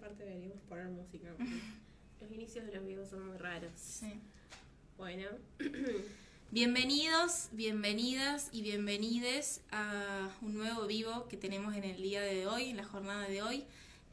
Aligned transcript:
parte 0.00 0.24
deberíamos 0.24 0.62
poner 0.62 0.86
música. 0.86 1.28
Los 2.20 2.32
inicios 2.32 2.64
de 2.64 2.72
los 2.72 2.86
vivos 2.86 3.10
son 3.10 3.26
muy 3.26 3.36
raros. 3.36 3.72
Sí. 3.76 4.14
Bueno. 4.96 5.28
Bienvenidos, 6.52 7.48
bienvenidas 7.52 8.48
y 8.50 8.62
bienvenides 8.62 9.60
a 9.70 10.28
un 10.42 10.54
nuevo 10.54 10.88
vivo 10.88 11.28
que 11.28 11.36
tenemos 11.36 11.76
en 11.76 11.84
el 11.84 12.02
día 12.02 12.22
de 12.22 12.48
hoy, 12.48 12.70
en 12.70 12.78
la 12.78 12.84
jornada 12.84 13.28
de 13.28 13.40
hoy. 13.40 13.64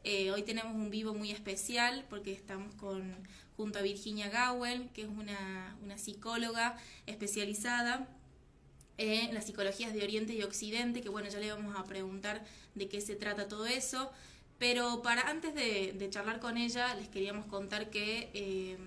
Eh, 0.03 0.29
hoy 0.29 0.43
tenemos 0.43 0.75
un 0.75 0.91
vivo 0.91 1.15
muy 1.15 1.31
especial 1.31 2.05
porque 2.11 2.33
estamos 2.33 2.75
con, 2.75 3.15
junto 3.55 3.79
a 3.79 3.81
Virginia 3.81 4.29
Gowell, 4.29 4.89
que 4.93 5.01
es 5.01 5.07
una, 5.07 5.75
una 5.81 5.97
psicóloga 5.97 6.77
especializada 7.07 8.07
en 8.97 9.33
las 9.33 9.45
psicologías 9.45 9.93
de 9.93 10.03
Oriente 10.03 10.33
y 10.33 10.43
Occidente, 10.43 11.01
que 11.01 11.09
bueno, 11.09 11.29
ya 11.29 11.39
le 11.39 11.51
vamos 11.51 11.75
a 11.75 11.85
preguntar 11.85 12.45
de 12.75 12.87
qué 12.87 13.01
se 13.01 13.15
trata 13.15 13.47
todo 13.47 13.65
eso. 13.65 14.11
Pero 14.59 15.01
para 15.03 15.29
antes 15.29 15.53
de, 15.53 16.07
charlar 16.09 16.39
con 16.39 16.57
ella, 16.57 16.95
les 16.95 17.07
queríamos 17.09 17.45
contar 17.45 17.89
que 17.89 18.31
eh, 18.33 18.77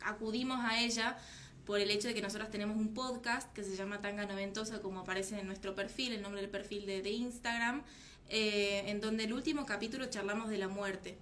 acudimos 0.00 0.60
a 0.60 0.80
ella 0.80 1.18
por 1.66 1.80
el 1.80 1.90
hecho 1.90 2.08
de 2.08 2.14
que 2.14 2.22
nosotros 2.22 2.50
tenemos 2.50 2.76
un 2.76 2.94
podcast 2.94 3.52
que 3.52 3.64
se 3.64 3.76
llama 3.76 4.00
Tanga 4.00 4.26
Noventosa, 4.26 4.80
como 4.80 5.00
aparece 5.00 5.38
en 5.38 5.46
nuestro 5.46 5.74
perfil, 5.74 6.12
el 6.12 6.22
nombre 6.22 6.40
del 6.40 6.50
perfil 6.50 6.86
de, 6.86 7.10
Instagram, 7.10 7.82
eh, 8.28 8.84
en 8.86 9.00
donde 9.00 9.24
el 9.24 9.32
último 9.32 9.66
capítulo 9.66 10.06
charlamos 10.06 10.48
de 10.48 10.58
la 10.58 10.68
muerte. 10.68 11.16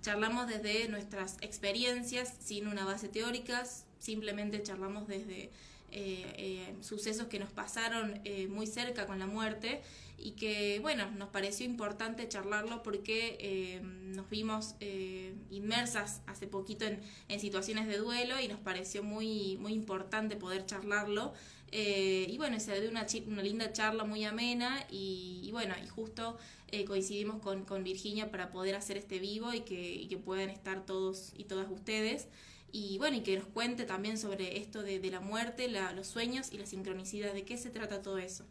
Charlamos 0.00 0.46
desde 0.46 0.88
nuestras 0.88 1.36
experiencias, 1.40 2.34
sin 2.40 2.68
una 2.68 2.84
base 2.84 3.08
teórica, 3.08 3.64
simplemente 3.98 4.62
charlamos 4.62 5.08
desde 5.08 5.50
eh, 5.90 6.74
sucesos 6.80 7.26
que 7.26 7.38
nos 7.38 7.50
pasaron 7.50 8.20
muy 8.48 8.66
cerca 8.66 9.06
con 9.06 9.18
la 9.18 9.26
muerte 9.26 9.82
y 10.18 10.32
que, 10.32 10.78
bueno, 10.80 11.10
nos 11.12 11.28
pareció 11.28 11.66
importante 11.66 12.28
charlarlo 12.28 12.82
porque 12.82 13.36
eh, 13.40 13.80
nos 13.82 14.28
vimos 14.30 14.74
eh, 14.80 15.34
inmersas 15.50 16.22
hace 16.26 16.46
poquito 16.46 16.86
en, 16.86 17.40
situaciones 17.40 17.86
de 17.86 17.98
duelo 17.98 18.40
y 18.40 18.48
nos 18.48 18.58
pareció 18.60 19.02
muy, 19.02 19.56
muy 19.58 19.72
importante 19.72 20.36
poder 20.36 20.64
charlarlo. 20.64 21.34
Eh, 21.70 22.26
y 22.30 22.38
bueno, 22.38 22.58
se 22.60 22.80
dio 22.80 22.90
una, 22.90 23.06
una 23.26 23.42
linda 23.42 23.72
charla 23.72 24.04
muy 24.04 24.24
amena 24.24 24.86
y, 24.90 25.40
y 25.44 25.52
bueno, 25.52 25.74
y 25.84 25.88
justo 25.88 26.38
coincidimos 26.86 27.40
con, 27.40 27.64
con, 27.64 27.84
Virginia 27.84 28.30
para 28.30 28.50
poder 28.50 28.74
hacer 28.74 28.96
este 28.96 29.18
vivo 29.18 29.54
y 29.54 29.60
que, 29.60 30.06
que 30.08 30.16
puedan 30.18 30.50
estar 30.50 30.84
todos 30.84 31.32
y 31.36 31.44
todas 31.44 31.70
ustedes 31.70 32.28
y 32.72 32.98
bueno, 32.98 33.16
y 33.16 33.20
que 33.20 33.36
nos 33.36 33.46
cuente 33.46 33.84
también 33.84 34.18
sobre 34.18 34.58
esto 34.58 34.82
de, 34.82 34.98
de 34.98 35.10
la 35.10 35.20
muerte, 35.20 35.68
la, 35.68 35.92
los 35.92 36.06
sueños 36.08 36.52
y 36.52 36.58
la 36.58 36.66
sincronicidad, 36.66 37.32
de 37.32 37.44
qué 37.44 37.56
se 37.56 37.70
trata 37.70 38.02
todo 38.02 38.18
eso. 38.18 38.44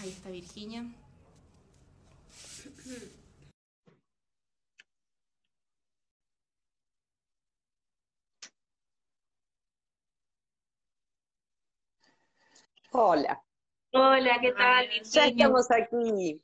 Ahí 0.00 0.08
está 0.08 0.30
Virginia. 0.30 0.84
Hola. 12.92 13.42
Hola, 13.92 14.38
¿qué 14.40 14.52
tal, 14.52 14.88
Virginia? 14.88 15.10
Ya 15.12 15.26
estamos 15.26 15.70
aquí. 15.70 16.40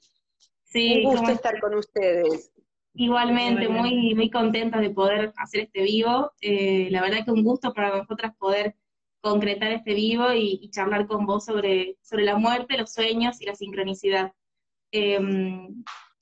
Sí, 0.65 1.05
Un 1.05 1.13
gusto 1.13 1.31
estar 1.33 1.61
con 1.61 1.75
ustedes. 1.75 2.53
Igualmente, 2.95 3.69
muy, 3.69 4.15
muy 4.15 4.31
contenta 4.31 4.81
de 4.81 4.91
poder 4.91 5.33
hacer 5.37 5.63
este 5.63 5.83
vivo. 5.83 6.33
Eh, 6.41 6.89
la 6.91 7.03
verdad 7.03 7.25
que 7.25 7.31
un 7.31 7.45
gusto 7.45 7.73
para 7.73 7.97
nosotras 7.97 8.35
poder 8.37 8.75
concretar 9.21 9.73
este 9.73 9.95
vivo 9.95 10.33
y, 10.33 10.71
charlar 10.71 11.07
con 11.07 11.27
vos 11.27 11.45
sobre, 11.45 11.97
sobre 12.03 12.25
la 12.25 12.37
muerte, 12.37 12.79
los 12.79 12.93
sueños 12.93 13.41
y 13.41 13.47
la 13.47 13.55
sincronicidad. 13.55 14.33
Eh, 14.93 15.19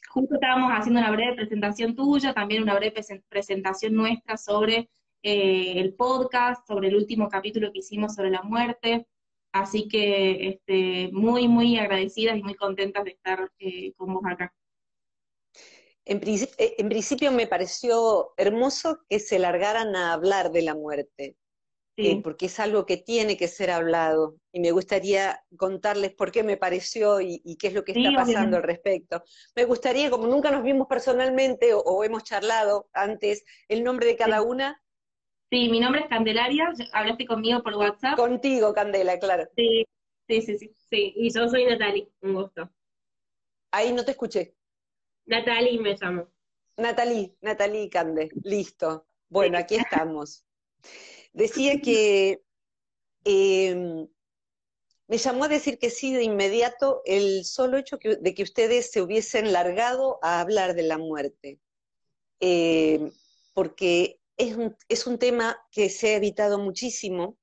justo 0.09 0.35
estábamos 0.35 0.73
haciendo 0.73 1.01
una 1.01 1.11
breve 1.11 1.35
presentación 1.35 1.95
tuya, 1.95 2.33
también 2.33 2.63
una 2.63 2.75
breve 2.75 3.03
presentación 3.29 3.95
nuestra 3.95 4.37
sobre 4.37 4.89
eh, 5.23 5.81
el 5.81 5.95
podcast, 5.95 6.67
sobre 6.67 6.89
el 6.89 6.97
último 6.97 7.29
capítulo 7.29 7.73
que 7.73 7.81
hicimos 7.81 8.15
sobre 8.15 8.31
la 8.31 8.43
muerte. 8.43 9.07
Así 9.53 9.89
que 9.89 10.49
este, 10.49 11.11
muy, 11.13 11.49
muy 11.49 11.79
agradecidas 11.79 12.37
y 12.37 12.43
muy 12.43 12.55
contentas 12.55 13.05
de 13.05 13.11
estar 13.11 13.51
eh, 13.59 13.93
con 13.95 14.15
vos 14.15 14.23
acá. 14.27 14.55
Eh, 16.05 16.75
en 16.79 16.89
principio 16.89 17.33
me 17.33 17.47
pareció 17.47 18.33
hermoso 18.37 19.01
que 19.09 19.19
se 19.19 19.39
largaran 19.39 19.97
a 19.97 20.13
hablar 20.13 20.53
de 20.53 20.63
la 20.63 20.75
muerte, 20.75 21.37
sí. 21.97 22.09
eh, 22.09 22.21
porque 22.23 22.47
es 22.47 22.61
algo 22.61 22.87
que 22.87 22.97
tiene 22.97 23.37
que 23.37 23.49
ser 23.49 23.71
hablado, 23.71 24.37
y 24.53 24.61
me 24.61 24.71
gustaría 24.71 25.41
contarles 25.57 26.15
por 26.15 26.31
qué 26.31 26.43
me 26.43 26.57
pareció 26.57 27.21
y, 27.21 27.41
y 27.45 27.57
qué 27.57 27.69
es 27.69 27.75
lo 27.75 27.85
que 27.85 27.93
está 27.93 28.11
sí, 28.11 28.15
pasando 28.17 28.57
al 28.57 28.63
respecto. 28.63 29.23
Me 29.55 29.65
gustaría, 29.65 30.11
como 30.11 30.27
nunca 30.27 30.51
nos 30.51 30.63
vimos 30.63 30.87
personalmente 30.89 31.75
o, 31.75 31.81
o 31.81 32.05
hemos 32.05 32.25
charlado 32.25 32.89
antes, 32.93 33.45
el 33.69 33.83
nombre 33.83 34.07
de 34.07 34.17
cada 34.17 34.41
sí. 34.41 34.45
una. 34.47 34.83
Sí, 35.51 35.69
mi 35.69 35.79
nombre 35.81 36.03
es 36.03 36.09
Candelaria, 36.09 36.73
hablaste 36.93 37.27
conmigo 37.27 37.63
por 37.63 37.75
WhatsApp. 37.75 38.17
Contigo, 38.17 38.75
Candela, 38.75 39.19
claro. 39.19 39.49
Sí, 39.55 39.87
sí, 40.27 40.43
sí, 40.43 40.59
sí, 40.59 40.71
sí. 40.91 41.13
y 41.17 41.33
yo 41.33 41.49
soy 41.49 41.67
Natalie, 41.67 42.11
un 42.23 42.35
gusto. 42.35 42.69
Ahí 43.71 43.93
no 43.93 44.05
te 44.05 44.11
escuché. 44.13 44.57
Natalie 45.27 45.79
me 45.81 45.97
llamo. 46.01 46.29
Natalie, 46.77 47.37
Natalie 47.41 47.89
Cande, 47.89 48.29
listo. 48.43 49.07
Bueno, 49.29 49.59
aquí 49.59 49.77
estamos. 49.77 50.45
Decía 51.37 51.83
que 51.83 52.41
eh, 53.27 54.07
me 55.07 55.19
llamó 55.19 55.45
a 55.45 55.49
decir 55.49 55.79
que 55.79 55.91
sí 55.91 56.15
de 56.15 56.23
inmediato 56.23 57.03
el 57.05 57.45
solo 57.45 57.77
hecho 57.77 57.99
que, 57.99 58.17
de 58.17 58.35
que 58.35 58.43
ustedes 58.43 58.91
se 58.91 59.03
hubiesen 59.03 59.53
largado 59.53 60.19
a 60.23 60.41
hablar 60.41 60.75
de 60.75 60.85
la 60.85 60.97
muerte. 60.97 61.61
Eh, 62.41 63.13
porque 63.53 64.19
es 64.39 64.57
un, 64.57 64.79
es 64.89 65.07
un, 65.07 65.19
tema 65.19 65.63
que 65.71 65.91
se 65.91 66.15
ha 66.15 66.17
evitado 66.17 66.59
muchísimo, 66.59 67.37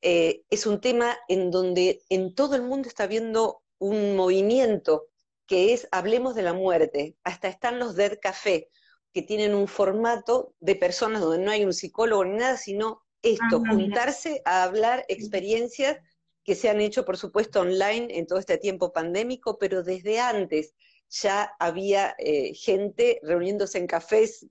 eh, 0.00 0.44
es 0.48 0.64
un 0.64 0.80
tema 0.80 1.18
en 1.26 1.50
donde 1.50 2.02
en 2.10 2.36
todo 2.36 2.54
el 2.54 2.62
mundo 2.62 2.86
está 2.88 3.02
habiendo 3.02 3.64
un 3.78 4.14
movimiento 4.14 5.08
que 5.48 5.72
es 5.72 5.88
Hablemos 5.90 6.36
de 6.36 6.42
la 6.42 6.52
muerte. 6.52 7.16
Hasta 7.24 7.48
están 7.48 7.80
los 7.80 7.96
Dead 7.96 8.16
Café, 8.22 8.70
que 9.12 9.22
tienen 9.22 9.56
un 9.56 9.66
formato 9.66 10.54
de 10.60 10.76
personas 10.76 11.20
donde 11.20 11.44
no 11.44 11.50
hay 11.50 11.64
un 11.64 11.74
psicólogo 11.74 12.24
ni 12.24 12.36
nada, 12.36 12.56
sino 12.56 13.03
esto, 13.24 13.62
ah, 13.66 13.70
juntarse 13.70 14.42
a 14.44 14.62
hablar 14.62 15.04
experiencias 15.08 15.98
que 16.44 16.54
se 16.54 16.68
han 16.68 16.80
hecho, 16.80 17.04
por 17.04 17.16
supuesto, 17.16 17.60
online 17.60 18.18
en 18.18 18.26
todo 18.26 18.38
este 18.38 18.58
tiempo 18.58 18.92
pandémico, 18.92 19.58
pero 19.58 19.82
desde 19.82 20.20
antes 20.20 20.74
ya 21.08 21.50
había 21.58 22.14
eh, 22.18 22.54
gente 22.54 23.18
reuniéndose 23.22 23.78
en 23.78 23.86
cafés 23.86 24.46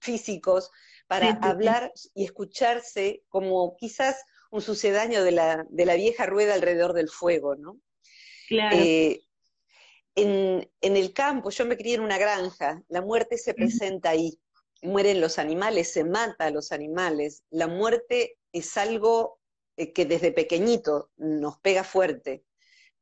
físicos 0.00 0.70
para 1.06 1.32
sí, 1.32 1.38
hablar 1.42 1.92
sí. 1.94 2.10
y 2.14 2.24
escucharse 2.24 3.22
como 3.28 3.76
quizás 3.76 4.16
un 4.50 4.60
sucedáneo 4.60 5.22
de 5.22 5.30
la, 5.32 5.66
de 5.70 5.86
la 5.86 5.94
vieja 5.94 6.26
rueda 6.26 6.54
alrededor 6.54 6.94
del 6.94 7.08
fuego, 7.08 7.54
¿no? 7.54 7.78
Claro. 8.48 8.76
Eh, 8.76 9.22
en, 10.16 10.68
en, 10.80 10.96
el 10.96 11.12
campo, 11.12 11.50
yo 11.50 11.66
me 11.66 11.76
crié 11.76 11.96
en 11.96 12.00
una 12.00 12.18
granja, 12.18 12.82
la 12.88 13.02
muerte 13.02 13.36
se 13.36 13.54
presenta 13.54 14.10
ahí, 14.10 14.40
mueren 14.86 15.20
los 15.20 15.38
animales, 15.38 15.92
se 15.92 16.04
mata 16.04 16.46
a 16.46 16.50
los 16.50 16.72
animales, 16.72 17.42
la 17.50 17.66
muerte 17.66 18.38
es 18.52 18.76
algo 18.76 19.38
eh, 19.76 19.92
que 19.92 20.06
desde 20.06 20.32
pequeñito 20.32 21.10
nos 21.16 21.58
pega 21.58 21.84
fuerte. 21.84 22.44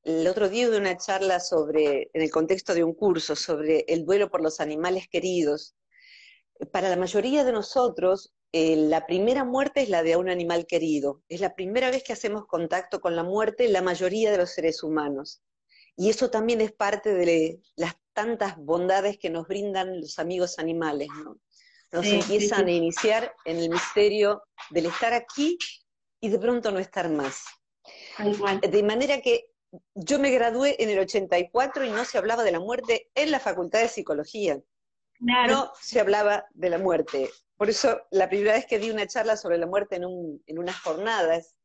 El 0.02 0.26
otro 0.26 0.48
día 0.48 0.68
de 0.68 0.76
una 0.76 0.96
charla 0.96 1.40
sobre, 1.40 2.10
en 2.12 2.22
el 2.22 2.30
contexto 2.30 2.74
de 2.74 2.84
un 2.84 2.94
curso, 2.94 3.36
sobre 3.36 3.84
el 3.88 4.04
duelo 4.04 4.30
por 4.30 4.42
los 4.42 4.60
animales 4.60 5.08
queridos. 5.08 5.76
Para 6.72 6.88
la 6.88 6.96
mayoría 6.96 7.44
de 7.44 7.52
nosotros, 7.52 8.34
eh, 8.52 8.76
la 8.76 9.06
primera 9.06 9.44
muerte 9.44 9.80
es 9.82 9.88
la 9.88 10.02
de 10.02 10.16
un 10.16 10.28
animal 10.28 10.66
querido. 10.66 11.22
Es 11.28 11.40
la 11.40 11.54
primera 11.54 11.90
vez 11.90 12.04
que 12.04 12.12
hacemos 12.12 12.46
contacto 12.46 13.00
con 13.00 13.16
la 13.16 13.24
muerte 13.24 13.68
la 13.68 13.82
mayoría 13.82 14.30
de 14.30 14.38
los 14.38 14.50
seres 14.50 14.82
humanos. 14.82 15.42
Y 15.96 16.10
eso 16.10 16.30
también 16.30 16.60
es 16.60 16.72
parte 16.72 17.14
de 17.14 17.60
las 17.76 17.94
tantas 18.12 18.56
bondades 18.56 19.18
que 19.18 19.30
nos 19.30 19.46
brindan 19.48 20.00
los 20.00 20.18
amigos 20.18 20.58
animales, 20.58 21.08
¿no? 21.24 21.38
Nos 21.94 22.04
sí, 22.04 22.16
empiezan 22.16 22.60
sí, 22.60 22.64
sí. 22.64 22.70
a 22.70 22.76
iniciar 22.76 23.36
en 23.44 23.58
el 23.58 23.70
misterio 23.70 24.42
del 24.70 24.86
estar 24.86 25.12
aquí 25.12 25.56
y 26.20 26.28
de 26.28 26.38
pronto 26.40 26.72
no 26.72 26.80
estar 26.80 27.08
más. 27.08 27.44
De 28.68 28.82
manera 28.82 29.20
que 29.20 29.50
yo 29.94 30.18
me 30.18 30.30
gradué 30.30 30.82
en 30.82 30.90
el 30.90 30.98
84 30.98 31.84
y 31.84 31.90
no 31.90 32.04
se 32.04 32.18
hablaba 32.18 32.42
de 32.42 32.50
la 32.50 32.58
muerte 32.58 33.10
en 33.14 33.30
la 33.30 33.38
Facultad 33.38 33.80
de 33.80 33.88
Psicología. 33.88 34.60
Claro. 35.18 35.52
No 35.52 35.72
se 35.80 36.00
hablaba 36.00 36.46
de 36.52 36.70
la 36.70 36.78
muerte. 36.78 37.30
Por 37.56 37.70
eso, 37.70 38.00
la 38.10 38.28
primera 38.28 38.54
vez 38.54 38.66
que 38.66 38.80
di 38.80 38.90
una 38.90 39.06
charla 39.06 39.36
sobre 39.36 39.58
la 39.58 39.66
muerte 39.66 39.94
en, 39.96 40.04
un, 40.04 40.42
en 40.46 40.58
unas 40.58 40.80
jornadas, 40.80 41.56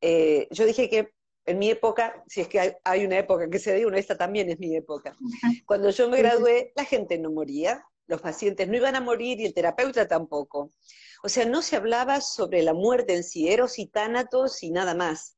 eh, 0.00 0.48
yo 0.50 0.66
dije 0.66 0.90
que 0.90 1.12
en 1.46 1.58
mi 1.58 1.70
época, 1.70 2.24
si 2.26 2.40
es 2.40 2.48
que 2.48 2.58
hay, 2.58 2.72
hay 2.82 3.04
una 3.04 3.18
época 3.18 3.48
que 3.48 3.60
se 3.60 3.74
dio, 3.76 3.86
una, 3.86 3.98
esta 3.98 4.16
también 4.16 4.50
es 4.50 4.58
mi 4.58 4.76
época. 4.76 5.16
Cuando 5.64 5.90
yo 5.90 6.08
me 6.08 6.18
gradué, 6.18 6.72
la 6.74 6.84
gente 6.84 7.18
no 7.18 7.30
moría, 7.30 7.84
los 8.10 8.20
pacientes 8.20 8.68
no 8.68 8.76
iban 8.76 8.96
a 8.96 9.00
morir 9.00 9.40
y 9.40 9.46
el 9.46 9.54
terapeuta 9.54 10.06
tampoco. 10.06 10.72
O 11.22 11.28
sea, 11.28 11.46
no 11.46 11.62
se 11.62 11.76
hablaba 11.76 12.20
sobre 12.20 12.62
la 12.62 12.74
muerte 12.74 13.14
en 13.14 13.22
sí, 13.22 13.48
eros 13.48 13.78
y 13.78 13.86
tánatos 13.86 14.62
y 14.62 14.70
nada 14.70 14.94
más. 14.94 15.36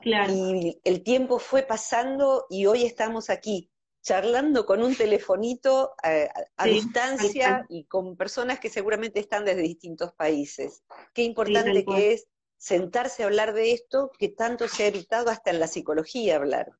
Claro. 0.00 0.32
Y 0.32 0.80
el 0.84 1.02
tiempo 1.02 1.38
fue 1.38 1.62
pasando 1.62 2.46
y 2.48 2.66
hoy 2.66 2.84
estamos 2.84 3.30
aquí. 3.30 3.70
charlando 4.00 4.64
con 4.64 4.82
un 4.82 4.94
telefonito 4.94 5.92
eh, 6.02 6.28
a, 6.56 6.64
distancia 6.64 7.66
y 7.68 7.84
con 7.84 8.16
personas 8.16 8.58
que 8.58 8.70
seguramente 8.70 9.20
están 9.20 9.44
desde 9.44 9.60
distintos 9.60 10.12
países. 10.14 10.82
Qué 11.12 11.24
importante 11.24 11.84
que 11.84 12.12
es 12.12 12.26
sentarse 12.56 13.22
a 13.22 13.26
hablar 13.26 13.52
de 13.52 13.72
esto 13.72 14.10
que 14.18 14.28
tanto 14.28 14.66
se 14.66 14.84
ha 14.84 14.86
evitado 14.86 15.30
hasta 15.30 15.50
en 15.50 15.60
la 15.60 15.66
psicología 15.66 16.36
hablar. 16.36 16.72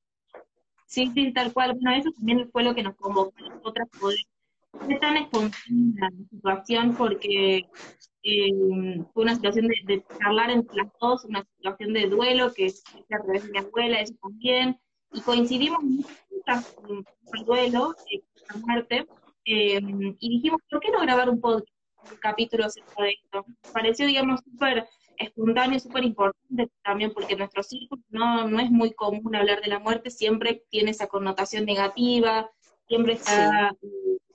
Sí, 0.87 1.11
sí, 1.15 1.33
tal 1.35 1.53
cual. 1.53 1.75
Bueno, 1.75 1.99
eso 1.99 2.11
también 2.13 2.51
fue 2.51 2.63
lo 2.63 2.75
que 2.75 2.83
nos 2.83 2.97
convocó 2.97 3.35
a 3.45 3.57
nosotras 3.57 3.89
poder. 4.01 4.19
Fue 4.85 4.99
tan 5.01 5.17
espontánea 5.17 5.95
la 5.95 6.11
situación 6.31 6.95
porque 6.97 7.69
eh, 8.23 8.51
fue 9.13 9.23
una 9.23 9.35
situación 9.35 9.69
de, 9.69 10.05
charlar 10.19 10.51
entre 10.51 10.77
las 10.77 10.89
dos, 11.01 11.25
una 11.25 11.45
situación 11.57 11.93
de 11.93 12.09
duelo 12.09 12.53
que 12.53 12.67
es 12.67 12.83
a 13.11 13.23
través 13.23 13.45
de 13.45 13.51
mi 13.51 13.59
abuela, 13.59 14.01
eso 14.01 14.15
también, 14.23 14.79
y 15.13 15.21
coincidimos 15.21 15.81
con 16.75 17.05
el 17.35 17.45
duelo, 17.45 17.95
eh, 18.11 18.23
la 18.51 18.61
muerte, 18.61 19.07
eh, 19.45 19.81
y 20.19 20.29
dijimos, 20.29 20.61
¿por 20.71 20.81
qué 20.81 20.91
no 20.91 21.01
grabar 21.01 21.31
un 21.31 21.41
podcast, 21.41 21.69
un 22.11 22.19
capítulo 22.19 22.65
acerca 22.67 23.03
de 23.03 23.11
esto? 23.11 23.45
pareció, 23.73 24.07
digamos, 24.07 24.41
súper 24.41 24.87
espontáneo, 25.17 25.81
súper 25.81 26.05
importante 26.05 26.71
también 26.83 27.13
porque 27.13 27.33
en 27.33 27.41
nuestro 27.41 27.63
círculo 27.63 28.03
no, 28.11 28.47
no 28.47 28.61
es 28.61 28.71
muy 28.71 28.93
común 28.93 29.35
hablar 29.35 29.61
de 29.61 29.69
la 29.69 29.79
muerte, 29.79 30.11
siempre 30.11 30.65
tiene 30.71 30.91
esa 30.91 31.07
connotación 31.07 31.65
negativa, 31.65 32.51
siempre 32.87 33.15
está, 33.15 33.73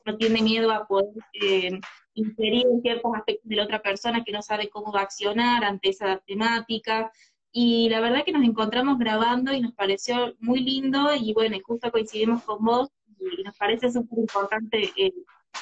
no 0.06 0.18
tiene 0.18 0.42
miedo 0.42 0.72
a 0.72 0.86
poder 0.86 1.14
eh, 1.34 1.80
inferir 2.14 2.66
en 2.68 2.82
ciertos 2.82 3.12
aspectos 3.16 3.50
de 3.50 3.56
la 3.56 3.64
otra 3.64 3.82
persona 3.82 4.24
que 4.24 4.32
no 4.32 4.42
sabe 4.42 4.70
cómo 4.70 4.92
va 4.92 5.02
a 5.02 5.04
accionar 5.04 5.64
ante 5.64 5.90
esa 5.90 6.18
temática. 6.26 7.12
Y 7.52 7.90
la 7.90 8.02
verdad 8.02 8.24
que 8.26 8.32
nos 8.32 8.44
encontramos 8.44 8.98
grabando 8.98 9.54
y 9.54 9.62
nos 9.62 9.74
pareció 9.74 10.34
muy 10.40 10.62
lindo 10.62 11.14
y 11.16 11.34
bueno, 11.34 11.58
justo 11.64 11.92
coincidimos 11.92 12.44
con 12.44 12.64
vos 12.64 12.90
y 13.20 13.44
nos 13.44 13.56
parece 13.58 13.92
súper 13.92 14.20
importante 14.20 14.92
eh, 14.98 15.14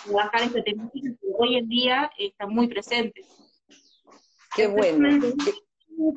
trabajar 0.06 0.44
esta 0.44 0.64
temática 0.64 1.10
que 1.10 1.28
hoy 1.38 1.58
en 1.58 1.68
día 1.68 2.12
está 2.18 2.48
muy 2.48 2.68
presente. 2.68 3.26
Qué 4.56 4.68
bueno. 4.68 5.20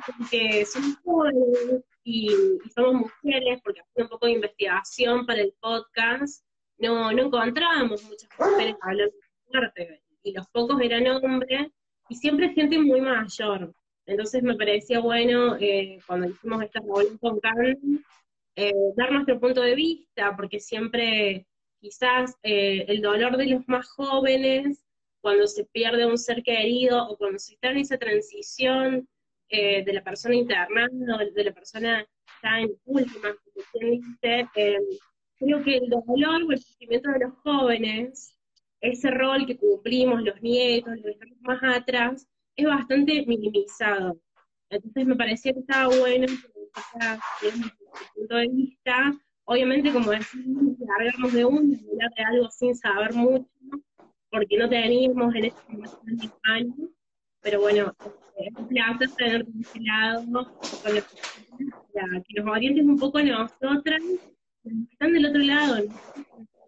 Porque 0.07 0.65
somos 0.65 0.97
jóvenes 1.05 1.85
y, 2.05 2.29
somos 2.75 3.03
mujeres, 3.23 3.61
porque 3.63 3.81
haciendo 3.81 4.05
un 4.05 4.09
poco 4.09 4.27
de 4.27 4.33
investigación 4.33 5.27
para 5.27 5.41
el 5.41 5.55
podcast, 5.61 6.45
no, 6.79 7.13
no 7.13 7.23
encontrábamos 7.23 8.03
muchas 8.05 8.29
mujeres 8.39 8.77
hablando 8.83 9.15
de 9.15 9.53
muerte, 9.53 10.03
y 10.23 10.33
los 10.33 10.47
pocos 10.49 10.81
eran 10.81 11.07
hombres, 11.07 11.69
y 12.09 12.15
siempre 12.17 12.51
gente 12.51 12.79
muy 12.79 13.01
mayor. 13.01 13.75
Entonces 14.07 14.43
me 14.43 14.57
parecía 14.57 15.01
bueno, 15.01 15.57
eh, 15.59 15.99
cuando 16.07 16.29
hicimos 16.29 16.63
esta 16.63 16.81
reunión 16.81 17.19
con 17.19 17.41
Carmen, 17.41 18.05
eh, 18.57 18.73
dar 18.97 19.13
nuestro 19.13 19.41
punto 19.41 19.63
de 19.63 19.75
vista, 19.75 20.37
porque 20.37 20.61
siempre 20.61 21.47
quizás 21.81 22.35
eh, 22.43 22.85
el 22.89 23.03
dolor 23.03 23.37
de 23.37 23.47
los 23.47 23.69
más 23.69 23.87
jóvenes 23.91 24.85
cuando 25.21 25.47
se 25.47 25.65
pierde 25.65 26.07
un 26.07 26.19
ser 26.19 26.43
querido 26.43 27.09
o 27.09 27.17
cuando 27.17 27.39
se 27.39 27.55
está 27.55 27.71
en 27.71 27.79
esa 27.79 27.97
transición 27.97 29.09
eh, 29.49 29.85
de 29.85 29.93
la 29.93 30.03
persona 30.03 30.35
internada 30.35 30.89
de 31.35 31.45
la 31.45 31.53
persona 31.53 32.07
ya 32.43 32.61
en 32.61 32.77
última, 32.85 33.35
dice, 33.75 34.49
eh, 34.55 34.79
creo 35.39 35.63
que 35.63 35.77
el 35.77 35.89
dolor 35.89 36.43
o 36.43 36.53
el 36.53 36.59
sufrimiento 36.59 37.11
de 37.11 37.21
los 37.21 37.35
jóvenes, 37.43 38.39
ese 38.81 39.11
rol 39.11 39.47
que 39.47 39.57
cumplimos 39.57 40.23
los 40.23 40.41
nietos, 40.43 40.95
los 40.97 41.13
estamos 41.13 41.39
más 41.41 41.63
atrás, 41.63 42.27
es 42.57 42.67
bastante 42.67 43.25
minimizado. 43.27 44.19
Entonces 44.71 45.07
me 45.07 45.17
parecía 45.17 45.53
que 45.53 45.61
estaba 45.61 45.97
bueno 45.97 46.27
desde 47.43 47.71
punto 48.15 48.37
de 48.37 48.49
vista, 48.49 49.15
obviamente 49.45 49.93
como 49.93 50.11
decimos, 50.11 50.79
largamos 50.79 51.33
de 51.33 51.45
uno, 51.45 51.77
hablar 51.93 52.11
de 52.17 52.25
algo 52.25 52.51
sin 52.51 52.75
saber 52.75 53.15
mucho, 53.15 53.49
porque 54.31 54.57
no 54.57 54.69
teníamos 54.69 55.35
en 55.35 55.45
ese 55.45 55.57
momento 55.69 56.39
años, 56.43 56.91
pero 57.41 57.61
bueno, 57.61 57.95
es 58.37 58.57
un 58.57 58.69
placer 58.69 59.11
tener 59.17 59.47
de 59.47 59.61
ese 59.61 59.81
lado, 59.81 60.25
con 60.27 60.95
los, 60.95 61.05
que 61.05 62.41
nos 62.41 62.51
orientes 62.51 62.85
un 62.85 62.99
poco 62.99 63.19
a 63.19 63.23
nosotras, 63.23 64.03
están 64.91 65.13
del 65.13 65.27
otro 65.27 65.41
lado, 65.41 65.85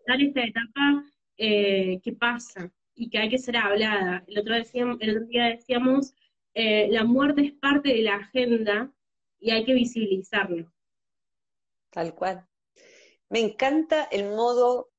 dar 0.06 0.20
esta 0.20 0.42
etapa 0.42 1.04
eh, 1.38 2.00
que 2.02 2.12
pasa 2.12 2.70
y 2.94 3.10
que 3.10 3.18
hay 3.18 3.28
que 3.28 3.38
ser 3.38 3.56
hablada. 3.56 4.24
El 4.26 4.38
otro, 4.38 4.54
decíamos, 4.54 4.98
el 5.00 5.10
otro 5.10 5.26
día 5.26 5.44
decíamos, 5.46 6.14
eh, 6.54 6.88
la 6.90 7.04
muerte 7.04 7.42
es 7.42 7.52
parte 7.52 7.90
de 7.90 8.02
la 8.02 8.16
agenda 8.16 8.92
y 9.38 9.50
hay 9.50 9.64
que 9.64 9.74
visibilizarlo. 9.74 10.72
Tal 11.90 12.14
cual. 12.14 12.46
Me 13.28 13.40
encanta 13.40 14.04
el 14.04 14.24
modo 14.30 14.90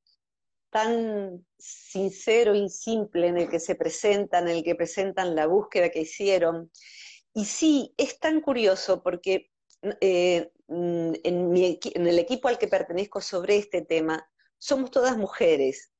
tan 0.70 1.46
sincero 1.58 2.54
y 2.54 2.70
simple 2.70 3.28
en 3.28 3.38
el 3.38 3.50
que 3.50 3.60
se 3.60 3.76
presentan, 3.76 4.48
en 4.48 4.58
el 4.58 4.64
que 4.64 4.76
presentan 4.76 5.36
la 5.36 5.48
búsqueda 5.48 5.90
que 5.90 6.02
hicieron. 6.02 6.72
Y 7.34 7.46
sí, 7.46 7.94
es 7.98 8.20
tan 8.20 8.42
curioso 8.42 9.02
porque 9.02 9.50
eh, 10.02 10.52
mm, 10.68 11.14
en, 11.24 12.08
el 12.08 12.20
equipo 12.20 12.48
al 12.48 12.58
que 12.58 12.68
pertenezco 12.68 13.22
sobre 13.22 13.58
este 13.58 13.82
tema, 13.82 14.30
somos 14.58 14.92
todas 14.92 15.18
mujeres. 15.18 15.92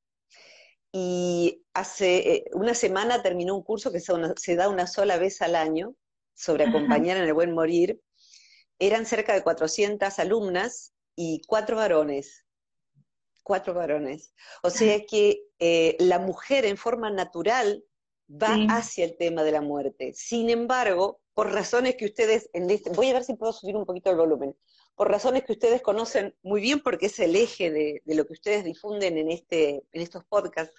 Y 0.92 1.64
hace 1.74 2.34
eh, 2.34 2.44
una 2.52 2.74
semana 2.74 3.22
terminó 3.22 3.54
un 3.54 3.62
curso 3.62 3.92
que 3.92 4.00
se, 4.00 4.56
da 4.56 4.68
una 4.68 4.86
sola 4.86 5.18
vez 5.18 5.42
al 5.42 5.54
año 5.54 5.94
sobre 6.34 6.64
acompañar 6.64 7.18
en 7.18 7.24
el 7.24 7.34
buen 7.34 7.52
morir. 7.52 8.00
Eran 8.78 9.06
cerca 9.06 9.34
de 9.34 9.42
400 9.42 10.18
alumnas 10.18 10.94
y 11.14 11.42
cuatro 11.46 11.76
varones 11.76 12.46
cuatro 13.48 13.72
varones. 13.72 14.34
O 14.62 14.68
sea 14.68 15.00
que 15.06 15.40
eh, 15.58 15.96
la 15.98 16.18
mujer 16.18 16.66
en 16.66 16.76
forma 16.76 17.10
natural 17.10 17.82
va 18.30 18.54
hacia 18.76 19.04
el 19.04 19.16
tema 19.16 19.42
de 19.42 19.52
la 19.52 19.60
muerte. 19.60 20.12
Sin 20.14 20.50
embargo, 20.50 21.20
por 21.34 21.52
razones 21.52 21.96
que 21.96 22.04
ustedes, 22.04 22.50
en 22.52 22.70
este, 22.70 22.90
voy 22.90 23.10
a 23.10 23.14
ver 23.14 23.24
si 23.24 23.34
puedo 23.34 23.52
subir 23.52 23.76
un 23.76 23.86
poquito 23.86 24.10
el 24.10 24.16
volumen, 24.16 24.56
por 24.94 25.10
razones 25.10 25.44
que 25.44 25.52
ustedes 25.52 25.80
conocen 25.80 26.34
muy 26.42 26.60
bien 26.60 26.80
porque 26.80 27.06
es 27.06 27.18
el 27.20 27.36
eje 27.36 27.70
de, 27.70 28.02
lo 28.04 28.26
que 28.26 28.32
ustedes 28.32 28.64
difunden 28.64 29.16
en, 29.16 29.30
este, 29.30 29.84
en 29.92 30.02
estos 30.02 30.24
podcasts, 30.24 30.74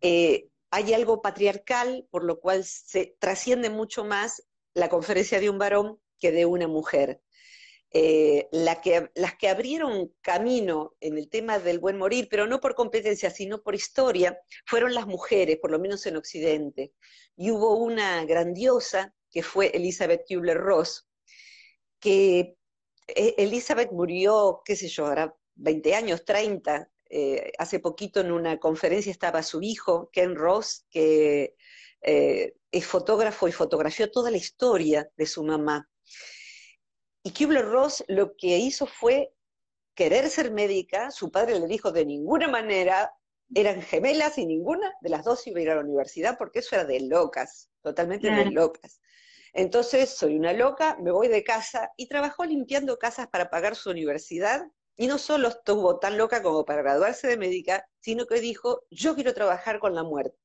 eh, 0.00 0.48
hay 0.70 0.94
algo 0.94 1.20
patriarcal, 1.20 2.06
por 2.10 2.24
lo 2.24 2.38
cual 2.38 2.64
se 2.64 3.16
trasciende 3.18 3.70
mucho 3.70 4.04
más 4.04 4.44
la 4.72 4.88
conferencia 4.88 5.40
de 5.40 5.50
un 5.50 5.58
varón 5.58 5.98
que 6.20 6.30
de 6.30 6.46
una 6.46 6.68
mujer. 6.68 7.20
Eh, 7.92 8.48
que, 8.84 9.10
las 9.16 9.34
que 9.36 9.48
abrieron 9.48 10.14
camino 10.20 10.94
en 11.00 11.18
el 11.18 11.28
tema 11.28 11.58
del 11.58 11.80
buen 11.80 11.98
morir, 11.98 12.28
pero 12.30 12.46
no 12.46 12.60
por 12.60 12.76
competencia, 12.76 13.30
sino 13.30 13.62
por 13.62 13.74
historia, 13.74 14.38
fueron 14.64 14.94
las 14.94 15.06
mujeres, 15.06 15.58
por 15.60 15.72
lo 15.72 15.80
menos 15.80 16.06
en 16.06 16.16
Occidente. 16.16 16.92
Y 17.36 17.50
hubo 17.50 17.76
una 17.76 18.24
grandiosa, 18.24 19.12
que 19.30 19.42
fue 19.42 19.68
Elizabeth 19.74 20.24
Kubler-Ross, 20.28 21.08
que 21.98 22.56
eh, 23.08 23.34
Elizabeth 23.38 23.90
murió, 23.90 24.62
qué 24.64 24.76
sé 24.76 24.88
yo, 24.88 25.06
ahora 25.06 25.34
20 25.56 25.94
años, 25.94 26.24
30. 26.24 26.88
Eh, 27.12 27.50
hace 27.58 27.80
poquito 27.80 28.20
en 28.20 28.30
una 28.30 28.60
conferencia 28.60 29.10
estaba 29.10 29.42
su 29.42 29.62
hijo, 29.62 30.10
Ken 30.12 30.36
Ross, 30.36 30.86
que 30.90 31.56
es 32.02 32.86
fotógrafo 32.86 33.46
y 33.48 33.52
fotografió 33.52 34.10
toda 34.10 34.30
la 34.30 34.38
historia 34.38 35.10
de 35.16 35.26
su 35.26 35.42
mamá. 35.44 35.90
Y 37.22 37.32
Kubler-Ross 37.32 38.04
lo 38.08 38.34
que 38.36 38.58
hizo 38.58 38.86
fue 38.86 39.34
querer 39.94 40.28
ser 40.30 40.52
médica, 40.52 41.10
su 41.10 41.30
padre 41.30 41.58
le 41.58 41.66
dijo 41.66 41.92
de 41.92 42.06
ninguna 42.06 42.48
manera, 42.48 43.12
eran 43.54 43.82
gemelas 43.82 44.38
y 44.38 44.46
ninguna 44.46 44.92
de 45.00 45.10
las 45.10 45.24
dos 45.24 45.46
iba 45.46 45.58
a 45.58 45.62
ir 45.62 45.70
a 45.70 45.74
la 45.74 45.82
universidad 45.82 46.38
porque 46.38 46.60
eso 46.60 46.76
era 46.76 46.84
de 46.84 47.00
locas, 47.00 47.70
totalmente 47.82 48.30
de 48.30 48.46
locas. 48.46 49.00
Entonces, 49.52 50.10
soy 50.10 50.36
una 50.36 50.52
loca, 50.52 50.96
me 51.02 51.10
voy 51.10 51.28
de 51.28 51.42
casa 51.42 51.90
y 51.96 52.08
trabajó 52.08 52.44
limpiando 52.44 52.98
casas 52.98 53.28
para 53.28 53.50
pagar 53.50 53.74
su 53.74 53.90
universidad 53.90 54.62
y 54.96 55.06
no 55.06 55.18
solo 55.18 55.48
estuvo 55.48 55.98
tan 55.98 56.16
loca 56.16 56.42
como 56.42 56.64
para 56.64 56.82
graduarse 56.82 57.26
de 57.26 57.36
médica, 57.36 57.88
sino 57.98 58.26
que 58.26 58.40
dijo, 58.40 58.84
yo 58.90 59.14
quiero 59.14 59.34
trabajar 59.34 59.80
con 59.80 59.94
la 59.94 60.04
muerte, 60.04 60.38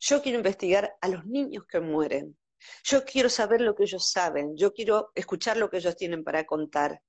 yo 0.00 0.20
quiero 0.22 0.38
investigar 0.38 0.96
a 1.00 1.08
los 1.08 1.24
niños 1.26 1.64
que 1.66 1.80
mueren, 1.80 2.36
yo 2.84 3.04
quiero 3.04 3.28
saber 3.28 3.60
lo 3.60 3.74
que 3.74 3.84
ellos 3.84 4.10
saben, 4.10 4.56
yo 4.56 4.72
quiero 4.72 5.10
escuchar 5.14 5.56
lo 5.56 5.70
que 5.70 5.78
ellos 5.78 5.96
tienen 5.96 6.24
para 6.24 6.44
contar. 6.44 7.00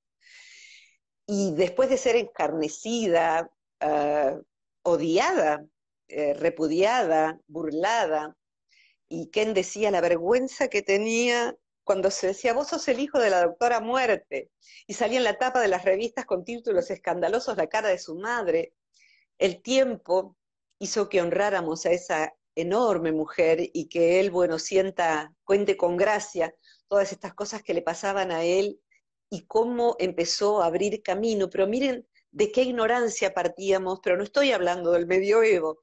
Y 1.27 1.53
después 1.55 1.89
de 1.89 1.97
ser 1.97 2.15
encarnecida, 2.15 3.50
ah, 3.79 4.39
odiada, 4.83 5.65
eh, 6.07 6.33
repudiada, 6.35 7.39
burlada, 7.47 8.35
y 9.07 9.29
Ken 9.31 9.53
decía 9.53 9.91
la 9.91 10.01
vergüenza 10.01 10.67
que 10.67 10.81
tenía 10.81 11.55
cuando 11.83 12.09
se 12.09 12.27
decía, 12.27 12.53
vos 12.53 12.67
sos 12.69 12.88
el 12.88 13.00
hijo 13.00 13.19
de 13.19 13.29
la 13.29 13.43
doctora 13.43 13.79
muerte, 13.79 14.51
y 14.88 14.93
salía 14.95 15.19
en 15.19 15.24
la 15.24 15.38
tapa 15.38 15.62
de 15.62 15.67
las 15.67 15.85
revistas 15.85 16.25
con 16.25 16.43
títulos 16.43 16.89
escandalosos 16.89 17.57
la 17.57 17.67
cara 17.67 17.89
de 17.89 18.00
su 18.00 18.15
madre, 18.15 18.74
el 19.38 19.62
tiempo 19.62 20.35
hizo 20.79 21.09
que 21.09 21.21
honráramos 21.21 21.85
a 21.85 21.91
esa 21.91 22.33
enorme 22.55 23.12
mujer 23.12 23.59
y 23.74 23.88
que 23.88 24.19
él, 24.19 24.31
bueno, 24.31 24.59
sienta, 24.59 25.33
cuente 25.43 25.77
con 25.77 25.97
gracia 25.97 26.55
todas 26.88 27.12
estas 27.12 27.33
cosas 27.33 27.63
que 27.63 27.74
le 27.74 27.81
pasaban 27.81 28.31
a 28.31 28.43
él 28.43 28.79
y 29.29 29.45
cómo 29.45 29.95
empezó 30.00 30.62
a 30.62 30.67
abrir 30.67 31.01
camino. 31.03 31.50
Pero 31.50 31.67
miren 31.67 32.07
de 32.31 32.51
qué 32.51 32.63
ignorancia 32.63 33.33
partíamos, 33.33 34.00
pero 34.03 34.17
no 34.17 34.24
estoy 34.24 34.51
hablando 34.51 34.91
del 34.91 35.07
medioevo. 35.07 35.79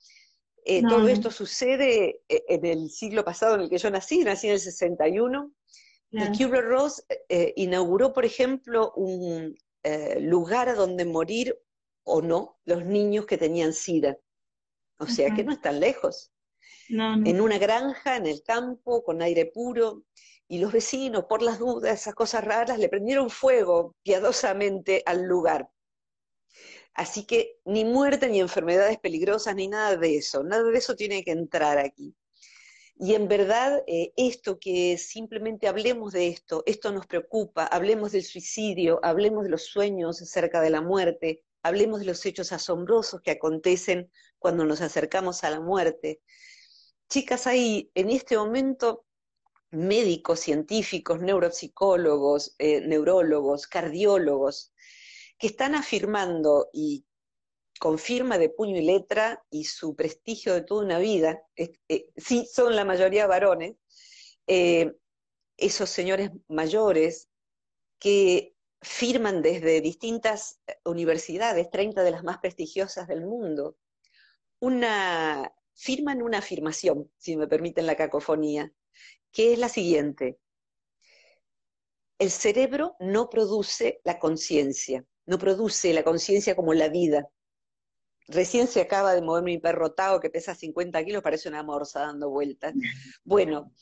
Eh, 0.64 0.80
No, 0.82 0.90
todo 0.90 1.08
esto 1.08 1.30
sucede 1.30 2.22
eh, 2.28 2.44
en 2.48 2.64
el 2.64 2.90
siglo 2.90 3.24
pasado 3.24 3.56
en 3.56 3.62
el 3.62 3.70
que 3.70 3.78
yo 3.78 3.90
nací, 3.90 4.20
nací 4.24 4.46
en 4.48 4.54
el 4.54 4.60
61, 4.60 5.52
Claro. 6.10 6.30
y 6.34 6.36
Kubler-Ross 6.36 7.04
eh, 7.30 7.54
inauguró, 7.56 8.12
por 8.12 8.26
ejemplo, 8.26 8.92
un 8.96 9.56
eh, 9.82 10.20
lugar 10.20 10.76
donde 10.76 11.06
morir 11.06 11.58
o 12.04 12.20
no 12.20 12.58
los 12.64 12.84
niños 12.84 13.24
que 13.24 13.38
tenían 13.38 13.72
SIDA. 13.72 14.18
O 14.98 15.06
sea 15.06 15.34
que 15.34 15.42
no 15.42 15.52
están 15.52 15.80
lejos. 15.80 16.31
En 17.24 17.40
una 17.40 17.58
granja, 17.58 18.16
en 18.16 18.26
el 18.26 18.42
campo, 18.42 19.02
con 19.02 19.22
aire 19.22 19.46
puro, 19.46 20.04
y 20.46 20.58
los 20.58 20.72
vecinos, 20.72 21.24
por 21.24 21.40
las 21.40 21.58
dudas, 21.58 22.00
esas 22.00 22.14
cosas 22.14 22.44
raras, 22.44 22.78
le 22.78 22.90
prendieron 22.90 23.30
fuego 23.30 23.96
piadosamente 24.02 25.02
al 25.06 25.22
lugar. 25.22 25.70
Así 26.92 27.24
que 27.24 27.58
ni 27.64 27.86
muerte, 27.86 28.28
ni 28.28 28.40
enfermedades 28.40 28.98
peligrosas, 28.98 29.54
ni 29.54 29.68
nada 29.68 29.96
de 29.96 30.18
eso. 30.18 30.44
Nada 30.44 30.64
de 30.64 30.76
eso 30.76 30.94
tiene 30.94 31.24
que 31.24 31.30
entrar 31.30 31.78
aquí. 31.78 32.14
Y 32.96 33.14
en 33.14 33.26
verdad, 33.26 33.82
eh, 33.86 34.12
esto 34.16 34.58
que 34.60 34.98
simplemente 34.98 35.66
hablemos 35.66 36.12
de 36.12 36.28
esto, 36.28 36.62
esto 36.66 36.92
nos 36.92 37.06
preocupa, 37.06 37.64
hablemos 37.64 38.12
del 38.12 38.22
suicidio, 38.22 39.00
hablemos 39.02 39.44
de 39.44 39.50
los 39.50 39.64
sueños 39.64 40.20
acerca 40.20 40.60
de 40.60 40.70
la 40.70 40.82
muerte, 40.82 41.42
hablemos 41.62 42.00
de 42.00 42.06
los 42.06 42.24
hechos 42.26 42.52
asombrosos 42.52 43.22
que 43.22 43.30
acontecen 43.30 44.10
cuando 44.38 44.66
nos 44.66 44.82
acercamos 44.82 45.42
a 45.42 45.50
la 45.50 45.60
muerte. 45.60 46.20
Chicas, 47.12 47.46
hay 47.46 47.90
en 47.94 48.08
este 48.08 48.38
momento 48.38 49.04
médicos, 49.70 50.40
científicos, 50.40 51.20
neuropsicólogos, 51.20 52.54
eh, 52.58 52.80
neurólogos, 52.80 53.66
cardiólogos, 53.66 54.72
que 55.36 55.48
están 55.48 55.74
afirmando 55.74 56.70
y 56.72 57.04
con 57.78 57.98
firma 57.98 58.38
de 58.38 58.48
puño 58.48 58.78
y 58.78 58.86
letra 58.86 59.44
y 59.50 59.64
su 59.64 59.94
prestigio 59.94 60.54
de 60.54 60.62
toda 60.62 60.86
una 60.86 60.98
vida, 61.00 61.42
eh, 61.54 62.08
sí 62.16 62.48
son 62.50 62.76
la 62.76 62.86
mayoría 62.86 63.26
varones, 63.26 63.76
eh, 64.46 64.94
esos 65.58 65.90
señores 65.90 66.30
mayores 66.48 67.28
que 67.98 68.56
firman 68.80 69.42
desde 69.42 69.82
distintas 69.82 70.62
universidades, 70.82 71.68
30 71.68 72.04
de 72.04 72.10
las 72.10 72.24
más 72.24 72.38
prestigiosas 72.38 73.06
del 73.06 73.20
mundo, 73.20 73.76
una, 74.60 75.52
firman 75.74 76.22
una 76.22 76.38
afirmación, 76.38 77.10
si 77.16 77.36
me 77.36 77.46
permiten 77.46 77.86
la 77.86 77.96
cacofonía, 77.96 78.72
que 79.32 79.52
es 79.52 79.58
la 79.58 79.68
siguiente. 79.68 80.38
El 82.18 82.30
cerebro 82.30 82.96
no 83.00 83.28
produce 83.28 84.00
la 84.04 84.18
conciencia, 84.18 85.04
no 85.26 85.38
produce 85.38 85.92
la 85.92 86.04
conciencia 86.04 86.54
como 86.54 86.74
la 86.74 86.88
vida. 86.88 87.28
Recién 88.28 88.68
se 88.68 88.80
acaba 88.80 89.14
de 89.14 89.22
mover 89.22 89.42
mi 89.42 89.58
perro 89.58 89.92
Tao, 89.92 90.20
que 90.20 90.30
pesa 90.30 90.54
50 90.54 91.04
kilos, 91.04 91.22
parece 91.22 91.48
una 91.48 91.62
morsa 91.62 92.00
dando 92.00 92.30
vueltas. 92.30 92.74
Bueno, 93.24 93.72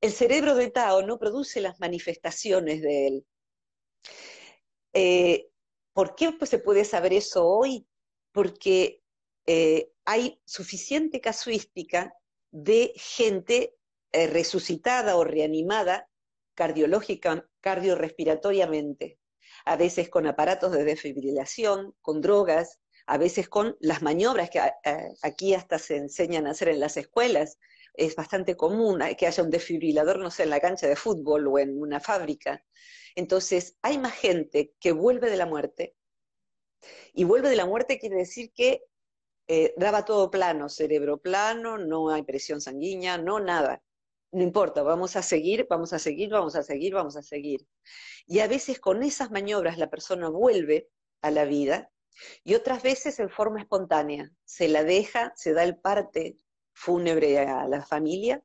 el 0.00 0.12
cerebro 0.12 0.54
de 0.54 0.70
Tao 0.70 1.02
no 1.02 1.18
produce 1.18 1.60
las 1.60 1.80
manifestaciones 1.80 2.80
de 2.80 3.06
él. 3.08 3.26
Eh, 4.92 5.48
¿Por 5.92 6.14
qué 6.14 6.32
pues, 6.32 6.50
se 6.50 6.58
puede 6.58 6.84
saber 6.84 7.12
eso 7.12 7.44
hoy? 7.44 7.86
Porque 8.32 9.02
eh, 9.46 9.90
hay 10.08 10.40
suficiente 10.46 11.20
casuística 11.20 12.14
de 12.50 12.94
gente 12.96 13.74
eh, 14.10 14.26
resucitada 14.26 15.18
o 15.18 15.24
reanimada 15.24 16.08
cardiológica, 16.54 17.46
cardiorrespiratoriamente, 17.60 19.18
a 19.66 19.76
veces 19.76 20.08
con 20.08 20.26
aparatos 20.26 20.72
de 20.72 20.84
desfibrilación, 20.84 21.94
con 22.00 22.22
drogas, 22.22 22.80
a 23.04 23.18
veces 23.18 23.50
con 23.50 23.76
las 23.80 24.00
maniobras 24.00 24.48
que 24.48 24.60
eh, 24.60 25.10
aquí 25.20 25.52
hasta 25.52 25.78
se 25.78 25.96
enseñan 25.96 26.46
a 26.46 26.52
hacer 26.52 26.70
en 26.70 26.80
las 26.80 26.96
escuelas. 26.96 27.58
Es 27.92 28.16
bastante 28.16 28.56
común 28.56 29.02
que 29.18 29.26
haya 29.26 29.42
un 29.42 29.50
desfibrilador, 29.50 30.20
no 30.20 30.30
sé, 30.30 30.44
en 30.44 30.50
la 30.50 30.60
cancha 30.60 30.88
de 30.88 30.96
fútbol 30.96 31.48
o 31.48 31.58
en 31.58 31.78
una 31.78 32.00
fábrica. 32.00 32.64
Entonces, 33.14 33.76
hay 33.82 33.98
más 33.98 34.14
gente 34.14 34.72
que 34.80 34.92
vuelve 34.92 35.28
de 35.28 35.36
la 35.36 35.44
muerte. 35.44 35.94
Y 37.12 37.24
vuelve 37.24 37.50
de 37.50 37.56
la 37.56 37.66
muerte 37.66 37.98
quiere 37.98 38.16
decir 38.16 38.52
que 38.54 38.84
eh, 39.48 39.74
daba 39.78 40.04
todo 40.04 40.30
plano, 40.30 40.68
cerebro 40.68 41.18
plano, 41.18 41.78
no 41.78 42.10
hay 42.10 42.22
presión 42.22 42.60
sanguínea, 42.60 43.16
no 43.16 43.40
nada. 43.40 43.82
No 44.30 44.42
importa, 44.42 44.82
vamos 44.82 45.16
a 45.16 45.22
seguir, 45.22 45.66
vamos 45.70 45.94
a 45.94 45.98
seguir, 45.98 46.28
vamos 46.28 46.54
a 46.54 46.62
seguir, 46.62 46.92
vamos 46.92 47.16
a 47.16 47.22
seguir. 47.22 47.66
Y 48.26 48.40
a 48.40 48.46
veces 48.46 48.78
con 48.78 49.02
esas 49.02 49.30
maniobras 49.30 49.78
la 49.78 49.88
persona 49.88 50.28
vuelve 50.28 50.90
a 51.22 51.30
la 51.30 51.46
vida 51.46 51.90
y 52.44 52.54
otras 52.54 52.82
veces 52.82 53.18
en 53.20 53.30
forma 53.30 53.60
espontánea. 53.60 54.30
Se 54.44 54.68
la 54.68 54.84
deja, 54.84 55.32
se 55.34 55.54
da 55.54 55.64
el 55.64 55.78
parte 55.78 56.36
fúnebre 56.74 57.38
a 57.38 57.66
la 57.68 57.82
familia. 57.82 58.42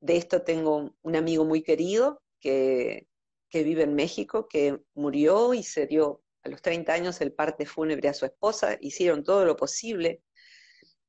De 0.00 0.16
esto 0.18 0.42
tengo 0.42 0.94
un 1.00 1.16
amigo 1.16 1.46
muy 1.46 1.62
querido 1.62 2.22
que, 2.40 3.08
que 3.48 3.62
vive 3.62 3.84
en 3.84 3.94
México, 3.94 4.48
que 4.48 4.78
murió 4.92 5.54
y 5.54 5.62
se 5.62 5.86
dio 5.86 6.22
a 6.42 6.48
los 6.48 6.60
30 6.60 6.92
años 6.92 7.20
el 7.20 7.32
parte 7.32 7.66
fúnebre 7.66 8.08
a 8.08 8.14
su 8.14 8.26
esposa. 8.26 8.76
Hicieron 8.80 9.24
todo 9.24 9.44
lo 9.44 9.56
posible. 9.56 10.22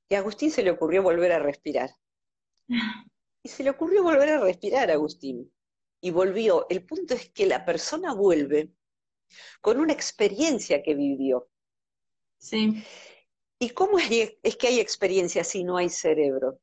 Y 0.10 0.15
a 0.15 0.19
Agustín 0.19 0.51
se 0.51 0.63
le 0.63 0.72
ocurrió 0.72 1.01
volver 1.01 1.31
a 1.31 1.39
respirar. 1.39 1.89
Y 3.43 3.50
se 3.50 3.63
le 3.63 3.69
ocurrió 3.69 4.03
volver 4.03 4.29
a 4.29 4.39
respirar 4.39 4.89
a 4.89 4.93
Agustín. 4.93 5.53
Y 6.01 6.12
volvió. 6.12 6.67
El 6.69 6.86
punto 6.86 7.13
es 7.13 7.29
que 7.31 7.45
la 7.45 7.65
persona 7.65 8.13
vuelve 8.13 8.72
con 9.62 9.79
una 9.79 9.93
experiencia 9.93 10.83
que 10.83 10.95
vivió. 10.95 11.50
Sí. 12.38 12.83
¿Y 13.60 13.69
cómo 13.69 13.98
es, 13.98 14.38
es 14.43 14.57
que 14.57 14.67
hay 14.67 14.79
experiencia 14.79 15.43
si 15.43 15.63
no 15.63 15.77
hay 15.77 15.89
cerebro? 15.89 16.60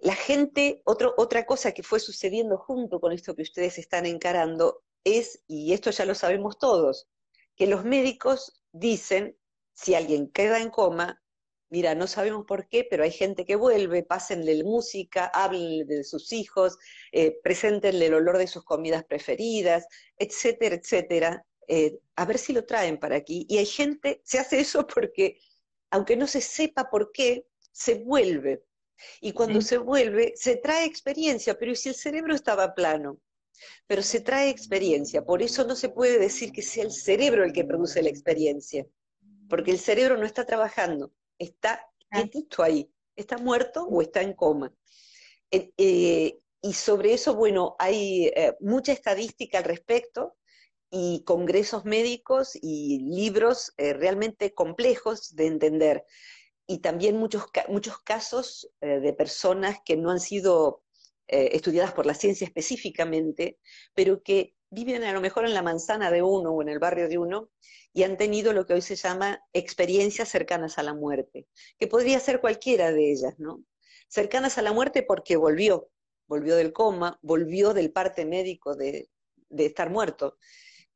La 0.00 0.14
gente, 0.14 0.82
otro, 0.84 1.14
otra 1.16 1.46
cosa 1.46 1.72
que 1.72 1.82
fue 1.82 1.98
sucediendo 1.98 2.58
junto 2.58 3.00
con 3.00 3.12
esto 3.12 3.34
que 3.34 3.42
ustedes 3.42 3.78
están 3.78 4.04
encarando 4.04 4.82
es, 5.02 5.42
y 5.46 5.72
esto 5.72 5.90
ya 5.90 6.04
lo 6.04 6.14
sabemos 6.14 6.58
todos, 6.58 7.08
que 7.56 7.66
los 7.66 7.84
médicos 7.84 8.60
dicen, 8.72 9.38
si 9.72 9.94
alguien 9.94 10.30
queda 10.30 10.60
en 10.60 10.70
coma, 10.70 11.22
mira, 11.74 11.96
no 11.96 12.06
sabemos 12.06 12.44
por 12.46 12.68
qué, 12.68 12.86
pero 12.88 13.02
hay 13.02 13.10
gente 13.10 13.44
que 13.44 13.56
vuelve, 13.56 14.04
pásenle 14.04 14.62
música, 14.62 15.24
háblenle 15.26 15.84
de 15.84 16.04
sus 16.04 16.32
hijos, 16.32 16.78
eh, 17.10 17.36
preséntenle 17.42 18.06
el 18.06 18.14
olor 18.14 18.38
de 18.38 18.46
sus 18.46 18.62
comidas 18.64 19.04
preferidas, 19.04 19.84
etcétera, 20.16 20.76
etcétera, 20.76 21.44
eh, 21.66 21.98
a 22.14 22.24
ver 22.26 22.38
si 22.38 22.52
lo 22.52 22.64
traen 22.64 22.96
para 23.00 23.16
aquí. 23.16 23.44
Y 23.48 23.58
hay 23.58 23.66
gente, 23.66 24.20
se 24.24 24.38
hace 24.38 24.60
eso 24.60 24.86
porque, 24.86 25.36
aunque 25.90 26.16
no 26.16 26.28
se 26.28 26.40
sepa 26.40 26.88
por 26.88 27.10
qué, 27.10 27.44
se 27.72 27.94
vuelve. 28.04 28.62
Y 29.20 29.32
cuando 29.32 29.60
Sí. 29.60 29.66
se 29.70 29.78
vuelve, 29.78 30.32
se 30.36 30.54
trae 30.56 30.84
experiencia, 30.84 31.58
pero 31.58 31.72
¿y 31.72 31.76
si 31.76 31.88
el 31.88 31.96
cerebro 31.96 32.36
estaba 32.36 32.72
plano? 32.72 33.18
Pero 33.88 34.02
se 34.02 34.20
trae 34.20 34.48
experiencia, 34.48 35.24
por 35.24 35.42
eso 35.42 35.64
no 35.66 35.74
se 35.74 35.88
puede 35.88 36.20
decir 36.20 36.52
que 36.52 36.62
sea 36.62 36.84
el 36.84 36.92
cerebro 36.92 37.42
el 37.44 37.52
que 37.52 37.64
produce 37.64 38.00
la 38.00 38.10
experiencia, 38.10 38.86
porque 39.48 39.72
el 39.72 39.80
cerebro 39.80 40.16
no 40.16 40.24
está 40.24 40.44
trabajando, 40.44 41.12
está 41.38 41.88
quietito 42.10 42.62
ahí, 42.62 42.90
está 43.16 43.38
muerto 43.38 43.84
o 43.84 44.02
está 44.02 44.22
en 44.22 44.34
coma. 44.34 44.72
Eh, 45.50 45.72
eh, 45.76 46.38
y 46.62 46.72
sobre 46.72 47.12
eso, 47.14 47.34
bueno, 47.34 47.76
hay 47.78 48.26
eh, 48.34 48.56
mucha 48.60 48.92
estadística 48.92 49.58
al 49.58 49.64
respecto 49.64 50.36
y 50.96 51.24
congresos 51.24 51.84
médicos 51.84 52.52
y 52.54 53.00
libros 53.00 53.72
eh, 53.78 53.94
realmente 53.94 54.54
complejos 54.54 55.34
de 55.34 55.46
entender. 55.46 56.04
Y 56.68 56.78
también 56.78 57.16
muchos, 57.16 57.46
muchos 57.68 57.98
casos 57.98 58.70
eh, 58.80 59.00
de 59.00 59.12
personas 59.12 59.78
que 59.84 59.96
no 59.96 60.10
han 60.10 60.20
sido 60.20 60.84
eh, 61.26 61.50
estudiadas 61.52 61.92
por 61.92 62.06
la 62.06 62.14
ciencia 62.14 62.46
específicamente, 62.46 63.58
pero 63.92 64.22
que 64.22 64.54
viven 64.74 65.04
a 65.04 65.12
lo 65.12 65.20
mejor 65.20 65.46
en 65.46 65.54
la 65.54 65.62
manzana 65.62 66.10
de 66.10 66.22
uno 66.22 66.50
o 66.50 66.62
en 66.62 66.68
el 66.68 66.78
barrio 66.78 67.08
de 67.08 67.18
uno 67.18 67.50
y 67.92 68.02
han 68.02 68.16
tenido 68.16 68.52
lo 68.52 68.66
que 68.66 68.74
hoy 68.74 68.82
se 68.82 68.96
llama 68.96 69.42
experiencias 69.52 70.28
cercanas 70.28 70.78
a 70.78 70.82
la 70.82 70.94
muerte, 70.94 71.46
que 71.78 71.86
podría 71.86 72.20
ser 72.20 72.40
cualquiera 72.40 72.92
de 72.92 73.12
ellas, 73.12 73.34
¿no? 73.38 73.64
Cercanas 74.08 74.58
a 74.58 74.62
la 74.62 74.72
muerte 74.72 75.02
porque 75.02 75.36
volvió, 75.36 75.88
volvió 76.26 76.56
del 76.56 76.72
coma, 76.72 77.18
volvió 77.22 77.72
del 77.72 77.92
parte 77.92 78.24
médico 78.26 78.74
de, 78.74 79.08
de 79.48 79.66
estar 79.66 79.90
muerto. 79.90 80.36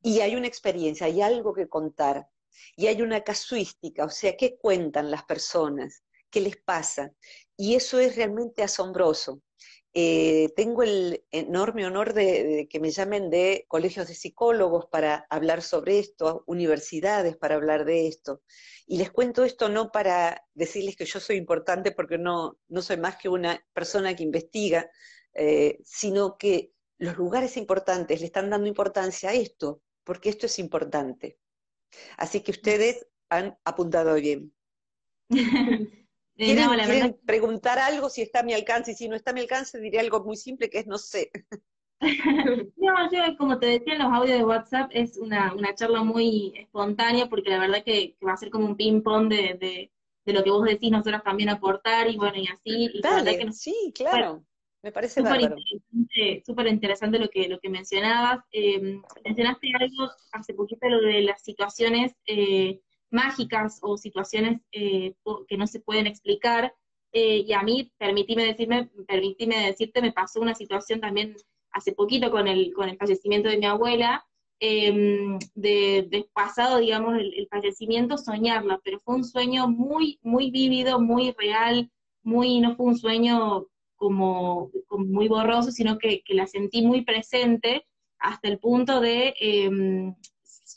Y 0.03 0.21
hay 0.21 0.37
una 0.37 0.47
experiencia, 0.47 1.07
hay 1.07 1.23
algo 1.23 1.55
que 1.55 1.69
contar, 1.69 2.29
y 2.77 2.87
hay 2.87 3.03
una 3.03 3.23
casuística, 3.23 4.05
o 4.05 4.11
sea, 4.11 4.37
¿qué 4.37 4.57
cuentan 4.59 5.11
las 5.11 5.25
personas? 5.25 6.03
¿Qué 6.31 6.41
les 6.41 6.57
pasa? 6.57 7.13
Y 7.57 7.75
eso 7.75 7.99
es 7.99 8.17
realmente 8.17 8.63
asombroso. 8.63 9.43
Eh, 10.01 10.53
tengo 10.55 10.85
el 10.85 11.25
enorme 11.33 11.85
honor 11.85 12.15
de, 12.15 12.45
de, 12.45 12.69
que 12.69 12.79
me 12.79 12.93
llamen 12.93 13.31
de 13.31 13.65
colegios 13.67 14.07
de 14.07 14.15
psicólogos 14.15 14.87
para 14.87 15.27
hablar 15.29 15.61
sobre 15.61 15.99
esto, 15.99 16.45
universidades 16.47 17.37
para 17.37 17.57
hablar 17.57 17.85
de 17.85 18.07
esto. 18.07 18.41
Y 18.87 18.99
les 18.99 19.11
cuento 19.11 19.43
esto 19.43 19.69
no 19.69 19.91
para 19.91 20.47
decirles 20.55 20.95
que 20.95 21.05
yo 21.05 21.19
soy 21.19 21.35
importante 21.35 21.91
porque 21.91 22.17
no, 22.17 22.61
no 22.69 22.81
soy 22.81 22.97
más 22.99 23.17
que 23.17 23.29
una 23.29 23.61
persona 23.73 24.15
que 24.15 24.23
investiga, 24.23 24.89
eh, 25.35 25.81
sino 25.85 26.39
que 26.39 26.71
los 26.99 27.17
lugares 27.17 27.57
importantes 27.57 28.21
le 28.21 28.27
están 28.27 28.51
dando 28.51 28.69
importancia 28.69 29.31
a 29.31 29.35
esto, 29.35 29.83
porque 30.05 30.29
esto 30.29 30.47
es 30.47 30.61
importante. 30.61 31.41
Así 32.17 32.43
que 32.43 32.53
ustedes 32.53 33.05
han 33.31 33.59
apuntado 33.65 34.15
bien. 34.15 34.55
¿Quieren, 36.39 36.67
no, 36.67 36.75
la 36.77 36.85
quieren 36.85 37.03
verdad 37.03 37.17
preguntar 37.27 37.79
algo 37.79 38.09
si 38.09 38.23
está 38.23 38.41
a 38.41 38.43
mi 38.45 38.55
alcance? 38.55 38.93
Y 38.93 38.95
si 38.95 39.09
no 39.09 39.17
está 39.17 39.33
a 39.33 39.35
mi 39.35 39.41
alcance, 39.41 39.79
diré 39.81 40.01
algo 40.01 40.25
muy 40.25 40.37
simple 40.37 40.71
que 40.71 40.79
es 40.81 40.87
no 40.87 40.99
sé. 40.99 41.31
No, 42.77 43.11
yo 43.11 43.37
como 43.37 43.59
te 43.59 43.67
decía 43.67 43.95
en 43.95 43.99
los 44.01 44.13
audios 44.13 44.39
de 44.39 44.45
WhatsApp, 44.45 44.91
es 44.95 45.17
una, 45.17 45.53
una 45.55 45.75
charla 45.75 46.03
muy 46.05 46.53
espontánea 46.57 47.29
porque 47.29 47.51
la 47.51 47.59
verdad 47.59 47.83
que, 47.85 48.15
que 48.19 48.27
va 48.27 48.33
a 48.35 48.37
ser 48.37 48.51
como 48.51 48.67
un 48.67 48.77
ping-pong 48.77 49.29
de, 49.29 49.55
de, 49.61 49.91
de 50.25 50.33
lo 50.33 50.45
que 50.45 50.51
vos 50.51 50.65
decís, 50.65 50.91
nosotros 50.91 51.23
también 51.25 51.49
aportar 51.49 52.09
y 52.09 52.17
bueno, 52.17 52.37
y 52.39 52.47
así. 52.47 52.61
Y 52.95 53.03
la 53.03 53.11
verdad 53.11 53.25
Dale, 53.25 53.39
que 53.39 53.45
nos- 53.47 53.59
sí, 53.59 53.93
claro. 53.95 54.45
Me 54.81 54.93
parece 54.93 55.21
súper 55.23 55.41
interesante, 55.41 56.43
súper 56.47 56.67
interesante 56.69 57.19
lo 57.19 57.29
que, 57.29 57.49
lo 57.49 57.59
que 57.59 57.69
mencionabas. 57.69 58.45
Eh, 58.53 59.01
mencionaste 59.25 59.73
algo 59.79 60.09
hace 60.31 60.55
poquito, 60.55 60.89
lo 60.89 61.01
de 61.01 61.23
las 61.23 61.43
situaciones 61.43 62.13
eh, 62.27 62.81
mágicas 63.11 63.79
o 63.83 63.97
situaciones 63.97 64.61
eh, 64.73 65.15
que 65.49 65.57
no 65.57 65.67
se 65.67 65.81
pueden 65.81 66.07
explicar. 66.07 66.75
Eh, 67.13 67.45
y 67.47 67.53
a 67.53 67.63
mí, 67.63 67.93
permitime 67.99 68.45
decirme, 68.45 68.91
permitime 69.07 69.67
decirte, 69.67 70.03
me 70.03 70.13
pasó 70.13 70.41
una 70.41 70.55
situación 70.55 71.01
también 71.01 71.37
hace 71.73 71.93
poquito 71.93 72.31
con 72.31 72.49
el, 72.49 72.73
con 72.75 72.89
el 72.89 72.97
fallecimiento 72.97 73.49
de 73.49 73.59
mi 73.59 73.67
abuela, 73.67 74.27
eh, 74.61 75.39
de, 75.55 76.29
pasado, 76.33 76.79
digamos, 76.79 77.17
el, 77.17 77.47
fallecimiento, 77.51 78.19
soñarla, 78.19 78.81
pero 78.85 78.99
fue 79.01 79.15
un 79.15 79.25
sueño 79.25 79.69
muy, 79.69 80.19
muy 80.23 80.51
vívido, 80.51 81.01
muy 81.01 81.35
real, 81.39 81.91
muy, 82.23 82.61
no 82.61 82.75
fue 82.77 82.87
un 82.87 82.99
sueño 82.99 83.67
como, 83.97 84.71
muy 84.91 85.29
borroso, 85.29 85.71
sino 85.71 85.99
que, 85.99 86.23
la 86.29 86.47
sentí 86.47 86.83
muy 86.83 87.05
presente 87.05 87.87
hasta 88.19 88.49
el 88.49 88.59
punto 88.59 89.01
de, 89.01 89.35
eh, 89.41 89.71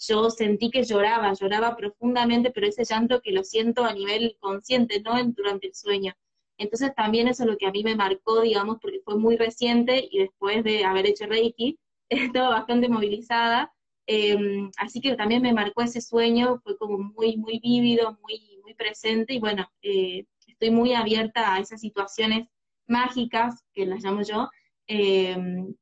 yo 0.08 0.30
sentí 0.30 0.72
que 0.72 0.84
lloraba, 0.84 1.34
lloraba 1.34 1.76
profundamente, 1.76 2.52
pero 2.52 2.68
ese 2.68 2.84
llanto 2.84 3.22
que 3.22 3.32
lo 3.32 3.44
siento 3.44 3.86
a 3.86 3.94
nivel 3.94 4.36
consciente, 4.40 5.02
no 5.02 5.24
durante 5.26 5.68
el 5.68 5.76
sueño. 5.76 6.14
Entonces 6.58 6.94
también 6.96 7.28
eso 7.28 7.44
es 7.44 7.50
lo 7.50 7.58
que 7.58 7.68
a 7.68 7.72
mí 7.72 7.84
me 7.84 7.96
marcó, 7.96 8.42
digamos, 8.42 8.78
porque 8.82 9.02
fue 9.04 9.18
muy 9.18 9.38
reciente 9.38 10.08
y 10.12 10.20
después 10.20 10.64
de 10.64 10.86
haber 10.86 11.08
hecho 11.08 11.26
Reiki, 11.26 11.80
estaba 12.10 12.50
bastante 12.50 12.90
movilizada, 12.90 13.74
eh, 14.08 14.38
así 14.78 15.02
que 15.02 15.16
también 15.16 15.42
me 15.42 15.54
marcó 15.54 15.82
ese 15.82 16.02
sueño, 16.02 16.60
fue 16.64 16.78
como 16.78 16.98
muy, 16.98 17.38
muy 17.38 17.60
vívido, 17.60 18.18
muy, 18.22 18.60
muy 18.64 18.74
presente 18.74 19.34
y 19.34 19.40
bueno, 19.40 19.68
eh, 19.82 20.26
estoy 20.48 20.72
muy 20.72 20.94
abierta 20.94 21.54
a 21.54 21.60
esas 21.60 21.82
situaciones 21.82 22.48
mágicas, 22.88 23.64
que 23.74 23.86
las 23.86 24.04
llamo 24.04 24.22
yo, 24.24 24.50
eh, 24.94 25.38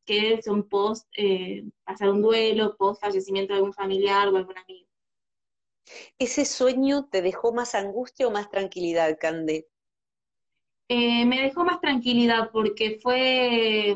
que 0.05 0.41
son 0.41 0.59
post 0.69 1.07
eh, 1.17 1.63
pasar 1.85 2.09
un 2.09 2.21
duelo, 2.21 2.75
post 2.77 3.01
fallecimiento 3.01 3.53
de 3.53 3.57
algún 3.59 3.73
familiar 3.73 4.27
o 4.29 4.37
algún 4.37 4.57
amigo. 4.57 4.87
¿Ese 6.19 6.45
sueño 6.45 7.07
te 7.09 7.23
dejó 7.23 7.51
más 7.51 7.73
angustia 7.73 8.27
o 8.27 8.31
más 8.31 8.51
tranquilidad, 8.51 9.17
Cande? 9.19 9.67
Eh, 10.87 11.25
me 11.25 11.41
dejó 11.41 11.63
más 11.63 11.79
tranquilidad 11.81 12.49
porque 12.51 12.99
fue, 13.01 13.91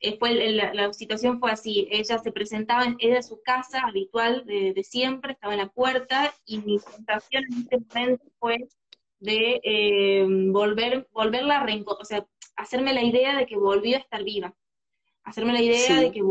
eh, 0.00 0.18
fue 0.18 0.34
la, 0.52 0.74
la 0.74 0.92
situación 0.92 1.40
fue 1.40 1.50
así, 1.52 1.88
ella 1.90 2.18
se 2.18 2.32
presentaba, 2.32 2.84
en- 2.84 2.96
era 3.00 3.22
su 3.22 3.42
casa 3.42 3.80
habitual 3.86 4.44
de, 4.46 4.72
de 4.74 4.84
siempre, 4.84 5.32
estaba 5.32 5.54
en 5.54 5.60
la 5.60 5.68
puerta 5.70 6.34
y 6.46 6.58
mi 6.60 6.78
sensación 6.78 7.44
en 7.52 7.68
ese 7.70 7.78
momento 7.94 8.24
fue 8.38 8.68
de 9.20 9.60
eh, 9.64 10.26
volver, 10.52 11.08
volverla 11.12 11.60
a 11.60 11.66
reenco- 11.66 11.98
o 12.00 12.04
sea, 12.04 12.26
hacerme 12.60 12.92
la 12.92 13.02
idea 13.02 13.36
de 13.36 13.46
que 13.46 13.56
volvió 13.56 13.96
a 13.96 14.00
estar 14.00 14.22
viva, 14.24 14.54
hacerme 15.24 15.52
la 15.52 15.62
idea 15.62 15.78
Sí. 15.78 15.94
de 16.04 16.12
que, 16.12 16.22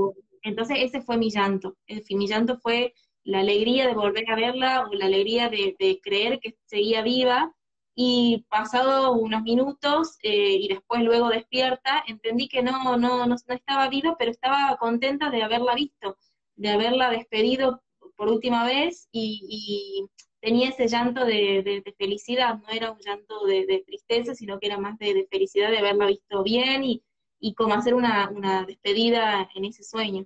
entonces 0.43 0.77
ese 0.79 1.01
fue 1.01 1.17
mi 1.17 1.29
llanto, 1.29 1.75
En 1.88 2.01
fin, 2.03 2.17
mi 2.17 2.27
llanto 2.27 2.57
fue 2.57 2.93
la 3.24 3.39
alegría 3.41 3.88
de 3.88 3.93
volver 3.93 4.29
a 4.31 4.36
verla 4.36 4.88
o 4.89 4.93
la 4.93 5.05
alegría 5.05 5.50
de, 5.50 5.75
de 5.77 5.99
creer 6.01 6.39
que 6.39 6.58
seguía 6.65 7.01
viva. 7.01 7.54
Y 8.01 8.45
pasado 8.49 9.12
unos 9.12 9.41
minutos 9.41 10.17
eh, 10.23 10.56
y 10.56 10.69
después 10.69 11.01
luego 11.04 11.27
despierta, 11.27 12.01
entendí 12.08 12.47
que 12.47 12.63
no, 12.63 12.95
no, 12.97 13.25
no, 13.27 13.27
no 13.27 13.36
estaba 13.36 13.89
viva, 13.89 14.15
pero 14.17 14.32
estaba 14.32 14.77
contenta 14.80 15.30
de 15.30 15.43
haberla 15.43 15.75
visto, 15.75 16.15
de 16.56 16.69
haberla 16.69 17.10
despedido 17.10 17.82
por 18.15 18.30
última 18.30 18.63
vez 18.65 19.10
y, 19.12 19.41
y 19.49 20.29
tenía 20.41 20.69
ese 20.69 20.88
llanto 20.88 21.25
de, 21.25 21.63
de- 21.63 21.82
de 21.86 21.93
felicidad, 21.97 22.58
no 22.60 22.69
era 22.69 22.91
un 22.91 22.99
llanto 22.99 23.45
de, 23.45 23.65
de 23.65 23.84
tristeza, 23.86 24.36
sino 24.36 24.60
que 24.60 24.67
era 24.67 24.78
más 24.78 24.97
de, 24.99 25.28
felicidad 25.32 25.71
de 25.71 25.80
haberla 25.80 26.08
visto 26.08 26.43
bien 26.43 26.84
y, 26.84 27.04
y 27.39 27.54
como 27.56 27.73
hacer 27.75 27.93
una, 27.95 28.30
una 28.30 28.65
despedida 28.65 29.49
en 29.56 29.65
ese 29.65 29.84
sueño. 29.84 30.25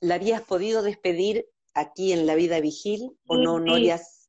¿La 0.00 0.16
habías 0.16 0.42
podido 0.42 0.82
despedir 0.82 1.46
aquí 1.72 2.12
en 2.12 2.26
la 2.26 2.34
vida 2.34 2.58
vigil 2.58 3.16
o 3.28 3.36
Sí, 3.36 3.38
no, 3.38 3.60
no 3.60 3.74
sí. 3.74 3.74
habías? 3.74 4.28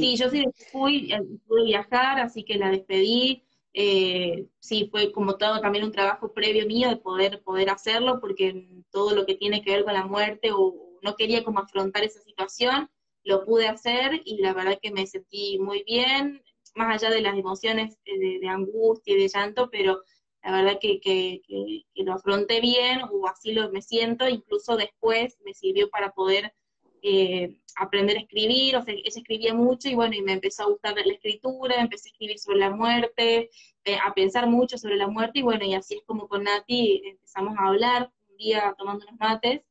Sí, 0.00 0.16
yo 0.16 0.30
sí 0.30 0.44
fui, 0.70 1.12
eh, 1.12 1.20
pude 1.46 1.64
viajar, 1.64 2.20
así 2.20 2.44
que 2.44 2.56
la 2.56 2.70
despedí. 2.70 3.44
Eh, 3.74 4.48
sí, 4.60 4.88
fue 4.90 5.12
como 5.12 5.36
todo 5.36 5.60
también 5.60 5.84
un 5.84 5.92
trabajo 5.92 6.32
previo 6.32 6.66
mío 6.66 6.88
de 6.88 6.96
poder, 6.96 7.42
poder 7.42 7.70
hacerlo, 7.70 8.20
porque 8.20 8.68
todo 8.90 9.14
lo 9.14 9.26
que 9.26 9.34
tiene 9.36 9.62
que 9.62 9.72
ver 9.72 9.84
con 9.84 9.94
la 9.94 10.06
muerte 10.06 10.50
o 10.52 10.98
no 11.02 11.16
quería 11.16 11.44
como 11.44 11.60
afrontar 11.60 12.04
esa 12.04 12.20
situación, 12.22 12.90
lo 13.24 13.44
pude 13.44 13.68
hacer 13.68 14.20
y 14.24 14.38
la 14.38 14.52
verdad 14.54 14.78
que 14.80 14.90
me 14.90 15.06
sentí 15.06 15.58
muy 15.58 15.82
bien, 15.84 16.42
más 16.74 16.94
allá 16.94 17.14
de 17.14 17.20
las 17.20 17.36
emociones 17.36 17.98
eh, 18.04 18.18
de, 18.18 18.38
de 18.40 18.48
angustia 18.48 19.14
y 19.14 19.20
de 19.20 19.28
llanto, 19.28 19.68
pero 19.70 20.02
la 20.42 20.52
verdad 20.52 20.78
que, 20.80 21.00
que, 21.00 21.42
que, 21.46 21.84
lo 22.04 22.14
afronté 22.14 22.60
bien 22.60 23.00
o 23.10 23.26
así 23.26 23.52
lo 23.52 23.70
me 23.70 23.82
siento, 23.82 24.28
incluso 24.28 24.76
después 24.76 25.36
me 25.44 25.52
sirvió 25.52 25.90
para 25.90 26.12
poder 26.12 26.54
eh, 27.02 27.58
aprender 27.76 28.16
a 28.16 28.20
escribir, 28.20 28.76
o 28.76 28.82
sea, 28.82 28.94
ella 28.94 29.02
escribía 29.04 29.54
mucho 29.54 29.88
y 29.88 29.94
bueno, 29.94 30.14
y 30.14 30.22
me 30.22 30.32
empezó 30.32 30.64
a 30.64 30.68
gustar 30.68 30.94
la 30.94 31.12
escritura, 31.12 31.76
empecé 31.80 32.08
a 32.08 32.12
escribir 32.12 32.38
sobre 32.38 32.58
la 32.58 32.70
muerte, 32.70 33.50
eh, 33.84 33.98
a 34.04 34.14
pensar 34.14 34.48
mucho 34.48 34.78
sobre 34.78 34.96
la 34.96 35.08
muerte 35.08 35.40
y 35.40 35.42
bueno, 35.42 35.64
y 35.64 35.74
así 35.74 35.96
es 35.96 36.02
como 36.06 36.28
con 36.28 36.44
Nati 36.44 37.02
empezamos 37.04 37.56
a 37.58 37.68
hablar 37.68 38.10
un 38.28 38.36
día 38.36 38.74
tomando 38.78 39.06
unos 39.06 39.20
mates 39.20 39.62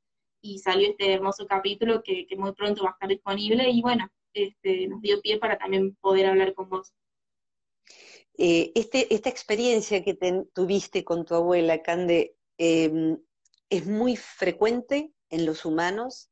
y 0.47 0.59
salió 0.59 0.89
este 0.89 1.13
hermoso 1.13 1.45
capítulo 1.45 2.01
que, 2.03 2.25
que 2.25 2.37
muy 2.37 2.53
pronto 2.53 2.83
va 2.83 2.89
a 2.89 2.93
estar 2.93 3.09
disponible 3.09 3.69
y 3.69 3.81
bueno, 3.81 4.09
este, 4.33 4.87
nos 4.87 5.01
dio 5.01 5.21
pie 5.21 5.39
para 5.39 5.57
también 5.57 5.95
poder 5.95 6.27
hablar 6.27 6.53
con 6.53 6.69
vos. 6.69 6.93
Eh, 8.37 8.71
este, 8.75 9.13
esta 9.13 9.29
experiencia 9.29 10.03
que 10.03 10.17
tuviste 10.53 11.03
con 11.03 11.25
tu 11.25 11.35
abuela, 11.35 11.81
Cande, 11.81 12.35
eh, 12.57 13.17
es 13.69 13.87
muy 13.87 14.15
frecuente 14.15 15.11
en 15.29 15.45
los 15.45 15.65
humanos 15.65 16.29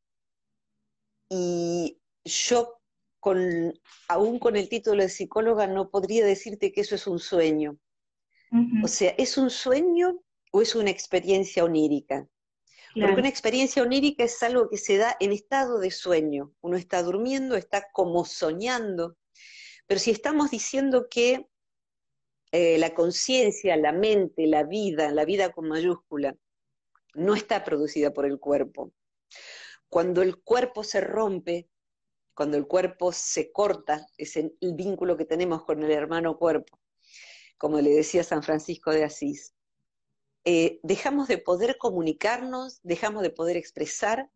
y 1.30 2.00
yo, 2.24 2.80
con, 3.20 3.74
aún 4.08 4.40
con 4.40 4.56
el 4.56 4.70
título 4.70 5.02
de 5.02 5.10
psicóloga, 5.10 5.68
no 5.68 5.90
podría 5.90 6.26
decirte 6.26 6.72
que 6.72 6.82
eso 6.82 6.96
es 6.96 7.08
un 7.08 7.20
sueño. 7.20 7.78
O 8.84 8.88
sea, 8.88 9.14
¿es 9.18 9.38
un 9.38 9.50
sueño 9.50 10.22
o 10.52 10.62
es 10.62 10.76
una 10.76 10.90
experiencia 10.90 11.66
onírica? 11.66 12.30
Claro. 12.96 13.10
Porque 13.10 13.22
una 13.22 13.30
experiencia 13.30 13.84
onírica 13.84 14.24
es 14.24 14.42
algo 14.42 14.68
que 14.70 14.78
se 14.78 14.98
da 14.98 15.16
en 15.20 15.32
estado 15.32 15.78
de 15.80 15.92
sueño. 15.92 16.52
Uno 16.62 16.78
está 16.78 17.04
durmiendo, 17.04 17.56
está 17.56 17.88
como 17.94 18.26
soñando. 18.26 19.16
Pero 19.86 20.00
si 20.00 20.10
estamos 20.10 20.50
diciendo 20.50 21.08
que 21.10 21.48
eh, 22.52 22.78
la 22.78 22.94
conciencia, 22.94 23.76
la 23.78 23.92
mente, 23.92 24.48
la 24.48 24.64
vida, 24.64 25.12
la 25.12 25.26
vida 25.26 25.52
con 25.52 25.68
mayúscula, 25.68 26.36
no 27.14 27.36
está 27.36 27.64
producida 27.64 28.14
por 28.14 28.26
el 28.26 28.40
cuerpo. 28.40 28.94
Cuando 29.90 30.22
el 30.22 30.38
cuerpo 30.38 30.84
se 30.84 31.02
rompe, 31.02 31.70
cuando 32.34 32.58
el 32.58 32.68
cuerpo 32.68 33.12
se 33.12 33.52
corta, 33.52 34.06
es 34.18 34.36
el 34.36 34.54
vínculo 34.74 35.16
que 35.16 35.26
tenemos 35.26 35.64
con 35.64 35.84
el 35.84 35.92
hermano 35.92 36.38
cuerpo, 36.38 36.80
como 37.58 37.80
le 37.80 37.92
decía 37.92 38.24
San 38.24 38.44
Francisco 38.44 38.92
de 38.92 39.06
Asís, 39.06 39.55
eh, 40.46 40.80
dejamos 40.84 41.28
de 41.28 41.40
poder 41.40 41.78
comunicarnos, 41.78 42.80
dejamos 42.84 43.24
de 43.24 43.32
poder 43.32 43.58
expresar. 43.58 44.30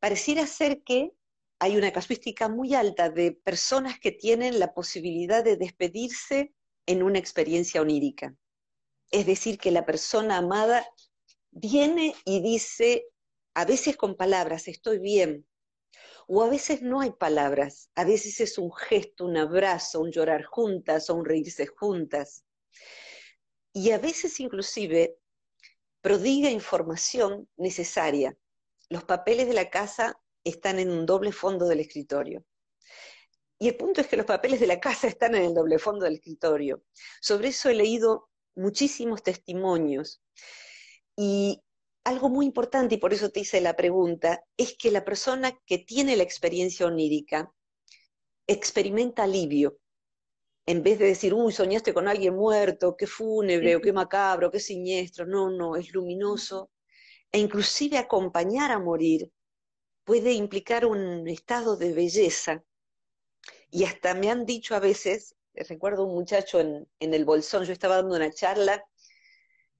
Pareciera 0.00 0.46
ser 0.46 0.82
que 0.82 1.12
hay 1.58 1.76
una 1.76 1.92
casuística 1.92 2.48
muy 2.48 2.74
alta 2.74 3.10
de 3.10 3.32
personas 3.32 3.98
que 4.00 4.12
tienen 4.12 4.58
la 4.58 4.74
posibilidad 4.74 5.44
de 5.44 5.56
despedirse 5.56 6.54
en 6.86 7.02
una 7.02 7.18
experiencia 7.18 7.80
onírica. 7.80 8.34
Es 9.10 9.26
decir, 9.26 9.58
que 9.58 9.70
la 9.70 9.86
persona 9.86 10.38
amada 10.38 10.86
viene 11.50 12.14
y 12.24 12.40
dice, 12.42 13.06
a 13.54 13.64
veces 13.64 13.96
con 13.96 14.16
palabras, 14.16 14.68
estoy 14.68 14.98
bien, 14.98 15.46
o 16.26 16.42
a 16.42 16.48
veces 16.48 16.82
no 16.82 17.00
hay 17.00 17.12
palabras, 17.12 17.90
a 17.94 18.04
veces 18.04 18.40
es 18.40 18.58
un 18.58 18.72
gesto, 18.72 19.26
un 19.26 19.36
abrazo, 19.36 20.00
un 20.00 20.10
llorar 20.10 20.44
juntas 20.44 21.10
o 21.10 21.14
un 21.14 21.24
reírse 21.24 21.66
juntas. 21.66 22.44
Y 23.74 23.90
a 23.90 23.98
veces 23.98 24.40
inclusive 24.40 25.18
prodiga 26.00 26.48
información 26.48 27.48
necesaria. 27.56 28.36
Los 28.88 29.04
papeles 29.04 29.46
de 29.48 29.54
la 29.54 29.68
casa 29.68 30.18
están 30.44 30.78
en 30.78 30.90
un 30.90 31.04
doble 31.04 31.32
fondo 31.32 31.66
del 31.66 31.80
escritorio. 31.80 32.44
Y 33.58 33.68
el 33.68 33.76
punto 33.76 34.00
es 34.00 34.06
que 34.06 34.16
los 34.16 34.26
papeles 34.26 34.60
de 34.60 34.66
la 34.66 34.80
casa 34.80 35.08
están 35.08 35.34
en 35.34 35.42
el 35.42 35.54
doble 35.54 35.78
fondo 35.78 36.04
del 36.04 36.14
escritorio. 36.14 36.84
Sobre 37.20 37.48
eso 37.48 37.68
he 37.68 37.74
leído 37.74 38.28
muchísimos 38.54 39.22
testimonios. 39.22 40.22
Y 41.16 41.62
algo 42.04 42.28
muy 42.28 42.46
importante, 42.46 42.96
y 42.96 42.98
por 42.98 43.12
eso 43.12 43.30
te 43.30 43.40
hice 43.40 43.60
la 43.60 43.74
pregunta, 43.74 44.44
es 44.56 44.76
que 44.76 44.90
la 44.90 45.04
persona 45.04 45.58
que 45.66 45.78
tiene 45.78 46.16
la 46.16 46.22
experiencia 46.22 46.86
onírica 46.86 47.52
experimenta 48.46 49.24
alivio. 49.24 49.78
En 50.66 50.82
vez 50.82 50.98
de 50.98 51.06
decir, 51.06 51.34
uy, 51.34 51.52
soñaste 51.52 51.92
con 51.92 52.08
alguien 52.08 52.34
muerto, 52.34 52.96
qué 52.96 53.06
fúnebre, 53.06 53.76
o 53.76 53.80
qué 53.80 53.92
macabro, 53.92 54.50
qué 54.50 54.60
siniestro. 54.60 55.26
No, 55.26 55.50
no, 55.50 55.76
es 55.76 55.92
luminoso. 55.92 56.70
E 57.32 57.38
inclusive 57.38 57.98
acompañar 57.98 58.70
a 58.70 58.78
morir 58.78 59.30
puede 60.04 60.32
implicar 60.32 60.86
un 60.86 61.28
estado 61.28 61.76
de 61.76 61.92
belleza. 61.92 62.64
Y 63.70 63.84
hasta 63.84 64.14
me 64.14 64.30
han 64.30 64.46
dicho 64.46 64.74
a 64.74 64.80
veces, 64.80 65.36
recuerdo 65.54 66.04
un 66.04 66.14
muchacho 66.14 66.60
en, 66.60 66.88
en 67.00 67.14
el 67.14 67.24
Bolsón, 67.24 67.64
yo 67.64 67.72
estaba 67.72 67.96
dando 67.96 68.16
una 68.16 68.30
charla 68.30 68.84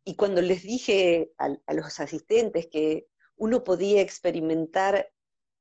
y 0.04 0.16
cuando 0.16 0.42
les 0.42 0.62
dije 0.62 1.32
a, 1.38 1.72
los 1.72 1.98
asistentes 1.98 2.68
que 2.70 3.06
uno 3.36 3.64
podía 3.64 4.02
experimentar 4.02 5.10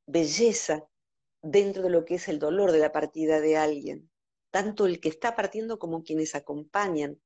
belleza 0.06 0.86
dentro 1.42 1.84
de 1.84 1.90
lo 1.90 2.04
que 2.04 2.16
es 2.16 2.28
el 2.28 2.40
dolor 2.40 2.74
de 2.74 2.80
la 2.80 2.92
partida 2.92 3.40
de 3.40 3.56
alguien, 3.56 4.12
tanto 4.54 4.86
el 4.86 5.00
que 5.00 5.10
está 5.10 5.36
partiendo 5.36 5.80
como 5.80 6.04
quienes 6.04 6.36
acompañan, 6.36 7.20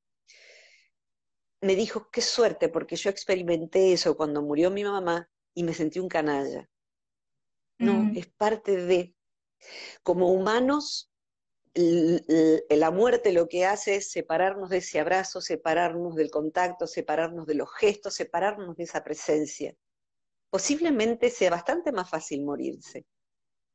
me 1.62 1.76
dijo, 1.76 2.10
qué 2.10 2.22
suerte, 2.22 2.70
porque 2.70 2.96
yo 2.96 3.10
experimenté 3.10 3.92
eso 3.92 4.16
cuando 4.16 4.42
murió 4.42 4.72
mi 4.72 4.86
mamá 4.86 5.30
y 5.54 5.64
me 5.64 5.74
sentí 5.74 6.00
un 6.00 6.08
canalla. 6.08 6.70
No, 7.80 8.10
es 8.16 8.28
parte 8.28 8.78
de, 8.78 9.14
como 10.04 10.32
humanos, 10.32 11.12
la 11.76 12.92
muerte 12.92 13.34
lo 13.34 13.50
que 13.50 13.66
hace 13.66 13.98
es 13.98 14.10
separarnos 14.10 14.70
de 14.70 14.78
ese 14.78 15.02
abrazo, 15.02 15.42
separarnos 15.42 16.16
del 16.16 16.32
contacto, 16.32 16.88
separarnos 16.88 17.46
de 17.46 17.56
los 17.56 17.70
gestos, 17.74 18.14
separarnos 18.14 18.78
de 18.78 18.86
esa 18.86 19.04
presencia. 19.04 19.76
Posiblemente 20.50 21.30
sea 21.30 21.52
bastante 21.52 21.92
más 21.92 22.10
fácil 22.10 22.46
morirse. 22.46 23.06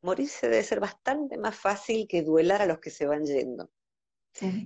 Morirse 0.03 0.49
debe 0.49 0.63
ser 0.65 0.81
bastante 0.81 1.39
más 1.39 1.57
fácil 1.57 2.07
que 2.09 2.23
duelar 2.23 2.63
a 2.63 2.67
los 2.67 2.81
que 2.81 2.91
se 2.91 3.07
van 3.07 3.25
yendo, 3.25 3.71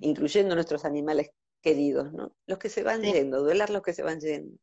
incluyendo 0.00 0.54
nuestros 0.54 0.84
animales 0.84 1.30
queridos, 1.60 2.12
¿no? 2.12 2.34
Los 2.46 2.58
que 2.58 2.68
se 2.68 2.82
van 2.82 3.02
yendo, 3.02 3.42
duelar 3.42 3.70
los 3.70 3.82
que 3.82 3.92
se 3.92 4.02
van 4.02 4.20
yendo. 4.20 4.56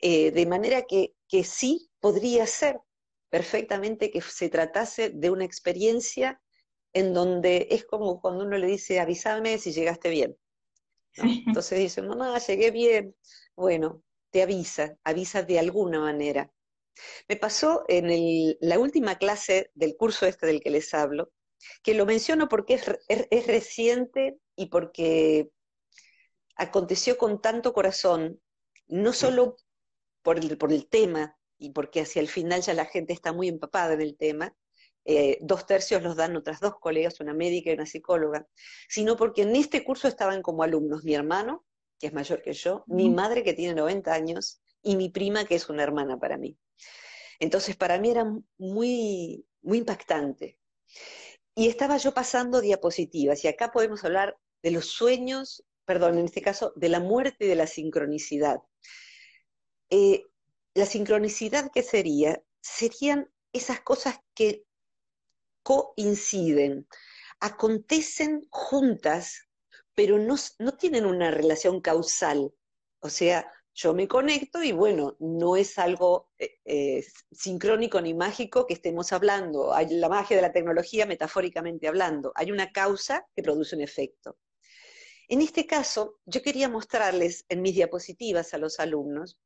Eh, 0.00 0.30
de 0.30 0.46
manera 0.46 0.82
que, 0.82 1.14
que 1.28 1.44
sí 1.44 1.90
podría 2.00 2.46
ser 2.46 2.78
perfectamente 3.30 4.10
que 4.10 4.20
se 4.20 4.48
tratase 4.48 5.10
de 5.10 5.30
una 5.30 5.44
experiencia 5.44 6.40
en 6.92 7.14
donde 7.14 7.68
es 7.70 7.84
como 7.86 8.20
cuando 8.20 8.44
uno 8.44 8.58
le 8.58 8.66
dice, 8.66 9.00
avísame 9.00 9.58
si 9.58 9.72
llegaste 9.72 10.10
bien. 10.10 10.36
Entonces 11.16 11.78
dice, 11.78 12.02
mamá, 12.02 12.38
llegué 12.38 12.70
bien. 12.70 13.16
Bueno, 13.56 14.02
te 14.30 14.42
avisa, 14.42 14.96
avisa 15.04 15.42
de 15.42 15.58
alguna 15.58 16.00
manera. 16.00 16.50
Me 17.28 17.36
pasó 17.36 17.84
en 17.88 18.56
la 18.60 18.78
última 18.78 19.16
clase 19.16 19.70
del 19.74 19.96
curso 19.96 20.26
este 20.26 20.46
del 20.46 20.60
que 20.60 20.70
les 20.70 20.92
hablo, 20.94 21.32
que 21.82 21.94
lo 21.94 22.06
menciono 22.06 22.48
porque 22.48 22.74
es, 22.74 23.46
reciente 23.46 24.38
y 24.56 24.66
porque 24.66 25.50
aconteció 26.56 27.16
con 27.16 27.40
tanto 27.40 27.72
corazón, 27.72 28.40
no 28.88 29.12
solo 29.12 29.56
por 30.22 30.38
el, 30.38 30.58
por 30.58 30.72
el 30.72 30.88
tema 30.88 31.36
y 31.58 31.70
porque 31.70 32.00
hacia 32.00 32.20
el 32.20 32.28
final 32.28 32.62
ya 32.62 32.74
la 32.74 32.86
gente 32.86 33.12
está 33.12 33.32
muy 33.32 33.48
empapada 33.48 33.94
en 33.94 34.00
el 34.00 34.16
tema, 34.16 34.54
eh, 35.04 35.38
dos 35.40 35.66
tercios 35.66 36.02
los 36.02 36.16
dan 36.16 36.36
otras 36.36 36.60
dos 36.60 36.74
colegas, 36.78 37.20
una 37.20 37.34
médica 37.34 37.70
y 37.70 37.74
una 37.74 37.86
psicóloga, 37.86 38.46
sino 38.88 39.16
porque 39.16 39.42
en 39.42 39.56
este 39.56 39.82
curso 39.82 40.06
estaban 40.06 40.42
como 40.42 40.62
alumnos 40.62 41.04
mi 41.04 41.14
hermano, 41.14 41.64
que 41.98 42.08
es 42.08 42.12
mayor 42.12 42.42
que 42.42 42.52
yo, 42.52 42.84
mi 42.86 43.10
madre 43.10 43.42
que 43.42 43.52
tiene 43.52 43.74
90 43.74 44.12
años 44.12 44.60
y 44.82 44.96
mi 44.96 45.08
prima 45.08 45.44
que 45.44 45.54
es 45.56 45.68
una 45.68 45.82
hermana 45.82 46.18
para 46.18 46.36
mí. 46.36 46.56
Entonces 47.38 47.76
para 47.76 47.98
mí 47.98 48.10
era 48.10 48.24
muy, 48.58 49.46
muy 49.62 49.78
impactante. 49.78 50.58
Y 51.54 51.68
estaba 51.68 51.96
yo 51.98 52.14
pasando 52.14 52.60
diapositivas 52.60 53.44
y 53.44 53.48
acá 53.48 53.72
podemos 53.72 54.04
hablar 54.04 54.38
de 54.62 54.70
los 54.70 54.86
sueños, 54.86 55.64
perdón, 55.84 56.18
en 56.18 56.26
este 56.26 56.40
caso, 56.40 56.72
de 56.76 56.88
la 56.88 57.00
muerte 57.00 57.44
y 57.44 57.48
de 57.48 57.56
la 57.56 57.66
sincronicidad. 57.66 58.60
Eh, 59.90 60.24
la 60.74 60.86
sincronicidad, 60.86 61.70
¿qué 61.72 61.82
sería? 61.82 62.42
Serían 62.60 63.30
esas 63.52 63.80
cosas 63.80 64.18
que 64.34 64.64
coinciden, 65.62 66.88
acontecen 67.40 68.46
juntas, 68.50 69.48
pero 69.94 70.18
no, 70.18 70.36
tienen 70.78 71.04
una 71.04 71.30
relación 71.30 71.80
causal. 71.80 72.54
O 73.00 73.10
sea, 73.10 73.50
yo 73.74 73.94
me 73.94 74.06
conecto 74.06 74.62
y 74.62 74.72
bueno, 74.72 75.16
no 75.18 75.56
es 75.56 75.78
algo 75.78 76.30
eh, 76.38 76.58
eh, 76.64 77.04
sincrónico 77.30 78.00
ni 78.00 78.12
mágico 78.14 78.66
que 78.66 78.74
estemos 78.74 79.12
hablando. 79.12 79.72
Hay 79.74 79.88
la 79.88 80.08
magia 80.08 80.36
de 80.36 80.42
la 80.42 80.52
tecnología 80.52 81.06
metafóricamente 81.06 81.88
hablando. 81.88 82.32
Hay 82.34 82.50
una 82.50 82.70
causa 82.70 83.26
que 83.34 83.42
produce 83.42 83.74
un 83.74 83.82
efecto. 83.82 84.36
En 85.28 85.40
este 85.40 85.66
caso, 85.66 86.18
yo 86.26 86.42
quería 86.42 86.68
mostrarles 86.68 87.46
en 87.48 87.62
mis 87.62 87.74
diapositivas 87.74 88.52
a 88.52 88.58
los 88.58 88.78
alumnos 88.78 89.38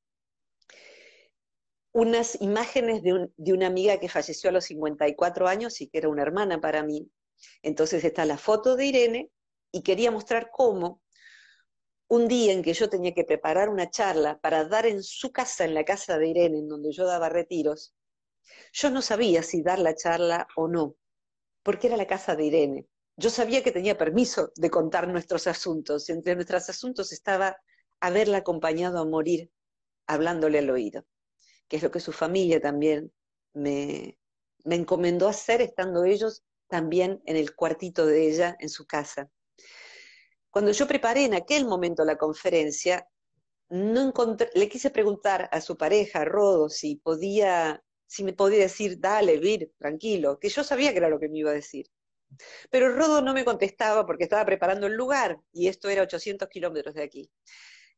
unas 1.92 2.38
imágenes 2.42 3.02
de, 3.02 3.52
una 3.54 3.68
amiga 3.68 3.98
que 3.98 4.10
falleció 4.10 4.50
a 4.50 4.52
los 4.52 4.66
54 4.66 5.48
años 5.48 5.80
y 5.80 5.88
que 5.88 5.96
era 5.96 6.10
una 6.10 6.20
hermana 6.20 6.60
para 6.60 6.82
mí. 6.82 7.10
Entonces 7.62 8.04
está 8.04 8.26
la 8.26 8.36
foto 8.36 8.76
de 8.76 8.84
Irene 8.84 9.30
y 9.72 9.82
quería 9.82 10.10
mostrar 10.10 10.50
cómo 10.52 11.00
un 12.08 12.28
día 12.28 12.52
en 12.52 12.62
que 12.62 12.72
yo 12.72 12.88
tenía 12.88 13.14
que 13.14 13.24
preparar 13.24 13.68
una 13.68 13.90
charla 13.90 14.38
para 14.38 14.64
dar 14.64 14.86
en 14.86 15.02
su 15.02 15.32
casa, 15.32 15.64
en 15.64 15.74
la 15.74 15.84
casa 15.84 16.18
de 16.18 16.28
Irene, 16.28 16.58
en 16.58 16.68
donde 16.68 16.92
yo 16.92 17.06
daba 17.06 17.28
retiros, 17.28 17.94
yo 18.72 18.90
no 18.90 19.02
sabía 19.02 19.42
si 19.42 19.62
dar 19.62 19.78
la 19.78 19.94
charla 19.94 20.46
o 20.56 20.68
no, 20.68 20.96
porque 21.62 21.88
era 21.88 21.96
la 21.96 22.06
casa 22.06 22.36
de 22.36 22.44
Irene. 22.44 22.86
Yo 23.16 23.30
sabía 23.30 23.62
que 23.62 23.72
tenía 23.72 23.98
permiso 23.98 24.52
de 24.56 24.70
contar 24.70 25.08
nuestros 25.08 25.46
asuntos, 25.46 26.08
y 26.08 26.12
entre 26.12 26.34
nuestros 26.34 26.68
asuntos 26.68 27.12
estaba 27.12 27.56
haberla 28.00 28.38
acompañado 28.38 28.98
a 28.98 29.06
morir 29.06 29.50
hablándole 30.06 30.58
al 30.58 30.70
oído 30.70 31.04
que 31.68 31.76
es 31.76 31.82
lo 31.82 31.90
que 31.90 32.00
su 32.00 32.12
familia 32.12 32.60
también 32.60 33.12
me, 33.52 34.18
me 34.64 34.76
encomendó 34.76 35.28
hacer, 35.28 35.60
estando 35.60 36.04
ellos 36.04 36.44
también 36.68 37.22
en 37.26 37.36
el 37.36 37.54
cuartito 37.54 38.06
de 38.06 38.28
ella, 38.28 38.56
en 38.60 38.68
su 38.68 38.86
casa. 38.86 39.30
Cuando 40.56 40.72
yo 40.72 40.86
preparé 40.86 41.26
en 41.26 41.34
aquel 41.34 41.66
momento 41.66 42.02
la 42.02 42.16
conferencia, 42.16 43.06
no 43.68 44.14
le 44.54 44.68
quise 44.70 44.88
preguntar 44.88 45.50
a 45.52 45.60
su 45.60 45.76
pareja, 45.76 46.22
a 46.22 46.24
Rodo, 46.24 46.70
si 46.70 46.96
podía, 46.96 47.84
si 48.06 48.24
me 48.24 48.32
podía 48.32 48.60
decir, 48.60 48.98
dale, 48.98 49.36
Vir, 49.36 49.74
tranquilo, 49.76 50.38
que 50.38 50.48
yo 50.48 50.64
sabía 50.64 50.92
que 50.92 50.96
era 50.96 51.10
lo 51.10 51.20
que 51.20 51.28
me 51.28 51.40
iba 51.40 51.50
a 51.50 51.52
decir. 51.52 51.90
Pero 52.70 52.96
Rodo 52.96 53.20
no 53.20 53.34
me 53.34 53.44
contestaba 53.44 54.06
porque 54.06 54.24
estaba 54.24 54.46
preparando 54.46 54.86
el 54.86 54.94
lugar 54.94 55.38
y 55.52 55.68
esto 55.68 55.90
era 55.90 56.00
800 56.04 56.48
kilómetros 56.48 56.94
de 56.94 57.02
aquí. 57.02 57.30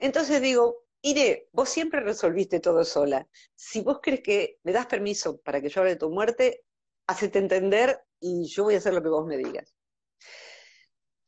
Entonces 0.01 0.43
digo, 0.43 0.83
Ire, 1.01 1.51
vos 1.53 1.69
siempre 1.69 2.01
resolviste 2.01 2.59
todo 2.59 2.85
sola. 2.85 3.29
Si 3.55 3.83
vos 3.83 4.01
crees 4.03 4.21
que 4.21 4.59
me 4.65 4.73
das 4.73 4.87
permiso 4.87 5.41
para 5.43 5.61
que 5.61 5.69
yo 5.69 5.81
hable 5.81 5.93
de 5.93 6.01
tu 6.01 6.11
muerte, 6.11 6.65
hacete 7.07 7.39
entender 7.39 8.01
y 8.19 8.49
yo 8.49 8.65
voy 8.65 8.75
a 8.75 8.79
hacer 8.79 8.95
lo 8.95 9.03
que 9.05 9.11
vos 9.11 9.25
me 9.27 9.37
digas. 9.37 9.79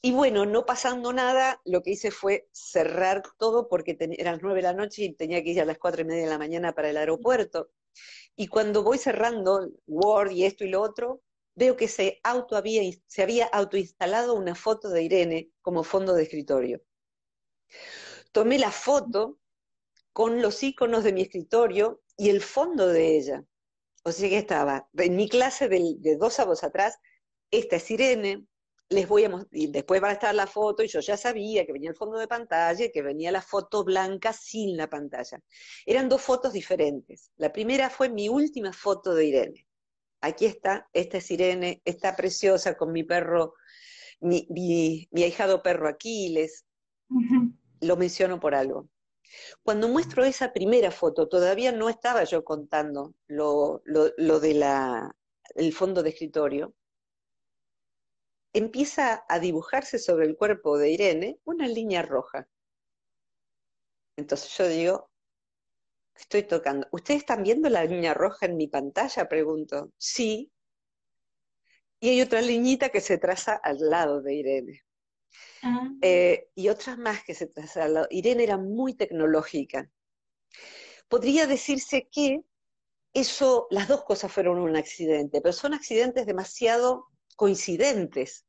Y 0.02 0.12
bueno, 0.12 0.46
no 0.46 0.64
pasando 0.64 1.12
nada, 1.12 1.60
lo 1.64 1.82
que 1.82 1.90
hice 1.90 2.10
fue 2.10 2.48
cerrar 2.52 3.22
todo 3.38 3.68
porque 3.68 3.96
eran 3.98 4.34
las 4.34 4.42
nueve 4.42 4.58
de 4.58 4.62
la 4.62 4.72
noche 4.72 5.04
y 5.04 5.12
tenía 5.14 5.42
que 5.42 5.50
ir 5.50 5.60
a 5.60 5.66
las 5.66 5.78
cuatro 5.78 6.02
y 6.02 6.04
media 6.04 6.24
de 6.24 6.30
la 6.30 6.38
mañana 6.38 6.74
para 6.74 6.88
el 6.90 6.96
aeropuerto. 6.96 7.70
Y 8.34 8.46
cuando 8.48 8.82
voy 8.82 8.98
cerrando 8.98 9.68
Word 9.86 10.30
y 10.30 10.44
esto 10.44 10.64
y 10.64 10.68
lo 10.68 10.80
otro, 10.80 11.22
veo 11.54 11.76
que 11.76 11.88
se, 11.88 12.20
había, 12.24 12.82
se 13.06 13.22
había 13.22 13.46
autoinstalado 13.46 14.34
una 14.34 14.54
foto 14.54 14.88
de 14.88 15.02
Irene 15.02 15.50
como 15.60 15.84
fondo 15.84 16.14
de 16.14 16.22
escritorio. 16.22 16.80
Tomé 18.32 18.58
la 18.58 18.70
foto 18.70 19.38
con 20.12 20.40
los 20.40 20.62
iconos 20.62 21.04
de 21.04 21.12
mi 21.12 21.22
escritorio 21.22 22.00
y 22.16 22.30
el 22.30 22.40
fondo 22.40 22.86
de 22.88 23.16
ella. 23.16 23.44
O 24.04 24.12
sea 24.12 24.28
que 24.28 24.38
estaba 24.38 24.88
en 24.96 25.16
mi 25.16 25.28
clase 25.28 25.68
de, 25.68 26.16
dos 26.18 26.34
sábados 26.34 26.64
atrás, 26.64 26.98
esta 27.50 27.76
es 27.76 27.90
Irene, 27.90 28.46
les 28.90 29.06
voy 29.06 29.24
a 29.24 29.46
y 29.52 29.68
después 29.68 30.02
va 30.02 30.08
a 30.08 30.12
estar 30.12 30.34
la 30.34 30.48
foto 30.48 30.82
y 30.82 30.88
yo 30.88 30.98
ya 31.00 31.16
sabía 31.16 31.64
que 31.64 31.72
venía 31.72 31.90
el 31.90 31.96
fondo 31.96 32.18
de 32.18 32.26
pantalla 32.26 32.84
y 32.84 32.90
que 32.90 33.02
venía 33.02 33.30
la 33.30 33.40
foto 33.40 33.84
blanca 33.84 34.32
sin 34.32 34.76
la 34.76 34.90
pantalla. 34.90 35.40
Eran 35.86 36.08
dos 36.08 36.20
fotos 36.20 36.52
diferentes. 36.52 37.30
La 37.36 37.52
primera 37.52 37.88
fue 37.88 38.08
mi 38.08 38.28
última 38.28 38.72
foto 38.72 39.14
de 39.14 39.26
Irene. 39.26 39.66
Aquí 40.20 40.44
está, 40.44 40.88
esta 40.92 41.18
es 41.18 41.30
Irene, 41.30 41.80
está 41.84 42.16
preciosa 42.16 42.76
con 42.76 42.92
mi 42.92 43.04
perro, 43.04 43.54
mi, 44.20 44.46
mi, 44.50 45.22
ahijado 45.22 45.62
perro 45.62 45.88
Aquiles. 45.88 46.66
Lo 47.80 47.96
menciono 47.96 48.40
por 48.40 48.56
algo. 48.56 48.88
Cuando 49.62 49.88
muestro 49.88 50.24
esa 50.24 50.52
primera 50.52 50.90
foto, 50.90 51.28
todavía 51.28 51.70
no 51.70 51.88
estaba 51.88 52.24
yo 52.24 52.42
contando 52.42 53.14
lo, 53.28 53.82
lo, 53.84 54.40
de 54.40 54.54
la, 54.54 55.14
el 55.54 55.72
fondo 55.72 56.02
de 56.02 56.10
escritorio, 56.10 56.74
empieza 58.52 59.24
a 59.28 59.38
dibujarse 59.38 59.98
sobre 59.98 60.26
el 60.26 60.36
cuerpo 60.36 60.78
de 60.78 60.90
Irene 60.90 61.38
una 61.44 61.68
línea 61.68 62.02
roja. 62.02 62.48
Entonces 64.16 64.56
yo 64.56 64.68
digo, 64.68 65.10
Estoy 66.20 66.42
tocando. 66.42 66.86
¿Ustedes 66.92 67.20
están 67.20 67.42
viendo 67.42 67.70
la 67.70 67.84
línea 67.84 68.12
roja 68.12 68.44
en 68.44 68.56
mi 68.58 68.68
pantalla? 68.68 69.26
Pregunto. 69.26 69.90
Sí. 69.96 70.52
Y 71.98 72.10
hay 72.10 72.20
otra 72.20 72.42
liñita 72.42 72.90
que 72.90 73.00
se 73.00 73.16
traza 73.16 73.54
al 73.54 73.78
lado 73.78 74.20
de 74.20 74.34
Irene. 74.34 74.84
Ah. 75.62 75.88
Eh, 76.02 76.48
y 76.54 76.68
otras 76.68 76.98
más 76.98 77.24
que 77.24 77.34
se 77.34 77.46
trazan 77.46 77.84
al 77.84 77.94
lado. 77.94 78.06
Irene 78.10 78.44
era 78.44 78.58
muy 78.58 78.94
tecnológica. 78.94 79.90
Podría 81.08 81.46
decirse 81.46 82.08
que 82.12 82.42
eso, 83.14 83.66
las 83.70 83.88
dos 83.88 84.04
cosas 84.04 84.30
fueron 84.30 84.58
un 84.58 84.76
accidente, 84.76 85.40
pero 85.40 85.52
son 85.54 85.74
accidentes 85.74 86.26
demasiado 86.26 87.06
coincidentes. 87.36 88.46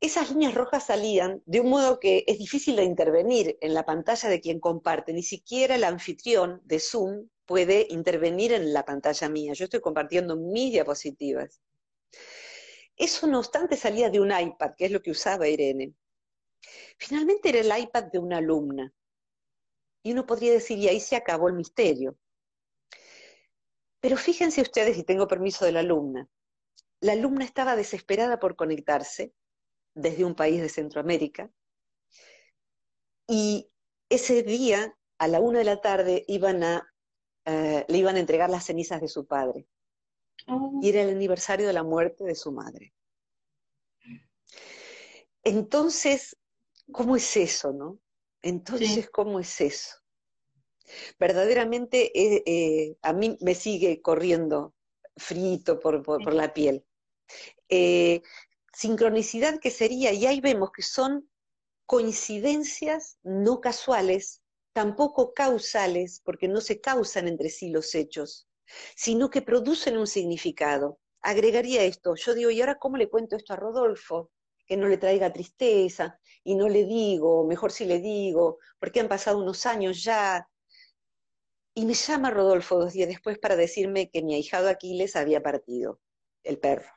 Esas 0.00 0.30
líneas 0.30 0.54
rojas 0.54 0.86
salían 0.86 1.42
de 1.46 1.60
un 1.60 1.70
modo 1.70 1.98
que 1.98 2.24
es 2.26 2.38
difícil 2.38 2.76
de 2.76 2.84
intervenir 2.84 3.56
en 3.60 3.72
la 3.72 3.86
pantalla 3.86 4.28
de 4.28 4.40
quien 4.40 4.60
comparte, 4.60 5.12
ni 5.12 5.22
siquiera 5.22 5.76
el 5.76 5.84
anfitrión 5.84 6.60
de 6.64 6.78
Zoom 6.78 7.28
puede 7.46 7.86
intervenir 7.90 8.52
en 8.52 8.72
la 8.72 8.84
pantalla 8.84 9.28
mía. 9.28 9.52
Yo 9.54 9.64
estoy 9.64 9.80
compartiendo 9.80 10.36
mis 10.36 10.72
diapositivas. 10.72 11.60
Eso 12.96 13.26
no 13.26 13.38
obstante 13.38 13.76
salía 13.76 14.10
de 14.10 14.20
un 14.20 14.30
iPad, 14.30 14.72
que 14.76 14.86
es 14.86 14.90
lo 14.90 15.00
que 15.00 15.10
usaba 15.10 15.48
Irene. 15.48 15.94
Finalmente 16.98 17.48
era 17.48 17.60
el 17.60 17.82
iPad 17.84 18.04
de 18.04 18.18
una 18.18 18.38
alumna. 18.38 18.92
Y 20.02 20.12
uno 20.12 20.26
podría 20.26 20.52
decir, 20.52 20.78
y 20.78 20.88
ahí 20.88 21.00
se 21.00 21.16
acabó 21.16 21.48
el 21.48 21.54
misterio. 21.54 22.16
Pero 24.00 24.16
fíjense 24.16 24.60
ustedes, 24.60 24.98
y 24.98 25.02
tengo 25.02 25.26
permiso 25.26 25.64
de 25.64 25.72
la 25.72 25.80
alumna, 25.80 26.28
la 27.04 27.12
alumna 27.12 27.44
estaba 27.44 27.76
desesperada 27.76 28.38
por 28.38 28.56
conectarse 28.56 29.34
desde 29.94 30.24
un 30.24 30.34
país 30.34 30.62
de 30.62 30.70
Centroamérica, 30.70 31.50
y 33.28 33.70
ese 34.08 34.42
día, 34.42 34.96
a 35.18 35.28
la 35.28 35.40
una 35.40 35.58
de 35.58 35.64
la 35.66 35.80
tarde, 35.82 36.24
iban 36.28 36.62
a, 36.64 36.88
eh, 37.44 37.84
le 37.88 37.98
iban 37.98 38.16
a 38.16 38.20
entregar 38.20 38.48
las 38.48 38.64
cenizas 38.64 39.02
de 39.02 39.08
su 39.08 39.26
padre, 39.26 39.66
Oh, 40.48 40.80
y 40.82 40.88
era 40.88 41.02
el 41.02 41.10
aniversario 41.10 41.66
de 41.66 41.72
la 41.74 41.82
muerte 41.82 42.24
de 42.24 42.34
su 42.34 42.52
madre. 42.52 42.94
Entonces, 45.42 46.36
¿cómo 46.90 47.16
es 47.16 47.36
eso, 47.36 47.72
no? 47.72 47.98
Entonces, 48.42 49.04
Sí. 49.04 49.10
¿cómo 49.12 49.40
es 49.40 49.60
eso? 49.60 49.96
Verdaderamente 51.18 52.12
eh, 52.18 52.42
eh, 52.46 52.96
a 53.02 53.12
mí 53.12 53.36
me 53.42 53.54
sigue 53.54 54.00
corriendo 54.00 54.74
frito 55.16 55.78
por, 55.80 56.02
por- 56.02 56.22
por 56.22 56.32
la 56.34 56.52
piel. 56.52 56.84
Eh, 57.68 58.22
sincronicidad 58.72 59.60
que 59.60 59.70
sería, 59.70 60.12
y 60.12 60.26
ahí 60.26 60.40
vemos 60.40 60.70
que 60.72 60.82
son 60.82 61.30
coincidencias 61.86 63.18
no 63.22 63.60
casuales, 63.60 64.42
tampoco 64.72 65.34
causales, 65.34 66.20
porque 66.24 66.48
no 66.48 66.60
se 66.60 66.80
causan 66.80 67.28
entre 67.28 67.50
sí 67.50 67.70
los 67.70 67.94
hechos, 67.94 68.48
sino 68.96 69.30
que 69.30 69.42
producen 69.42 69.96
un 69.96 70.06
significado. 70.06 70.98
Agregaría 71.20 71.84
esto, 71.84 72.14
yo 72.16 72.34
digo, 72.34 72.50
¿y 72.50 72.60
ahora 72.60 72.78
cómo 72.78 72.96
le 72.96 73.08
cuento 73.08 73.36
esto 73.36 73.52
a 73.52 73.56
Rodolfo? 73.56 74.30
Que 74.66 74.76
no 74.76 74.88
le 74.88 74.98
traiga 74.98 75.32
tristeza, 75.32 76.18
y 76.42 76.54
no 76.54 76.68
le 76.68 76.84
digo, 76.84 77.46
mejor 77.46 77.72
si 77.72 77.84
le 77.86 78.00
digo, 78.00 78.58
porque 78.78 79.00
han 79.00 79.08
pasado 79.08 79.38
unos 79.38 79.66
años 79.66 80.02
ya. 80.02 80.48
Y 81.74 81.86
me 81.86 81.94
llama 81.94 82.30
Rodolfo 82.30 82.78
dos 82.78 82.92
días 82.92 83.08
después 83.08 83.38
para 83.38 83.56
decirme 83.56 84.10
que 84.10 84.22
mi 84.22 84.34
ahijado 84.34 84.68
Aquiles 84.68 85.16
había 85.16 85.42
partido, 85.42 86.00
el 86.42 86.58
perro. 86.58 86.90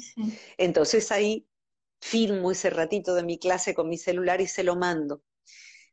Sí. 0.00 0.38
Entonces 0.58 1.10
ahí 1.12 1.46
filmo 2.00 2.50
ese 2.50 2.70
ratito 2.70 3.14
de 3.14 3.22
mi 3.22 3.38
clase 3.38 3.74
con 3.74 3.88
mi 3.88 3.96
celular 3.96 4.40
y 4.40 4.46
se 4.46 4.64
lo 4.64 4.76
mando. 4.76 5.22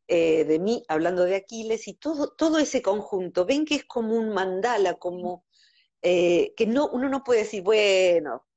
Eh, 0.08 0.44
de 0.46 0.58
mí, 0.58 0.84
hablando 0.88 1.24
de 1.24 1.36
Aquiles, 1.36 1.88
y 1.88 1.94
todo, 1.94 2.34
todo 2.36 2.58
ese 2.58 2.82
conjunto, 2.82 3.46
ven 3.46 3.64
que 3.64 3.76
es 3.76 3.86
como 3.86 4.16
un 4.16 4.30
mandala, 4.30 4.96
como 4.96 5.46
eh, 6.02 6.54
que 6.56 6.66
no, 6.66 6.90
uno 6.90 7.10
no 7.10 7.24
puede 7.24 7.42
decir, 7.42 7.62
bueno, 7.62 8.48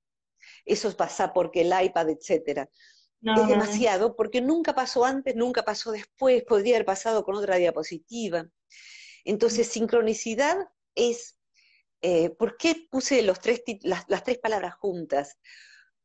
eso 0.65 0.97
pasa 0.97 1.35
porque 1.35 1.61
el 1.61 1.73
iPad, 1.85 2.09
etcétera. 2.09 2.71
No, 3.21 3.41
es 3.43 3.49
demasiado, 3.49 4.17
porque 4.17 4.41
nunca 4.41 4.75
pasó 4.75 5.05
antes, 5.05 5.37
nunca 5.37 5.63
pasó 5.63 5.93
después, 5.93 6.43
podría 6.45 6.77
haber 6.77 6.87
pasado 6.87 7.23
con 7.23 7.37
otra 7.37 7.57
diapositiva. 7.57 8.47
Entonces, 9.25 9.69
sincronicidad 9.69 10.57
es, 10.95 11.39
eh, 12.03 12.31
¿por 12.31 12.57
qué 12.57 12.87
puse 12.91 13.23
las, 13.23 13.41
tres 13.41 14.39
palabras 14.43 14.75
juntas? 14.75 15.39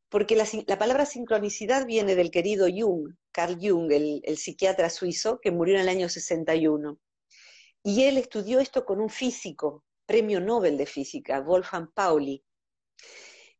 Porque 0.09 0.35
la 0.35 0.79
palabra 0.79 1.05
sincronicidad 1.05 1.85
viene 1.85 2.15
del 2.15 2.31
querido 2.31 2.67
Jung, 2.67 3.15
Carl 3.31 3.57
Jung, 3.59 3.91
el, 3.91 4.21
el 4.23 4.37
psiquiatra 4.37 4.89
suizo 4.89 5.39
que 5.41 5.51
murió 5.51 5.75
en 5.75 5.81
el 5.81 5.89
año 5.89 6.07
61. 6.07 6.99
Y 7.83 8.03
él 8.03 8.17
estudió 8.17 8.59
esto 8.59 8.85
con 8.85 9.01
un 9.01 9.09
físico, 9.09 9.83
premio 10.05 10.39
Nobel 10.39 10.77
de 10.77 10.85
física, 10.85 11.41
Wolfgang 11.41 11.91
Pauli. 11.93 12.43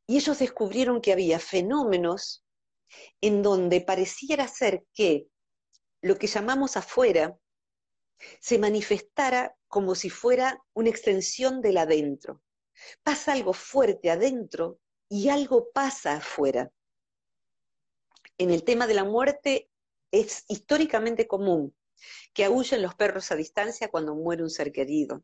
Y 0.05 0.17
ellos 0.17 0.39
descubrieron 0.39 1.01
que 1.01 1.11
había 1.11 1.39
fenómenos 1.39 2.45
en 3.19 3.41
donde 3.41 3.81
pareciera 3.81 4.47
ser 4.47 4.85
que 4.93 5.27
lo 6.01 6.17
que 6.17 6.27
llamamos 6.27 6.77
afuera 6.77 7.37
se 8.39 8.59
manifestara 8.59 9.55
como 9.67 9.95
si 9.95 10.09
fuera 10.09 10.63
una 10.73 10.89
extensión 10.89 11.61
del 11.61 11.77
adentro. 11.77 12.41
Pasa 13.03 13.33
algo 13.33 13.53
fuerte 13.53 14.09
adentro 14.09 14.79
y 15.09 15.29
algo 15.29 15.71
pasa 15.71 16.17
afuera. 16.17 16.71
En 18.37 18.51
el 18.51 18.63
tema 18.63 18.87
de 18.87 18.93
la 18.93 19.03
muerte 19.03 19.69
es 20.11 20.45
históricamente 20.47 21.27
común 21.27 21.75
que 22.33 22.45
aúllen 22.45 22.81
los 22.81 22.95
perros 22.95 23.31
a 23.31 23.35
distancia 23.35 23.89
cuando 23.89 24.15
muere 24.15 24.43
un 24.43 24.49
ser 24.49 24.71
querido, 24.71 25.23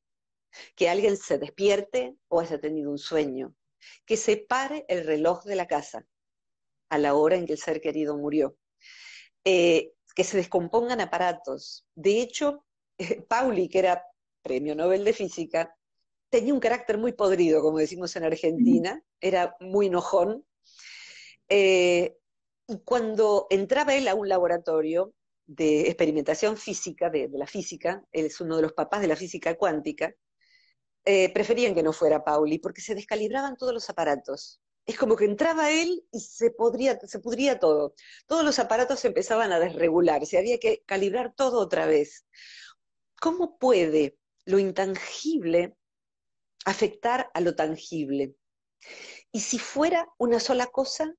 que 0.75 0.89
alguien 0.89 1.17
se 1.17 1.37
despierte 1.37 2.15
o 2.27 2.39
haya 2.39 2.59
tenido 2.59 2.89
un 2.89 2.97
sueño, 2.97 3.55
que 4.05 4.17
se 4.17 4.37
pare 4.37 4.85
el 4.87 5.05
reloj 5.05 5.43
de 5.43 5.55
la 5.55 5.67
casa 5.67 6.05
a 6.89 6.97
la 6.97 7.13
hora 7.13 7.35
en 7.35 7.45
que 7.45 7.53
el 7.53 7.59
ser 7.59 7.81
querido 7.81 8.17
murió, 8.17 8.57
eh, 9.45 9.93
que 10.15 10.23
se 10.23 10.37
descompongan 10.37 11.01
aparatos. 11.01 11.85
De 11.95 12.21
hecho, 12.21 12.65
Pauli, 13.27 13.69
que 13.69 13.79
era 13.79 14.03
premio 14.41 14.75
Nobel 14.75 15.03
de 15.03 15.13
Física, 15.13 15.75
tenía 16.29 16.53
un 16.53 16.59
carácter 16.59 16.97
muy 16.97 17.13
podrido, 17.13 17.61
como 17.61 17.77
decimos 17.77 18.15
en 18.15 18.23
Argentina, 18.23 19.03
era 19.21 19.55
muy 19.59 19.87
enojón. 19.87 20.45
Eh, 21.47 22.17
y 22.67 22.79
cuando 22.79 23.47
entraba 23.49 23.93
él 23.93 24.07
a 24.07 24.15
un 24.15 24.27
laboratorio 24.27 25.13
de 25.45 25.81
experimentación 25.81 26.57
física, 26.57 27.09
de, 27.09 27.27
de 27.27 27.37
la 27.37 27.47
física, 27.47 28.03
él 28.11 28.25
es 28.25 28.41
uno 28.41 28.55
de 28.55 28.63
los 28.63 28.73
papás 28.73 29.01
de 29.01 29.07
la 29.07 29.15
física 29.15 29.55
cuántica, 29.55 30.15
eh, 31.05 31.33
preferían 31.33 31.75
que 31.75 31.83
no 31.83 31.91
fuera 31.91 32.23
Pauli, 32.23 32.59
porque 32.59 32.81
se 32.81 32.95
descalibraban 32.95 33.57
todos 33.57 33.73
los 33.73 33.89
aparatos. 33.89 34.61
Es 34.85 34.97
como 34.97 35.15
que 35.15 35.25
entraba 35.25 35.71
él 35.71 36.05
y 36.11 36.19
se, 36.19 36.51
podría, 36.51 36.99
se 36.99 37.19
pudría 37.19 37.59
todo. 37.59 37.93
Todos 38.25 38.45
los 38.45 38.59
aparatos 38.59 39.01
se 39.01 39.09
empezaban 39.09 39.51
a 39.51 39.59
desregularse, 39.59 40.37
había 40.37 40.59
que 40.59 40.81
calibrar 40.85 41.33
todo 41.35 41.59
otra 41.59 41.85
vez. 41.85 42.25
¿Cómo 43.23 43.57
puede 43.57 44.17
lo 44.43 44.59
intangible 44.59 45.77
afectar 46.65 47.31
a 47.33 47.39
lo 47.39 47.55
tangible? 47.55 48.35
Y 49.31 49.39
si 49.39 49.59
fuera 49.59 50.09
una 50.17 50.41
sola 50.41 50.67
cosa, 50.67 51.15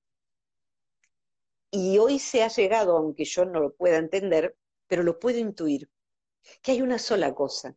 y 1.71 1.97
hoy 1.97 2.19
se 2.19 2.43
ha 2.43 2.49
llegado, 2.49 2.99
aunque 2.99 3.25
yo 3.25 3.47
no 3.47 3.59
lo 3.59 3.75
pueda 3.75 3.97
entender, 3.97 4.55
pero 4.87 5.03
lo 5.03 5.19
puedo 5.19 5.38
intuir, 5.38 5.88
que 6.61 6.73
hay 6.73 6.83
una 6.83 6.99
sola 6.99 7.35
cosa, 7.35 7.75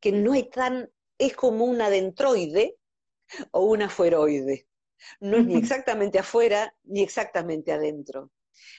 que 0.00 0.10
no 0.10 0.34
es 0.34 0.50
tan, 0.50 0.90
es 1.16 1.36
como 1.36 1.66
un 1.66 1.80
adentroide 1.82 2.78
o 3.52 3.60
un 3.60 3.82
afueroide. 3.82 4.66
No 5.20 5.36
es 5.36 5.46
ni 5.46 5.54
exactamente 5.54 6.18
afuera 6.18 6.74
ni 6.82 7.00
exactamente 7.04 7.70
adentro. 7.70 8.32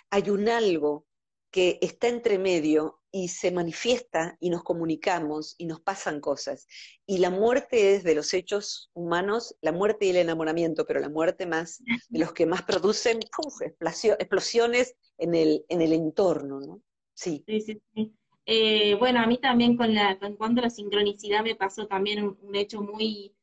Hay 0.09 0.29
un 0.29 0.49
algo 0.49 1.05
que 1.51 1.79
está 1.81 2.09
entre 2.09 2.37
medio 2.37 3.01
y 3.17 3.29
se 3.29 3.49
manifiesta 3.49 4.35
y 4.41 4.49
nos 4.49 4.61
comunicamos 4.61 5.55
y 5.57 5.67
nos 5.67 5.79
pasan 5.79 6.19
cosas. 6.19 6.67
Y 7.05 7.19
la 7.19 7.29
muerte 7.29 7.95
es 7.95 8.03
de 8.03 8.13
los 8.13 8.33
hechos 8.33 8.91
humanos, 8.93 9.55
la 9.61 9.71
muerte 9.71 10.05
y 10.05 10.09
el 10.09 10.17
enamoramiento, 10.17 10.85
pero 10.85 10.99
la 10.99 11.07
muerte 11.07 11.45
más 11.45 11.81
de 12.09 12.19
los 12.19 12.33
que 12.33 12.45
más 12.45 12.63
producen 12.63 13.19
explosiones 14.19 14.95
en 15.17 15.33
el, 15.33 15.63
en 15.69 15.81
el 15.81 15.93
entorno, 15.93 16.59
¿no? 16.59 16.81
Sí. 17.13 17.45
Eh, 18.45 18.95
bueno, 18.95 19.21
a 19.21 19.27
mí 19.27 19.37
también 19.37 19.77
con 19.77 19.95
la, 19.95 20.19
con 20.19 20.35
cuanto 20.35 20.59
a 20.59 20.65
la 20.65 20.69
sincronicidad 20.69 21.41
me 21.41 21.55
pasó 21.55 21.87
también 21.87 22.21
un, 22.21 22.37
un 22.41 22.55
hecho 22.57 22.81
muy 22.81 23.33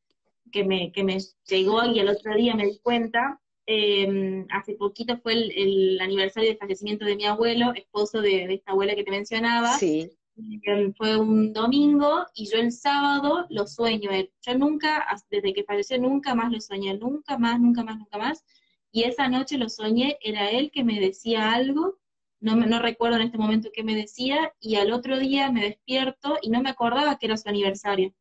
que 0.51 0.63
me, 0.63 0.91
que 0.91 1.03
me 1.03 1.17
llegó 1.47 1.83
y 1.85 1.97
el 1.97 2.09
otro 2.09 2.35
día 2.35 2.53
me 2.53 2.67
di 2.67 2.77
cuenta. 2.77 3.41
Eh, 3.65 4.45
hace 4.49 4.73
poquito 4.75 5.17
fue 5.19 5.33
el, 5.33 5.51
el 5.55 6.01
aniversario 6.01 6.49
del 6.49 6.57
fallecimiento 6.57 7.05
de 7.05 7.15
mi 7.15 7.25
abuelo, 7.25 7.73
esposo 7.73 8.21
de, 8.21 8.47
de 8.47 8.53
esta 8.55 8.71
abuela 8.71 8.95
que 8.95 9.03
te 9.03 9.11
mencionaba. 9.11 9.77
Sí, 9.77 10.09
Eh, 10.35 10.91
fue 10.97 11.15
un 11.15 11.53
domingo 11.53 12.25
y 12.33 12.49
yo 12.49 12.57
el 12.57 12.71
sábado 12.71 13.45
lo 13.49 13.67
sueño. 13.67 14.09
Yo 14.41 14.57
nunca, 14.57 15.05
desde 15.29 15.53
que 15.53 15.63
falleció, 15.63 15.99
nunca 15.99 16.33
más 16.35 16.51
lo 16.51 16.59
soñé, 16.59 16.97
nunca 16.97 17.37
más, 17.37 17.59
nunca 17.59 17.83
más, 17.83 17.97
nunca 17.99 18.17
más. 18.17 18.43
Y 18.91 19.03
esa 19.03 19.27
noche 19.29 19.57
lo 19.57 19.69
soñé, 19.69 20.17
era 20.21 20.49
él 20.51 20.71
que 20.71 20.83
me 20.83 20.99
decía 20.99 21.51
algo, 21.53 21.99
no, 22.39 22.55
no 22.55 22.79
recuerdo 22.79 23.17
en 23.17 23.23
este 23.23 23.37
momento 23.37 23.69
qué 23.73 23.83
me 23.83 23.95
decía, 23.95 24.53
y 24.59 24.75
al 24.75 24.91
otro 24.91 25.17
día 25.19 25.51
me 25.51 25.61
despierto 25.63 26.37
y 26.41 26.49
no 26.49 26.61
me 26.61 26.69
acordaba 26.69 27.17
que 27.17 27.27
era 27.27 27.37
su 27.37 27.47
aniversario. 27.49 28.13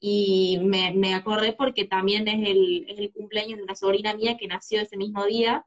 Y 0.00 0.60
me, 0.62 0.92
me 0.92 1.14
acordé 1.14 1.52
porque 1.54 1.84
también 1.84 2.28
es 2.28 2.48
el, 2.48 2.86
es 2.88 2.98
el 2.98 3.12
cumpleaños 3.12 3.58
de 3.58 3.64
una 3.64 3.74
sobrina 3.74 4.14
mía 4.14 4.36
que 4.36 4.46
nació 4.46 4.80
ese 4.80 4.96
mismo 4.96 5.24
día, 5.26 5.66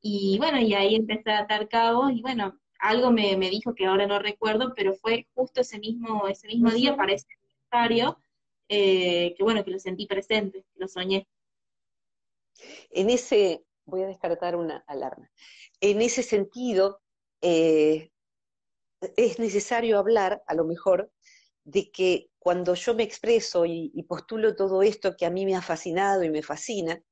y 0.00 0.38
bueno, 0.38 0.60
y 0.60 0.72
ahí 0.74 0.94
empecé 0.94 1.30
a 1.30 1.40
atar 1.40 1.68
cabos, 1.68 2.12
y 2.12 2.22
bueno, 2.22 2.58
algo 2.78 3.10
me, 3.10 3.36
me 3.36 3.50
dijo 3.50 3.74
que 3.74 3.86
ahora 3.86 4.06
no 4.06 4.18
recuerdo, 4.18 4.72
pero 4.74 4.94
fue 4.94 5.26
justo 5.34 5.60
ese 5.60 5.78
mismo, 5.78 6.28
ese 6.28 6.46
mismo 6.46 6.70
día 6.70 6.96
para 6.96 7.12
ese 7.12 7.26
aniversario, 7.70 8.18
eh, 8.68 9.34
que 9.36 9.42
bueno, 9.42 9.64
que 9.64 9.70
lo 9.70 9.78
sentí 9.78 10.06
presente, 10.06 10.62
que 10.62 10.78
lo 10.80 10.88
soñé. 10.88 11.28
En 12.90 13.10
ese, 13.10 13.62
voy 13.84 14.02
a 14.02 14.06
descartar 14.06 14.56
una 14.56 14.84
alarma, 14.86 15.30
en 15.80 16.00
ese 16.00 16.22
sentido, 16.22 17.00
eh, 17.42 18.10
es 19.16 19.38
necesario 19.38 19.98
hablar, 19.98 20.42
a 20.46 20.54
lo 20.54 20.64
mejor, 20.64 21.12
de 21.66 21.90
que 21.90 22.30
cuando 22.38 22.74
yo 22.74 22.94
me 22.94 23.02
expreso 23.02 23.66
y, 23.66 23.90
postulo 24.08 24.54
todo 24.54 24.82
esto 24.82 25.16
que 25.16 25.26
a 25.26 25.30
mí 25.30 25.44
me 25.44 25.56
ha 25.56 25.62
fascinado 25.62 26.22
y 26.22 26.30
me 26.30 26.42
fascina, 26.42 27.02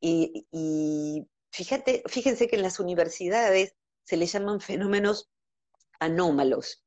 y, 0.00 0.46
y 0.50 1.28
fíjate, 1.52 2.02
fíjense 2.06 2.48
que 2.48 2.56
en 2.56 2.62
las 2.62 2.80
universidades 2.80 3.76
se 4.04 4.16
le 4.16 4.24
llaman 4.24 4.60
fenómenos 4.60 5.30
anómalos. 5.98 6.82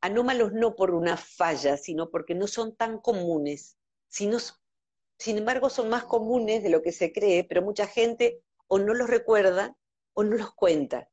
Anómalos 0.00 0.52
no 0.54 0.74
por 0.74 0.92
una 0.92 1.18
falla, 1.18 1.76
sino 1.76 2.10
porque 2.10 2.34
no 2.34 2.46
son 2.46 2.74
tan 2.74 2.98
comunes, 2.98 3.76
sino, 4.08 4.38
sin 5.18 5.36
embargo 5.36 5.68
son 5.68 5.90
más 5.90 6.04
comunes 6.04 6.62
de 6.62 6.70
lo 6.70 6.80
que 6.80 6.92
se 6.92 7.12
cree, 7.12 7.44
pero 7.44 7.60
mucha 7.60 7.86
gente 7.86 8.40
o 8.68 8.78
no 8.78 8.94
los 8.94 9.10
recuerda 9.10 9.76
o 10.14 10.24
no 10.24 10.36
los 10.36 10.54
cuenta. 10.54 11.10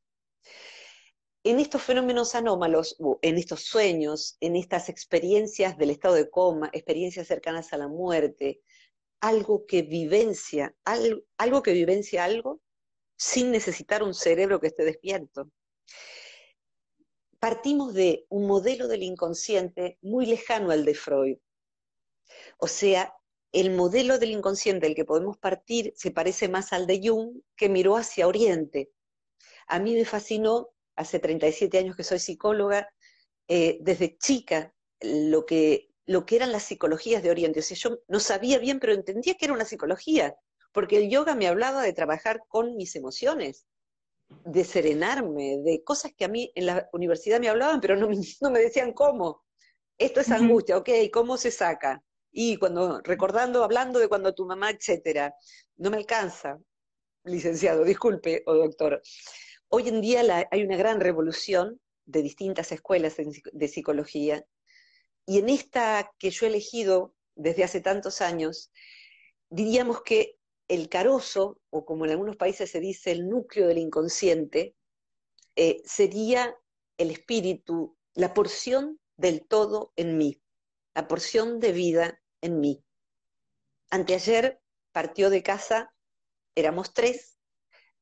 En 1.44 1.60
estos 1.60 1.82
fenómenos 1.82 2.36
anómalos, 2.36 2.98
en 3.24 3.38
estos 3.38 3.64
sueños, 3.64 4.38
en 4.42 4.56
estas 4.56 4.90
experiencias 4.90 5.76
del 5.76 5.90
estado 5.90 6.14
de 6.14 6.30
coma, 6.30 6.70
experiencias 6.72 7.28
cercanas 7.28 7.74
a 7.74 7.78
la 7.78 7.88
muerte, 7.88 8.62
algo 9.22 9.66
que 9.66 9.82
vivencia, 9.82 10.76
algo, 10.86 11.22
algo 11.38 11.64
que 11.64 11.74
vivencia 11.74 12.26
algo, 12.26 12.62
sin 13.18 13.52
necesitar 13.52 14.04
un 14.04 14.14
cerebro 14.14 14.60
que 14.60 14.68
esté 14.68 14.84
despierto. 14.84 15.50
Partimos 17.40 17.96
de 17.96 18.28
un 18.30 18.46
modelo 18.46 18.88
del 18.88 19.02
inconsciente 19.02 19.98
muy 20.02 20.28
lejano 20.28 20.70
al 20.70 20.86
de 20.86 20.94
Freud. 20.94 21.38
O 22.60 22.68
sea, 22.68 23.16
el 23.52 23.72
modelo 23.72 24.20
del 24.20 24.32
inconsciente 24.32 24.86
del 24.86 24.96
que 24.96 25.06
podemos 25.06 25.40
partir 25.40 25.92
se 25.96 26.12
parece 26.12 26.50
más 26.50 26.72
al 26.72 26.86
de 26.86 27.02
Jung, 27.04 27.42
que 27.56 27.68
miró 27.68 27.98
hacia 27.98 28.28
Oriente. 28.28 28.92
A 29.68 29.80
mí 29.80 29.96
me 29.96 30.06
fascinó, 30.06 30.70
hace 30.96 31.20
37 31.20 31.78
años 31.78 31.96
que 31.96 32.04
soy 32.04 32.20
psicóloga, 32.20 32.90
eh, 33.48 33.78
desde 33.82 34.18
chica, 34.18 34.74
lo 35.02 35.46
que, 35.46 35.90
lo 36.06 36.26
que 36.26 36.36
eran 36.36 36.52
las 36.52 36.64
psicologías 36.64 37.24
de 37.24 37.32
Oriente. 37.32 37.60
O 37.60 37.64
sea, 37.64 37.78
yo 37.78 38.00
no 38.08 38.20
sabía 38.20 38.60
bien, 38.60 38.80
pero 38.80 38.94
entendía 38.94 39.36
que 39.36 39.46
era 39.46 39.54
una 39.54 39.66
psicología 39.66 40.36
porque 40.72 40.98
el 40.98 41.10
yoga 41.10 41.36
me 41.36 41.48
hablaba 41.48 41.84
de 41.84 41.94
trabajar 41.94 42.44
con 42.48 42.76
mis 42.76 42.96
emociones, 42.96 43.66
de 44.46 44.64
serenarme, 44.64 45.58
de 45.64 45.84
cosas 45.84 46.14
que 46.16 46.26
a 46.26 46.30
mí 46.30 46.52
en 46.56 46.68
la 46.68 46.90
universidad 46.94 47.40
me 47.40 47.50
hablaban, 47.50 47.82
pero 47.82 47.96
no, 47.96 48.08
no 48.42 48.52
me 48.52 48.60
decían 48.60 48.94
cómo. 48.94 49.44
Esto 49.98 50.22
es 50.22 50.32
angustia, 50.32 50.78
ok, 50.78 50.90
¿cómo 51.14 51.38
se 51.38 51.52
saca? 51.52 52.04
Y 52.32 52.58
cuando, 52.58 53.02
recordando, 53.02 53.64
hablando 53.64 54.00
de 54.00 54.08
cuando 54.08 54.34
tu 54.34 54.46
mamá, 54.46 54.72
etcétera, 54.72 55.36
no 55.76 55.92
me 55.92 55.98
alcanza, 55.98 56.58
licenciado, 57.26 57.84
disculpe, 57.84 58.42
o 58.48 58.56
doctor. 58.56 59.02
Hoy 59.74 59.88
en 59.88 60.02
día 60.02 60.22
hay 60.52 60.64
una 60.64 60.76
gran 60.76 61.00
revolución 61.00 61.80
de 62.04 62.22
distintas 62.22 62.74
escuelas 62.74 63.16
de 63.16 63.68
psicología, 63.70 64.46
y 65.26 65.40
en 65.40 65.48
esta 65.48 66.12
que 66.20 66.30
yo 66.30 66.46
he 66.46 66.50
elegido 66.50 67.16
desde 67.36 67.64
hace 67.64 67.80
tantos 67.80 68.20
años, 68.20 68.70
diríamos 69.50 70.02
que 70.02 70.36
el 70.68 70.90
carozo, 70.90 71.58
o 71.70 71.86
como 71.86 72.04
en 72.04 72.12
algunos 72.12 72.36
países 72.36 72.70
se 72.70 72.82
dice, 72.82 73.12
el 73.12 73.30
núcleo 73.30 73.66
del 73.70 73.78
inconsciente, 73.78 74.76
eh, 75.56 75.82
sería 75.86 76.54
el 76.98 77.10
espíritu, 77.10 77.98
la 78.14 78.34
porción 78.34 79.00
del 79.16 79.48
todo 79.48 79.94
en 79.96 80.18
mí, 80.18 80.42
la 80.94 81.08
porción 81.08 81.62
de 81.62 81.72
vida 81.72 82.22
en 82.42 82.60
mí. 82.60 82.84
Anteayer 83.90 84.60
partió 84.92 85.30
de 85.30 85.44
casa, 85.44 85.94
éramos 86.56 86.94
tres, 86.94 87.38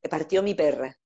partió 0.10 0.42
mi 0.42 0.56
perra. 0.56 1.00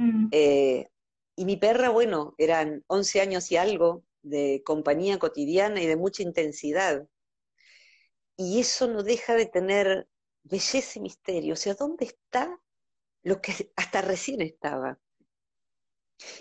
Mm. 0.00 0.28
Eh, 0.32 0.88
y 1.36 1.44
mi 1.44 1.58
perra, 1.58 1.90
bueno, 1.90 2.34
eran 2.38 2.82
11 2.86 3.20
años 3.20 3.52
y 3.52 3.58
algo 3.58 4.02
de 4.22 4.62
compañía 4.64 5.18
cotidiana 5.18 5.82
y 5.82 5.86
de 5.86 5.96
mucha 5.96 6.22
intensidad. 6.22 7.06
Y 8.36 8.60
eso 8.60 8.88
no 8.88 9.02
deja 9.02 9.34
de 9.34 9.44
tener 9.44 10.08
belleza 10.42 10.98
y 10.98 11.02
misterio. 11.02 11.52
O 11.52 11.56
sea, 11.56 11.74
¿dónde 11.74 12.06
está 12.06 12.58
lo 13.22 13.42
que 13.42 13.72
hasta 13.76 14.00
recién 14.00 14.40
estaba? 14.40 14.98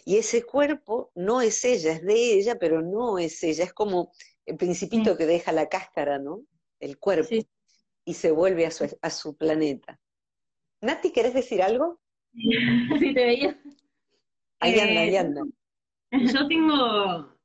Y 0.06 0.18
ese 0.18 0.44
cuerpo 0.44 1.12
no 1.16 1.42
es 1.42 1.66
ella, 1.66 1.92
es 1.94 2.04
de 2.04 2.34
ella, 2.34 2.58
pero 2.58 2.82
no 2.82 3.20
es 3.20 3.44
ella. 3.44 3.66
Es 3.66 3.74
como 3.74 4.14
el 4.46 4.56
principito 4.56 5.18
que 5.18 5.26
deja 5.26 5.52
la 5.52 5.68
cáscara, 5.68 6.18
¿no? 6.18 6.46
El 6.80 6.98
cuerpo. 6.98 7.36
Y 8.06 8.14
se 8.14 8.32
vuelve 8.32 8.66
a 8.66 8.72
su, 8.72 8.98
a 9.02 9.10
su 9.10 9.36
planeta. 9.36 10.00
Nati, 10.82 11.12
¿querés 11.12 11.34
decir 11.34 11.62
algo? 11.62 12.00
Sí, 13.00 13.14
te 13.14 13.26
veía. 13.26 13.60
Ahí 14.60 14.80
anda, 14.80 15.02
ahí 15.02 15.16
eh, 15.16 15.20
anda. 15.20 15.42
Yo 16.12 16.48
tengo, 16.48 17.36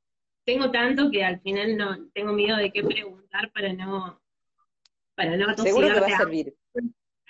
tengo 0.45 0.71
tanto 0.71 1.09
que 1.11 1.23
al 1.23 1.39
final 1.41 1.77
no 1.77 2.07
tengo 2.13 2.33
miedo 2.33 2.57
de 2.57 2.71
qué 2.71 2.83
preguntar 2.83 3.51
para 3.51 3.73
no 3.73 4.19
para 5.15 5.37
no 5.37 5.55
Seguro 5.55 5.93
que 5.93 5.99
va 5.99 6.07
a 6.07 6.17
servir. 6.17 6.53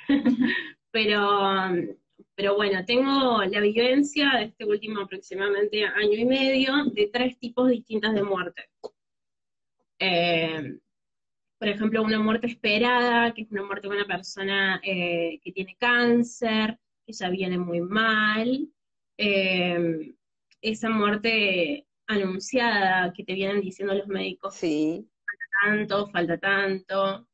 pero, 0.91 1.29
pero 2.35 2.55
bueno, 2.55 2.83
tengo 2.85 3.43
la 3.43 3.59
vivencia 3.59 4.31
de 4.37 4.43
este 4.45 4.65
último 4.65 5.01
aproximadamente 5.01 5.85
año 5.85 6.13
y 6.13 6.25
medio 6.25 6.85
de 6.85 7.09
tres 7.13 7.37
tipos 7.37 7.69
distintos 7.69 8.13
de 8.13 8.23
muerte. 8.23 8.69
Eh, 9.99 10.77
por 11.57 11.67
ejemplo, 11.69 12.03
una 12.03 12.19
muerte 12.19 12.47
esperada, 12.47 13.33
que 13.33 13.43
es 13.43 13.51
una 13.51 13.63
muerte 13.63 13.87
de 13.87 13.95
una 13.95 14.05
persona 14.05 14.81
eh, 14.83 15.39
que 15.43 15.51
tiene 15.51 15.75
cáncer, 15.79 16.77
ya 17.07 17.29
viene 17.29 17.57
muy 17.57 17.81
mal. 17.81 18.69
Eh, 19.17 20.13
esa 20.61 20.89
muerte 20.89 21.87
anunciada 22.07 23.13
que 23.13 23.23
te 23.23 23.33
vienen 23.33 23.61
diciendo 23.61 23.93
los 23.93 24.07
médicos. 24.07 24.55
Sí. 24.55 25.07
Falta 25.25 25.45
tanto, 25.63 26.07
falta 26.07 26.37
tanto. 26.37 27.27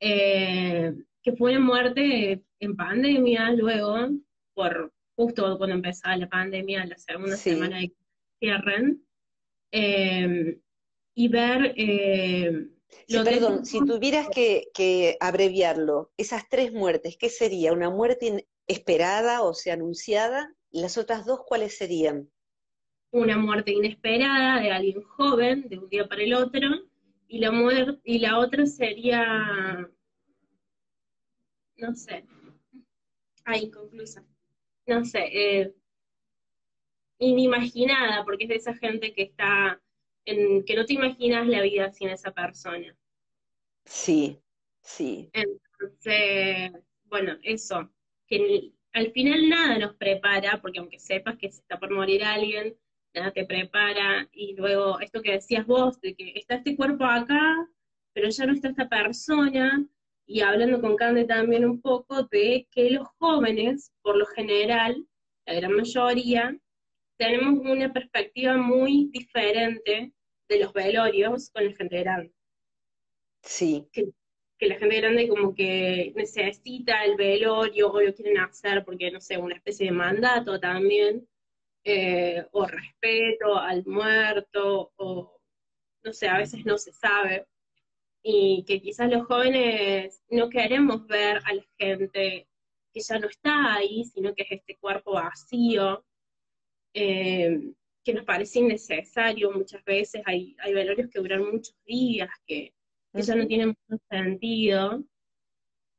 Eh, 0.00 0.94
que 1.22 1.32
fue 1.32 1.52
una 1.52 1.60
muerte 1.60 2.44
en 2.60 2.76
pandemia 2.76 3.50
luego, 3.52 4.10
por 4.54 4.92
justo 5.16 5.58
cuando 5.58 5.76
empezaba 5.76 6.16
la 6.16 6.28
pandemia, 6.28 6.86
la 6.86 6.96
segunda 6.96 7.36
semana 7.36 7.78
de 7.78 7.88
que 7.88 7.96
cierren, 8.38 9.04
eh, 9.72 10.60
y 11.14 11.28
ver... 11.28 11.74
Perdón, 13.06 13.64
si 13.64 13.78
tuvieras 13.84 14.28
que, 14.28 14.68
que, 14.74 15.16
abreviarlo, 15.20 16.12
esas 16.16 16.48
tres 16.48 16.72
muertes, 16.72 17.16
¿qué 17.18 17.28
sería? 17.28 17.72
¿Una 17.72 17.90
muerte 17.90 18.46
esperada, 18.66 19.42
o 19.42 19.54
sea, 19.54 19.74
anunciada? 19.74 20.54
¿Las 20.70 20.98
otras 20.98 21.24
dos 21.24 21.40
cuáles 21.46 21.76
serían? 21.76 22.30
Una 23.10 23.38
muerte 23.38 23.72
inesperada 23.72 24.60
de 24.60 24.70
alguien 24.70 25.02
joven, 25.02 25.68
de 25.68 25.78
un 25.78 25.88
día 25.88 26.06
para 26.06 26.22
el 26.22 26.34
otro, 26.34 26.68
y 27.26 27.38
la, 27.38 27.50
muerte, 27.50 28.00
y 28.04 28.18
la 28.18 28.38
otra 28.38 28.66
sería, 28.66 29.88
no 31.76 31.94
sé, 31.94 32.24
ah, 33.44 33.56
inconclusa, 33.56 34.24
no 34.86 35.04
sé, 35.04 35.24
eh, 35.32 35.74
inimaginada, 37.18 38.24
porque 38.24 38.44
es 38.44 38.48
de 38.50 38.56
esa 38.56 38.74
gente 38.74 39.12
que 39.12 39.22
está, 39.22 39.80
en, 40.28 40.64
que 40.64 40.74
no 40.74 40.84
te 40.84 40.94
imaginas 40.94 41.46
la 41.46 41.62
vida 41.62 41.92
sin 41.92 42.08
esa 42.10 42.32
persona. 42.32 42.94
Sí, 43.84 44.38
sí. 44.82 45.30
Entonces, 45.32 46.72
bueno, 47.04 47.36
eso, 47.42 47.90
que 48.26 48.72
al 48.92 49.10
final 49.12 49.48
nada 49.48 49.78
nos 49.78 49.94
prepara, 49.96 50.60
porque 50.60 50.80
aunque 50.80 50.98
sepas 50.98 51.38
que 51.38 51.50
se 51.50 51.60
está 51.60 51.78
por 51.78 51.90
morir 51.90 52.24
alguien, 52.24 52.76
te 53.34 53.46
prepara, 53.46 54.28
y 54.32 54.54
luego 54.54 55.00
esto 55.00 55.22
que 55.22 55.32
decías 55.32 55.66
vos, 55.66 56.00
de 56.00 56.14
que 56.14 56.34
está 56.36 56.56
este 56.56 56.76
cuerpo 56.76 57.04
acá, 57.04 57.68
pero 58.12 58.28
ya 58.28 58.46
no 58.46 58.52
está 58.52 58.68
esta 58.68 58.88
persona, 58.88 59.84
y 60.24 60.40
hablando 60.40 60.80
con 60.80 60.94
Cande 60.94 61.24
también 61.24 61.64
un 61.64 61.80
poco 61.80 62.24
de 62.24 62.68
que 62.70 62.90
los 62.90 63.08
jóvenes, 63.18 63.92
por 64.02 64.16
lo 64.16 64.26
general, 64.26 65.04
la 65.46 65.54
gran 65.54 65.72
mayoría, 65.72 66.56
tenemos 67.16 67.58
una 67.58 67.92
perspectiva 67.92 68.56
muy 68.56 69.08
diferente 69.10 70.12
de 70.48 70.60
los 70.60 70.72
velorios 70.72 71.50
con 71.50 71.64
la 71.64 71.72
gente 71.72 72.00
grande. 72.00 72.32
Sí. 73.42 73.86
Que, 73.92 74.08
que, 74.58 74.66
la 74.66 74.76
gente 74.76 74.96
grande 74.96 75.28
como 75.28 75.54
que 75.54 76.12
necesita 76.16 77.04
el 77.04 77.16
velorio 77.16 77.92
o 77.92 78.00
lo 78.00 78.14
quieren 78.14 78.38
hacer 78.38 78.84
porque, 78.84 79.10
no 79.10 79.20
sé, 79.20 79.38
una 79.38 79.54
especie 79.54 79.86
de 79.86 79.92
mandato 79.92 80.58
también, 80.58 81.28
eh, 81.84 82.46
o 82.52 82.66
respeto 82.66 83.56
al 83.56 83.84
muerto, 83.86 84.92
o 84.96 85.40
no 86.04 86.12
sé, 86.12 86.28
a 86.28 86.38
veces 86.38 86.64
no 86.64 86.78
se 86.78 86.92
sabe. 86.92 87.46
Y 88.22 88.64
que 88.66 88.80
quizás 88.80 89.10
los 89.10 89.26
jóvenes 89.26 90.22
no 90.30 90.48
queremos 90.50 91.06
ver 91.06 91.38
a 91.44 91.54
la 91.54 91.64
gente 91.78 92.48
que 92.92 93.00
ya 93.00 93.18
no 93.18 93.28
está 93.28 93.74
ahí, 93.74 94.04
sino 94.04 94.34
que 94.34 94.42
es 94.42 94.52
este 94.52 94.76
cuerpo 94.76 95.12
vacío, 95.12 96.04
eh, 96.94 97.72
que 98.08 98.14
nos 98.14 98.24
parece 98.24 98.60
innecesario 98.60 99.52
muchas 99.52 99.84
veces. 99.84 100.22
Hay, 100.24 100.56
hay 100.60 100.72
velorios 100.72 101.10
que 101.10 101.18
duran 101.18 101.44
muchos 101.44 101.76
días, 101.84 102.30
que, 102.46 102.72
que 103.12 103.22
ya 103.22 103.34
no 103.34 103.46
tienen 103.46 103.76
mucho 103.86 104.02
sentido. 104.08 105.04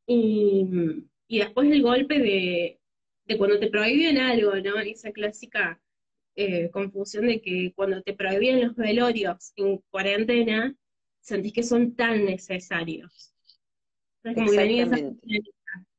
Y, 0.07 0.65
y 1.27 1.37
después 1.37 1.71
el 1.71 1.83
golpe 1.83 2.17
de, 2.17 2.79
de 3.25 3.37
cuando 3.37 3.59
te 3.59 3.69
prohíben 3.69 4.17
algo, 4.17 4.55
¿no? 4.55 4.79
Esa 4.79 5.11
clásica 5.11 5.79
eh, 6.35 6.71
confusión 6.71 7.27
de 7.27 7.41
que 7.41 7.73
cuando 7.75 8.01
te 8.01 8.13
prohíben 8.13 8.65
los 8.65 8.75
velorios 8.75 9.53
en 9.55 9.77
cuarentena, 9.91 10.75
sentís 11.21 11.53
que 11.53 11.61
son 11.61 11.95
tan 11.95 12.25
necesarios. 12.25 13.35
como 14.23 14.51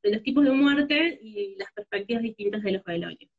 de 0.03 0.11
los 0.11 0.23
tipos 0.25 0.43
de 0.43 0.51
muerte 0.51 1.21
y 1.23 1.55
las 1.57 1.73
perspectivas 1.73 2.25
distintas 2.25 2.65
de 2.65 2.73
los 2.73 2.83
velorios. 2.83 3.31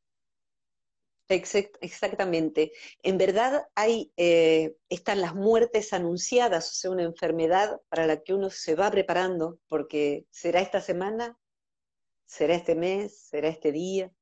Exactamente. 1.28 2.72
En 3.02 3.18
verdad 3.18 3.66
hay, 3.74 4.12
eh, 4.16 4.76
están 4.88 5.20
las 5.20 5.34
muertes 5.34 5.92
anunciadas, 5.92 6.70
o 6.70 6.74
sea, 6.74 6.90
una 6.90 7.04
enfermedad 7.04 7.80
para 7.88 8.06
la 8.06 8.22
que 8.22 8.34
uno 8.34 8.50
se 8.50 8.74
va 8.74 8.90
preparando, 8.90 9.58
porque 9.68 10.26
será 10.30 10.60
esta 10.60 10.80
semana, 10.80 11.38
será 12.26 12.54
este 12.54 12.74
mes, 12.74 13.18
será 13.28 13.48
este 13.48 13.72
día. 13.72 14.12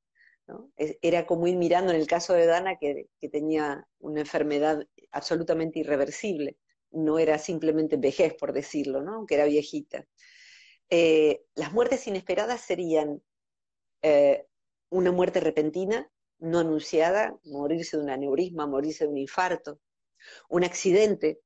Era 0.76 1.26
como 1.26 1.46
ir 1.46 1.56
mirando 1.56 1.92
en 1.92 2.00
el 2.00 2.08
caso 2.08 2.34
de 2.34 2.46
Dana 2.46 2.76
que, 2.76 3.06
tenía 3.30 3.86
una 4.00 4.20
enfermedad 4.20 4.84
absolutamente 5.12 5.78
irreversible. 5.78 6.56
No 6.90 7.20
era 7.20 7.38
simplemente 7.38 7.96
vejez, 7.96 8.34
por 8.34 8.52
decirlo, 8.52 8.98
aunque 9.08 9.36
era 9.36 9.44
viejita. 9.44 10.06
Eh, 10.88 11.44
las 11.54 11.72
muertes 11.72 12.06
inesperadas 12.08 12.62
serían 12.62 13.22
eh, 14.02 14.44
una 14.88 15.12
muerte 15.12 15.38
repentina, 15.38 16.10
no 16.40 16.58
anunciada, 16.58 17.38
morirse 17.44 17.96
de 17.96 18.02
un 18.02 18.10
aneurisma, 18.10 18.66
morirse 18.66 19.04
de 19.04 19.10
un 19.10 19.18
infarto, 19.18 19.80
un 20.48 20.64
accidente, 20.64 21.40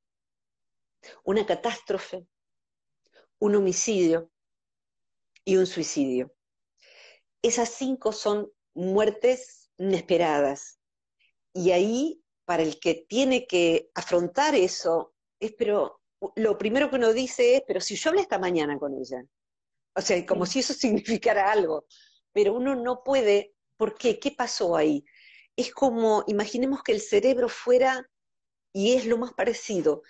una 1.24 1.44
catástrofe, 1.46 2.26
un 3.38 3.54
homicidio 3.56 4.30
y 5.44 5.56
un 5.56 5.66
suicidio 5.66 6.34
esas 7.44 7.68
cinco 7.68 8.10
son 8.10 8.50
muertes 8.72 9.70
inesperadas. 9.76 10.80
Y 11.52 11.72
ahí, 11.72 12.24
para 12.46 12.62
el 12.62 12.80
que 12.80 13.04
tiene 13.06 13.46
que 13.46 13.90
afrontar 13.94 14.54
eso, 14.54 15.14
es, 15.38 15.52
pero 15.52 16.00
lo 16.36 16.56
primero 16.56 16.88
que 16.88 16.96
uno 16.96 17.12
dice 17.12 17.56
es, 17.56 17.62
pero 17.66 17.82
si 17.82 17.96
yo 17.96 18.08
hablé 18.08 18.22
esta 18.22 18.38
mañana 18.38 18.78
con 18.78 18.94
ella, 18.94 19.22
o 19.94 20.00
sea, 20.00 20.24
como 20.24 20.46
si 20.46 20.60
eso 20.60 20.72
significara 20.74 21.52
algo, 21.52 21.84
pero 22.32 22.54
uno 22.54 22.74
no 22.76 23.02
puede, 23.04 23.53
¿por 23.84 23.98
qué? 23.98 24.18
¿Qué 24.18 24.30
pasó 24.30 24.76
ahí? 24.76 25.04
Es 25.56 25.70
como, 25.70 26.24
imaginemos 26.26 26.82
que 26.82 26.92
el 26.92 27.02
cerebro 27.02 27.50
fuera, 27.50 28.08
y 28.72 28.94
es 28.94 29.04
lo 29.04 29.18
más 29.18 29.34
parecido, 29.34 30.00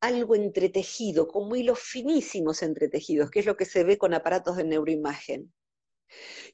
algo 0.00 0.34
entretejido, 0.34 1.28
como 1.28 1.54
hilos 1.54 1.78
finísimos 1.78 2.60
entretejidos, 2.60 3.30
que 3.30 3.38
es 3.38 3.46
lo 3.46 3.56
que 3.56 3.66
se 3.66 3.84
ve 3.84 3.98
con 3.98 4.14
aparatos 4.14 4.56
de 4.56 4.64
neuroimagen. 4.64 5.54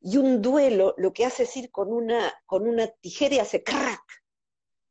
Y 0.02 0.18
un 0.18 0.42
duelo 0.42 0.94
lo 0.98 1.14
que 1.14 1.24
hace 1.24 1.44
es 1.44 1.56
ir 1.56 1.70
con 1.70 1.94
una, 1.94 2.34
con 2.44 2.68
una 2.68 2.88
tijera 2.88 3.36
y 3.36 3.38
hace 3.38 3.62
crack, 3.62 4.04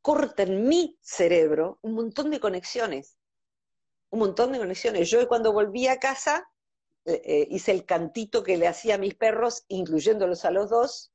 corta 0.02 0.42
en 0.42 0.66
mi 0.66 0.98
cerebro 1.00 1.78
un 1.82 1.92
montón 1.94 2.32
de 2.32 2.40
conexiones, 2.40 3.16
un 4.10 4.18
montón 4.18 4.50
de 4.50 4.58
conexiones. 4.58 5.08
Yo 5.08 5.28
cuando 5.28 5.52
volví 5.52 5.86
a 5.86 6.00
casa 6.00 6.50
eh, 7.04 7.22
eh, 7.24 7.46
hice 7.48 7.70
el 7.70 7.86
cantito 7.86 8.42
que 8.42 8.56
le 8.56 8.66
hacía 8.66 8.96
a 8.96 8.98
mis 8.98 9.14
perros, 9.14 9.64
incluyéndolos 9.68 10.44
a 10.44 10.50
los 10.50 10.68
dos, 10.68 11.12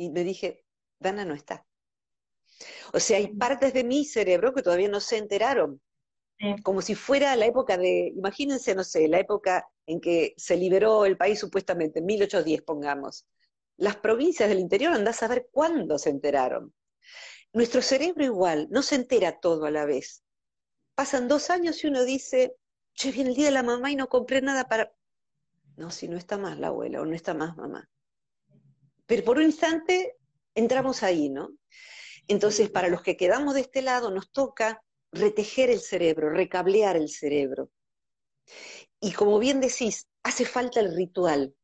y 0.00 0.08
me 0.08 0.24
dije, 0.24 0.64
Dana 0.98 1.26
no 1.26 1.34
está. 1.34 1.66
O 2.94 3.00
sea, 3.00 3.18
hay 3.18 3.28
partes 3.28 3.74
de 3.74 3.84
mi 3.84 4.06
cerebro 4.06 4.54
que 4.54 4.62
todavía 4.62 4.88
no 4.88 5.00
se 5.00 5.18
enteraron. 5.18 5.80
Como 6.62 6.80
si 6.80 6.94
fuera 6.94 7.36
la 7.36 7.44
época 7.44 7.76
de, 7.76 8.10
imagínense, 8.16 8.74
no 8.74 8.82
sé, 8.82 9.08
la 9.08 9.18
época 9.18 9.68
en 9.84 10.00
que 10.00 10.32
se 10.38 10.56
liberó 10.56 11.04
el 11.04 11.18
país 11.18 11.38
supuestamente, 11.38 12.00
1810 12.00 12.62
pongamos. 12.62 13.26
Las 13.76 13.96
provincias 13.96 14.48
del 14.48 14.58
interior 14.58 14.94
andás 14.94 15.16
a 15.16 15.26
saber 15.26 15.48
cuándo 15.52 15.98
se 15.98 16.08
enteraron. 16.08 16.72
Nuestro 17.52 17.82
cerebro 17.82 18.24
igual, 18.24 18.68
no 18.70 18.80
se 18.80 18.94
entera 18.94 19.38
todo 19.38 19.66
a 19.66 19.70
la 19.70 19.84
vez. 19.84 20.22
Pasan 20.94 21.28
dos 21.28 21.50
años 21.50 21.84
y 21.84 21.88
uno 21.88 22.04
dice, 22.04 22.56
che, 22.94 23.12
viene 23.12 23.30
el 23.30 23.36
día 23.36 23.46
de 23.46 23.50
la 23.50 23.62
mamá 23.62 23.90
y 23.90 23.96
no 23.96 24.08
compré 24.08 24.40
nada 24.40 24.64
para... 24.64 24.94
No, 25.76 25.90
si 25.90 26.08
no 26.08 26.16
está 26.16 26.38
más 26.38 26.58
la 26.58 26.68
abuela 26.68 27.02
o 27.02 27.04
no 27.04 27.14
está 27.14 27.34
más 27.34 27.54
mamá. 27.58 27.90
Pero 29.10 29.24
por 29.24 29.38
un 29.38 29.42
instante 29.42 30.14
entramos 30.54 31.02
ahí, 31.02 31.30
¿no? 31.30 31.50
Entonces, 32.28 32.70
para 32.70 32.86
los 32.86 33.02
que 33.02 33.16
quedamos 33.16 33.54
de 33.54 33.62
este 33.62 33.82
lado, 33.82 34.12
nos 34.12 34.30
toca 34.30 34.84
retejer 35.10 35.68
el 35.68 35.80
cerebro, 35.80 36.30
recablear 36.30 36.94
el 36.94 37.08
cerebro. 37.08 37.72
Y 39.00 39.10
como 39.10 39.40
bien 39.40 39.60
decís, 39.60 40.06
hace 40.22 40.44
falta 40.44 40.78
el 40.78 40.94
ritual. 40.94 41.56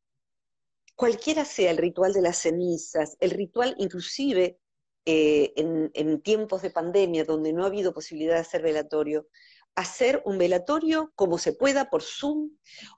Cualquiera 0.97 1.44
sea 1.44 1.70
el 1.70 1.76
ritual 1.76 2.12
de 2.12 2.22
las 2.22 2.38
cenizas, 2.38 3.16
el 3.20 3.30
ritual 3.30 3.76
inclusive 3.78 4.59
eh, 5.05 5.53
en, 5.55 6.20
tiempos 6.22 6.62
de 6.62 6.70
pandemia 6.70 7.24
donde 7.24 7.53
no 7.53 7.62
ha 7.62 7.68
habido 7.68 7.94
posibilidad 7.94 8.34
de 8.34 8.40
hacer 8.40 8.61
velatorio, 8.61 9.28
hacer 9.77 10.22
un 10.24 10.39
velatorio 10.39 11.12
como 11.14 11.39
se 11.39 11.53
pueda 11.53 11.91
por 11.91 12.03
Zoom 12.03 12.51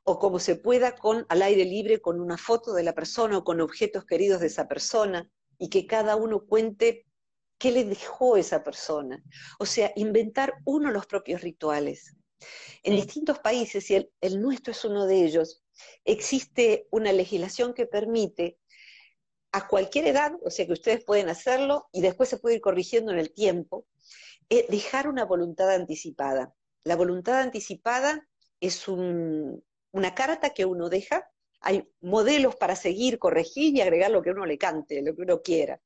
o 0.04 0.18
como 0.18 0.38
se 0.38 0.54
pueda 0.54 0.96
con 0.96 1.26
al 1.28 1.42
aire 1.42 1.64
libre 1.64 2.00
con 2.00 2.20
una 2.20 2.38
foto 2.38 2.72
de 2.72 2.84
la 2.84 2.94
persona 2.94 3.38
o 3.38 3.44
con 3.44 3.60
objetos 3.60 4.04
queridos 4.04 4.40
de 4.40 4.46
esa 4.46 4.68
persona 4.68 5.28
y 5.58 5.68
que 5.68 5.86
cada 5.86 6.14
uno 6.16 6.46
cuente 6.46 7.04
qué 7.58 7.72
le 7.72 7.84
dejó 7.84 8.36
esa 8.36 8.62
persona. 8.62 9.22
O 9.58 9.66
sea, 9.66 9.92
inventar 9.96 10.54
uno 10.64 10.92
los 10.92 11.06
propios 11.06 11.40
rituales. 11.40 12.14
En 12.84 12.94
distintos 12.94 13.40
países, 13.40 13.90
y 13.90 14.08
el, 14.20 14.40
nuestro 14.40 14.70
es 14.70 14.84
uno 14.84 15.06
de 15.06 15.24
ellos, 15.24 15.64
existe 16.04 16.86
una 16.92 17.12
legislación 17.12 17.74
que 17.74 17.86
permite 17.86 18.58
a 19.50 19.66
cualquier 19.66 20.06
edad, 20.06 20.32
o 20.44 20.50
sea 20.50 20.66
que 20.66 20.72
ustedes 20.72 21.04
pueden 21.04 21.28
hacerlo 21.28 21.88
y 21.92 22.00
después 22.00 22.28
se 22.28 22.38
puede 22.38 22.56
ir 22.56 22.60
corrigiendo 22.60 23.10
en 23.10 23.18
el 23.18 23.32
tiempo, 23.32 23.86
eh, 24.48 24.66
dejar 24.68 25.08
una 25.08 25.24
voluntad 25.24 25.70
anticipada. 25.70 26.54
La 26.84 26.96
voluntad 26.96 27.40
anticipada 27.40 28.28
es 28.60 28.88
una 28.88 30.14
carta 30.14 30.50
que 30.50 30.64
uno 30.64 30.88
deja, 30.88 31.30
hay 31.60 31.88
modelos 32.00 32.56
para 32.56 32.76
seguir, 32.76 33.18
corregir 33.18 33.74
y 33.74 33.80
agregar 33.80 34.10
lo 34.10 34.22
que 34.22 34.30
uno 34.30 34.46
le 34.46 34.58
cante, 34.58 35.02
lo 35.02 35.14
que 35.14 35.22
uno 35.22 35.42
quiera. 35.42 35.80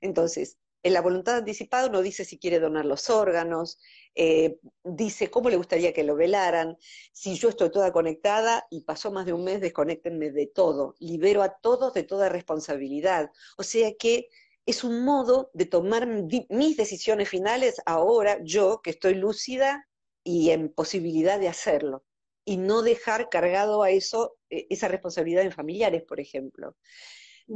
Entonces, 0.00 0.58
en 0.82 0.92
la 0.92 1.00
voluntad 1.00 1.36
anticipada 1.36 1.88
uno 1.88 2.02
dice 2.02 2.24
si 2.24 2.38
quiere 2.38 2.60
donar 2.60 2.84
los 2.84 3.10
órganos, 3.10 3.78
eh, 4.14 4.58
dice 4.84 5.30
cómo 5.30 5.50
le 5.50 5.56
gustaría 5.56 5.92
que 5.92 6.04
lo 6.04 6.14
velaran, 6.14 6.76
si 7.12 7.34
yo 7.34 7.48
estoy 7.48 7.70
toda 7.70 7.92
conectada 7.92 8.66
y 8.70 8.82
pasó 8.82 9.10
más 9.10 9.26
de 9.26 9.32
un 9.32 9.44
mes, 9.44 9.60
desconectenme 9.60 10.30
de 10.30 10.46
todo, 10.46 10.94
libero 11.00 11.42
a 11.42 11.58
todos 11.58 11.94
de 11.94 12.04
toda 12.04 12.28
responsabilidad. 12.28 13.30
O 13.56 13.64
sea 13.64 13.92
que 13.98 14.28
es 14.66 14.84
un 14.84 15.04
modo 15.04 15.50
de 15.54 15.66
tomar 15.66 16.06
mis 16.06 16.76
decisiones 16.76 17.28
finales 17.28 17.82
ahora, 17.86 18.38
yo 18.42 18.80
que 18.82 18.90
estoy 18.90 19.14
lúcida 19.14 19.87
y 20.28 20.50
en 20.50 20.68
posibilidad 20.68 21.40
de 21.40 21.48
hacerlo, 21.48 22.04
y 22.44 22.58
no 22.58 22.82
dejar 22.82 23.30
cargado 23.30 23.82
a 23.82 23.90
eso 23.90 24.36
eh, 24.50 24.66
esa 24.68 24.86
responsabilidad 24.86 25.42
en 25.42 25.52
familiares, 25.52 26.02
por 26.02 26.20
ejemplo. 26.20 26.76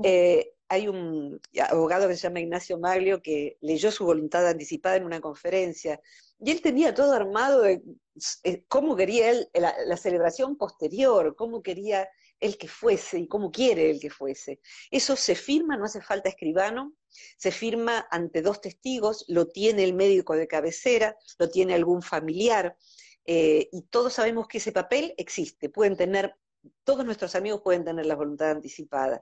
Eh, 0.02 0.54
hay 0.68 0.88
un 0.88 1.38
abogado 1.68 2.08
que 2.08 2.16
se 2.16 2.22
llama 2.22 2.40
Ignacio 2.40 2.78
Maglio 2.78 3.20
que 3.20 3.58
leyó 3.60 3.90
su 3.90 4.06
voluntad 4.06 4.48
anticipada 4.48 4.96
en 4.96 5.04
una 5.04 5.20
conferencia 5.20 6.00
y 6.40 6.50
él 6.50 6.62
tenía 6.62 6.94
todo 6.94 7.12
armado 7.12 7.60
de 7.60 7.82
eh, 8.44 8.64
cómo 8.68 8.96
quería 8.96 9.30
él 9.32 9.50
la, 9.52 9.96
celebración 9.98 10.56
posterior, 10.56 11.36
cómo 11.36 11.62
quería 11.62 12.08
él 12.42 12.58
que 12.58 12.68
fuese 12.68 13.20
y 13.20 13.28
cómo 13.28 13.50
quiere 13.50 13.88
él 13.88 14.00
que 14.00 14.10
fuese. 14.10 14.60
Eso 14.90 15.14
se 15.16 15.34
firma, 15.34 15.76
no 15.76 15.84
hace 15.84 16.02
falta 16.02 16.28
escribano, 16.28 16.92
se 17.38 17.52
firma 17.52 18.06
ante 18.10 18.42
dos 18.42 18.60
testigos, 18.60 19.24
lo 19.28 19.46
tiene 19.46 19.84
el 19.84 19.94
médico 19.94 20.34
de 20.34 20.48
cabecera, 20.48 21.16
lo 21.38 21.48
tiene 21.48 21.74
algún 21.74 22.02
familiar, 22.02 22.76
eh, 23.24 23.68
y 23.70 23.82
todos 23.82 24.14
sabemos 24.14 24.48
que 24.48 24.58
ese 24.58 24.72
papel 24.72 25.14
existe. 25.16 25.68
Pueden 25.68 25.96
tener, 25.96 26.34
todos 26.82 27.04
nuestros 27.04 27.36
amigos 27.36 27.60
pueden 27.62 27.84
tener 27.84 28.06
la 28.06 28.16
voluntad 28.16 28.50
anticipada. 28.50 29.20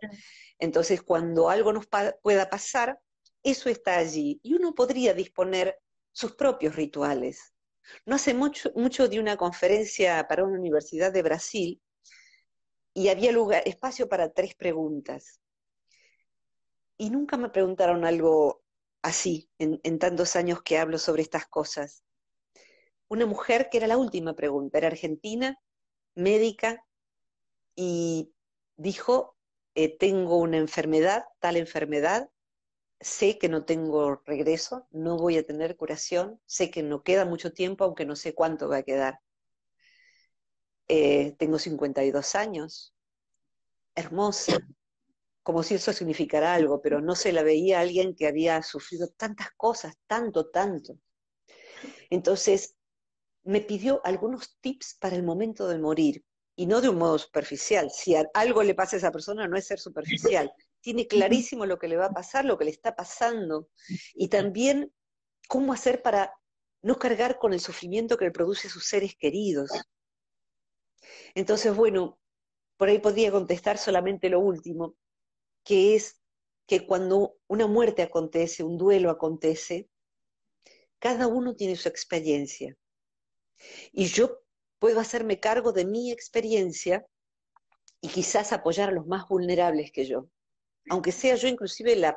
Entonces, 0.58 1.02
cuando 1.02 1.50
algo 1.50 1.74
nos 1.74 1.86
pueda 2.22 2.48
pasar, 2.48 2.98
eso 3.42 3.68
está 3.68 3.98
allí. 3.98 4.40
Y 4.42 4.54
uno 4.54 4.74
podría 4.74 5.12
disponer 5.12 5.78
sus 6.12 6.32
propios 6.32 6.74
rituales. 6.74 7.52
No 8.06 8.16
hace 8.16 8.32
mucho, 8.32 8.72
mucho 8.74 9.08
de 9.08 9.20
una 9.20 9.36
conferencia 9.36 10.26
para 10.26 10.44
una 10.44 10.58
universidad 10.58 11.12
de 11.12 11.22
Brasil 11.22 11.82
y 12.94 13.08
había 13.08 13.32
lugar, 13.32 13.62
espacio 13.66 14.08
para 14.08 14.32
tres 14.32 14.54
preguntas. 14.54 15.40
Y 16.96 17.10
nunca 17.10 17.36
me 17.36 17.48
preguntaron 17.48 18.04
algo 18.04 18.62
así, 19.02 19.48
en, 19.58 19.98
tantos 19.98 20.36
años 20.36 20.62
que 20.62 20.78
hablo 20.78 20.98
sobre 20.98 21.22
estas 21.22 21.46
cosas. 21.46 22.04
Una 23.08 23.26
mujer 23.26 23.68
que 23.70 23.78
era 23.78 23.86
la 23.86 23.96
última 23.96 24.34
pregunta, 24.34 24.78
era 24.78 24.88
argentina, 24.88 25.58
médica, 26.14 26.84
y 27.74 28.32
dijo, 28.76 29.36
eh, 29.74 29.96
tengo 29.96 30.36
una 30.36 30.58
enfermedad, 30.58 31.24
tal 31.38 31.56
enfermedad, 31.56 32.30
sé 33.00 33.38
que 33.38 33.48
no 33.48 33.64
tengo 33.64 34.16
regreso, 34.26 34.86
no 34.90 35.16
voy 35.16 35.38
a 35.38 35.46
tener 35.46 35.76
curación, 35.76 36.40
sé 36.46 36.70
que 36.70 36.82
no 36.82 37.02
queda 37.02 37.24
mucho 37.24 37.52
tiempo, 37.52 37.84
aunque 37.84 38.04
no 38.04 38.16
sé 38.16 38.34
cuánto 38.34 38.68
va 38.68 38.78
a 38.78 38.82
quedar. 38.82 39.20
Eh, 40.92 41.36
tengo 41.38 41.56
52 41.56 42.34
años, 42.34 42.92
hermosa, 43.94 44.58
como 45.44 45.62
si 45.62 45.76
eso 45.76 45.92
significara 45.92 46.52
algo, 46.52 46.82
pero 46.82 47.00
no 47.00 47.14
se 47.14 47.30
la 47.30 47.44
veía 47.44 47.78
alguien 47.78 48.16
que 48.16 48.26
había 48.26 48.60
sufrido 48.64 49.06
tantas 49.06 49.52
cosas, 49.56 49.94
tanto, 50.08 50.50
tanto. 50.50 50.98
Entonces, 52.10 52.74
me 53.44 53.60
pidió 53.60 54.00
algunos 54.04 54.58
tips 54.60 54.96
para 55.00 55.14
el 55.14 55.22
momento 55.22 55.68
de 55.68 55.78
morir, 55.78 56.24
y 56.56 56.66
no 56.66 56.80
de 56.80 56.88
un 56.88 56.98
modo 56.98 57.20
superficial. 57.20 57.88
Si 57.92 58.16
algo 58.34 58.64
le 58.64 58.74
pasa 58.74 58.96
a 58.96 58.98
esa 58.98 59.12
persona, 59.12 59.46
no 59.46 59.56
es 59.56 59.68
ser 59.68 59.78
superficial. 59.78 60.52
Tiene 60.80 61.06
clarísimo 61.06 61.66
lo 61.66 61.78
que 61.78 61.86
le 61.86 61.98
va 61.98 62.06
a 62.06 62.12
pasar, 62.12 62.44
lo 62.44 62.58
que 62.58 62.64
le 62.64 62.72
está 62.72 62.96
pasando, 62.96 63.68
y 64.14 64.26
también 64.26 64.92
cómo 65.46 65.72
hacer 65.72 66.02
para 66.02 66.34
no 66.82 66.98
cargar 66.98 67.38
con 67.38 67.52
el 67.52 67.60
sufrimiento 67.60 68.16
que 68.16 68.24
le 68.24 68.32
produce 68.32 68.66
a 68.66 68.72
sus 68.72 68.86
seres 68.88 69.14
queridos. 69.14 69.70
Entonces, 71.34 71.74
bueno, 71.74 72.18
por 72.76 72.88
ahí 72.88 72.98
podría 72.98 73.30
contestar 73.30 73.78
solamente 73.78 74.28
lo 74.28 74.40
último, 74.40 74.96
que 75.64 75.94
es 75.94 76.20
que 76.66 76.86
cuando 76.86 77.36
una 77.48 77.66
muerte 77.66 78.02
acontece, 78.02 78.62
un 78.62 78.78
duelo 78.78 79.10
acontece, 79.10 79.90
cada 80.98 81.26
uno 81.26 81.56
tiene 81.56 81.76
su 81.76 81.88
experiencia. 81.88 82.76
Y 83.92 84.06
yo 84.06 84.40
puedo 84.78 85.00
hacerme 85.00 85.40
cargo 85.40 85.72
de 85.72 85.84
mi 85.84 86.10
experiencia 86.12 87.06
y 88.00 88.08
quizás 88.08 88.52
apoyar 88.52 88.88
a 88.90 88.92
los 88.92 89.06
más 89.06 89.28
vulnerables 89.28 89.92
que 89.92 90.06
yo, 90.06 90.28
aunque 90.88 91.12
sea 91.12 91.34
yo 91.34 91.48
inclusive 91.48 91.96
la, 91.96 92.16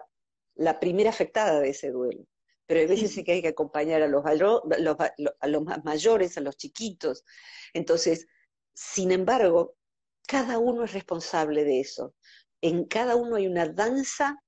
primera 0.80 1.10
afectada 1.10 1.60
de 1.60 1.70
ese 1.70 1.92
duelo. 1.92 2.26
Pero 2.66 2.80
hay 2.80 2.88
veces 2.88 3.26
que 3.26 3.34
hay 3.34 3.42
que 3.42 3.50
acompañar 3.50 4.02
a 4.02 4.08
los, 4.08 4.24
a 4.26 5.48
los 5.48 5.64
más 5.64 5.84
mayores, 5.84 6.38
a 6.38 6.42
los 6.42 6.56
chiquitos. 6.56 7.26
Entonces, 7.74 8.28
sin 8.74 9.12
embargo, 9.12 9.76
cada 10.28 10.58
uno 10.58 10.84
es 10.84 10.94
responsable 10.94 11.64
de 11.64 11.80
eso. 11.80 12.16
En 12.62 12.86
cada 12.86 13.16
uno 13.16 13.36
hay 13.36 13.48
una 13.48 13.68
danza 13.68 14.44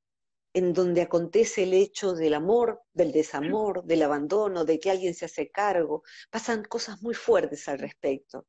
en 0.54 0.72
donde 0.72 1.02
acontece 1.02 1.64
el 1.64 1.74
hecho 1.74 2.14
del 2.14 2.34
amor, 2.34 2.82
del 2.94 3.12
desamor, 3.12 3.84
del 3.84 4.04
abandono, 4.04 4.64
de 4.64 4.80
que 4.80 4.90
alguien 4.90 5.14
se 5.14 5.26
hace 5.26 5.50
cargo. 5.50 6.04
Pasan 6.32 6.64
cosas 6.64 7.02
muy 7.02 7.14
fuertes 7.14 7.68
al 7.68 7.80
respecto, 7.80 8.48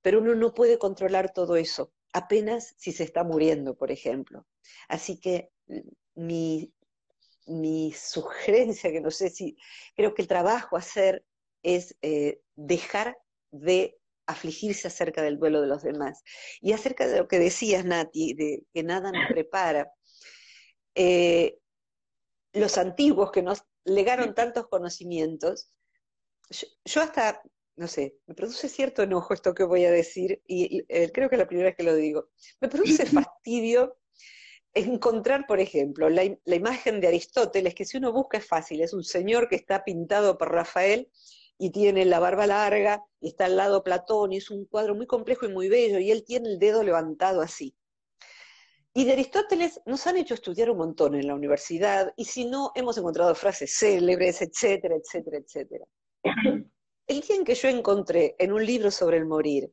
pero 0.00 0.20
uno 0.20 0.36
no 0.36 0.54
puede 0.54 0.78
controlar 0.78 1.32
todo 1.32 1.56
eso, 1.56 1.92
apenas 2.12 2.74
si 2.78 2.92
se 2.92 3.02
está 3.02 3.24
muriendo, 3.24 3.76
por 3.76 3.90
ejemplo. 3.90 4.46
Así 4.88 5.18
que 5.18 5.50
mm, 5.66 6.62
mi, 7.46 7.92
sugerencia, 7.92 8.92
que 8.92 9.00
no 9.00 9.10
sé 9.10 9.28
si, 9.28 9.56
creo 9.96 10.14
que 10.14 10.22
el 10.22 10.28
trabajo 10.28 10.76
a 10.76 10.80
hacer 10.80 11.24
es 11.64 11.96
eh, 12.02 12.40
dejar 12.54 13.18
de 13.50 13.97
afligirse 14.28 14.88
acerca 14.88 15.22
del 15.22 15.38
duelo 15.38 15.60
de 15.60 15.66
los 15.66 15.82
demás. 15.82 16.22
Y 16.60 16.72
acerca 16.72 17.06
de 17.06 17.18
lo 17.18 17.26
que 17.26 17.38
decías, 17.38 17.84
Nati, 17.84 18.34
de 18.34 18.62
que 18.72 18.82
nada 18.82 19.10
nos 19.10 19.26
prepara. 19.28 19.90
Eh, 20.94 21.58
los 22.52 22.78
antiguos 22.78 23.32
que 23.32 23.42
nos 23.42 23.62
legaron 23.84 24.34
tantos 24.34 24.68
conocimientos, 24.68 25.72
yo, 26.84 27.00
hasta, 27.00 27.42
no 27.76 27.88
sé, 27.88 28.16
me 28.26 28.34
produce 28.34 28.68
cierto 28.68 29.02
enojo 29.02 29.32
esto 29.32 29.54
que 29.54 29.64
voy 29.64 29.84
a 29.86 29.90
decir, 29.90 30.42
y, 30.46 30.84
eh, 30.88 31.10
creo 31.12 31.28
que 31.28 31.36
es 31.36 31.40
la 31.40 31.48
primera 31.48 31.70
vez 31.70 31.76
que 31.76 31.82
lo 31.82 31.94
digo, 31.94 32.28
me 32.60 32.68
produce 32.68 33.06
fastidio 33.32 33.96
encontrar, 34.74 35.46
por 35.46 35.60
ejemplo, 35.60 36.10
la, 36.10 36.22
la, 36.44 36.54
imagen 36.54 37.00
de 37.00 37.08
Aristóteles, 37.08 37.74
que 37.74 37.86
si 37.86 37.96
uno 37.96 38.12
busca 38.12 38.36
es 38.38 38.46
fácil, 38.46 38.82
es 38.82 38.92
un 38.92 39.04
señor 39.04 39.48
que 39.48 39.56
está 39.56 39.84
pintado 39.84 40.36
por 40.36 40.52
Rafael 40.52 41.10
y 41.58 41.70
tiene 41.70 42.04
la 42.04 42.20
barba 42.20 42.46
larga, 42.46 43.04
y 43.20 43.28
está 43.28 43.46
al 43.46 43.56
lado 43.56 43.82
Platón, 43.82 44.32
y 44.32 44.36
es 44.36 44.50
un 44.50 44.64
cuadro 44.66 44.94
muy 44.94 45.06
complejo 45.06 45.46
y 45.46 45.52
muy 45.52 45.68
bello, 45.68 45.98
y 45.98 46.10
él 46.10 46.24
tiene 46.24 46.48
el 46.48 46.58
dedo 46.58 46.82
levantado 46.82 47.40
así. 47.40 47.74
Y 48.94 49.04
de 49.04 49.12
Aristóteles 49.12 49.80
nos 49.84 50.06
han 50.06 50.16
hecho 50.16 50.34
estudiar 50.34 50.70
un 50.70 50.78
montón 50.78 51.14
en 51.14 51.26
la 51.26 51.34
universidad, 51.34 52.12
y 52.16 52.24
si 52.24 52.46
no, 52.46 52.72
hemos 52.74 52.96
encontrado 52.96 53.34
frases 53.34 53.76
célebres, 53.76 54.40
etcétera, 54.40 54.96
etcétera, 54.96 55.38
etcétera. 55.38 55.84
El 57.06 57.20
día 57.20 57.36
en 57.36 57.44
que 57.44 57.54
yo 57.54 57.68
encontré 57.68 58.36
en 58.38 58.52
un 58.52 58.64
libro 58.64 58.90
sobre 58.90 59.16
el 59.16 59.24
morir 59.24 59.72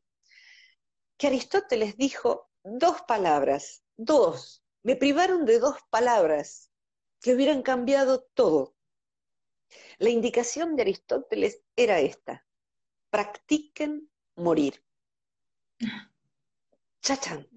que 1.18 1.28
Aristóteles 1.28 1.98
dijo 1.98 2.50
dos 2.64 3.02
palabras, 3.08 3.84
dos, 3.98 4.64
me 4.84 4.96
privaron 4.96 5.46
de 5.46 5.60
dos 5.60 5.78
palabras 5.90 6.72
que 7.22 7.34
hubieran 7.34 7.62
cambiado 7.62 8.28
todo. 8.34 8.75
La 10.00 10.10
indicación 10.10 10.76
de 10.76 10.84
Aristóteles 10.84 11.62
era 11.76 12.00
esta, 12.00 12.46
practiquen 13.10 14.10
morir. 14.36 14.84
Chachan. 17.06 17.48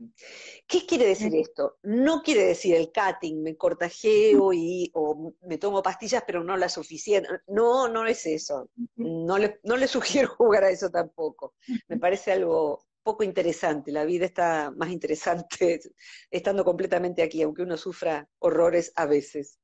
¿Qué 0.67 0.85
quiere 0.85 1.07
decir 1.07 1.35
esto? 1.35 1.79
No 1.83 2.23
quiere 2.23 2.45
decir 2.45 2.75
el 2.75 2.93
cutting, 2.93 3.43
me 3.43 3.57
cortajeo 3.57 4.53
y, 4.53 4.91
o 4.93 5.33
me 5.41 5.57
tomo 5.57 5.83
pastillas, 5.83 6.23
pero 6.27 6.45
no 6.45 6.55
la 6.59 6.69
suficiente. 6.69 7.31
No, 7.47 7.89
no 7.89 8.07
es 8.07 8.27
eso. 8.27 8.69
No 8.97 9.39
le, 9.39 9.59
no 9.63 9.79
le 9.79 9.89
sugiero 9.89 10.29
jugar 10.29 10.65
a 10.65 10.71
eso 10.71 10.91
tampoco. 10.91 11.55
Me 11.89 11.97
parece 11.99 12.33
algo 12.33 12.85
poco 13.03 13.25
interesante. 13.25 13.91
La 13.91 14.05
vida 14.05 14.27
está 14.27 14.71
más 14.77 14.91
interesante 14.91 15.81
estando 16.31 16.63
completamente 16.63 17.23
aquí, 17.23 17.41
aunque 17.41 17.63
uno 17.63 17.79
sufra 17.79 18.29
horrores 18.41 18.93
a 18.97 19.07
veces. 19.07 19.61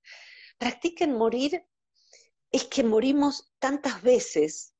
Practiquen 0.56 1.12
morir 1.12 1.62
es 2.54 2.66
que 2.66 2.84
morimos 2.84 3.52
tantas 3.58 4.00
veces 4.00 4.74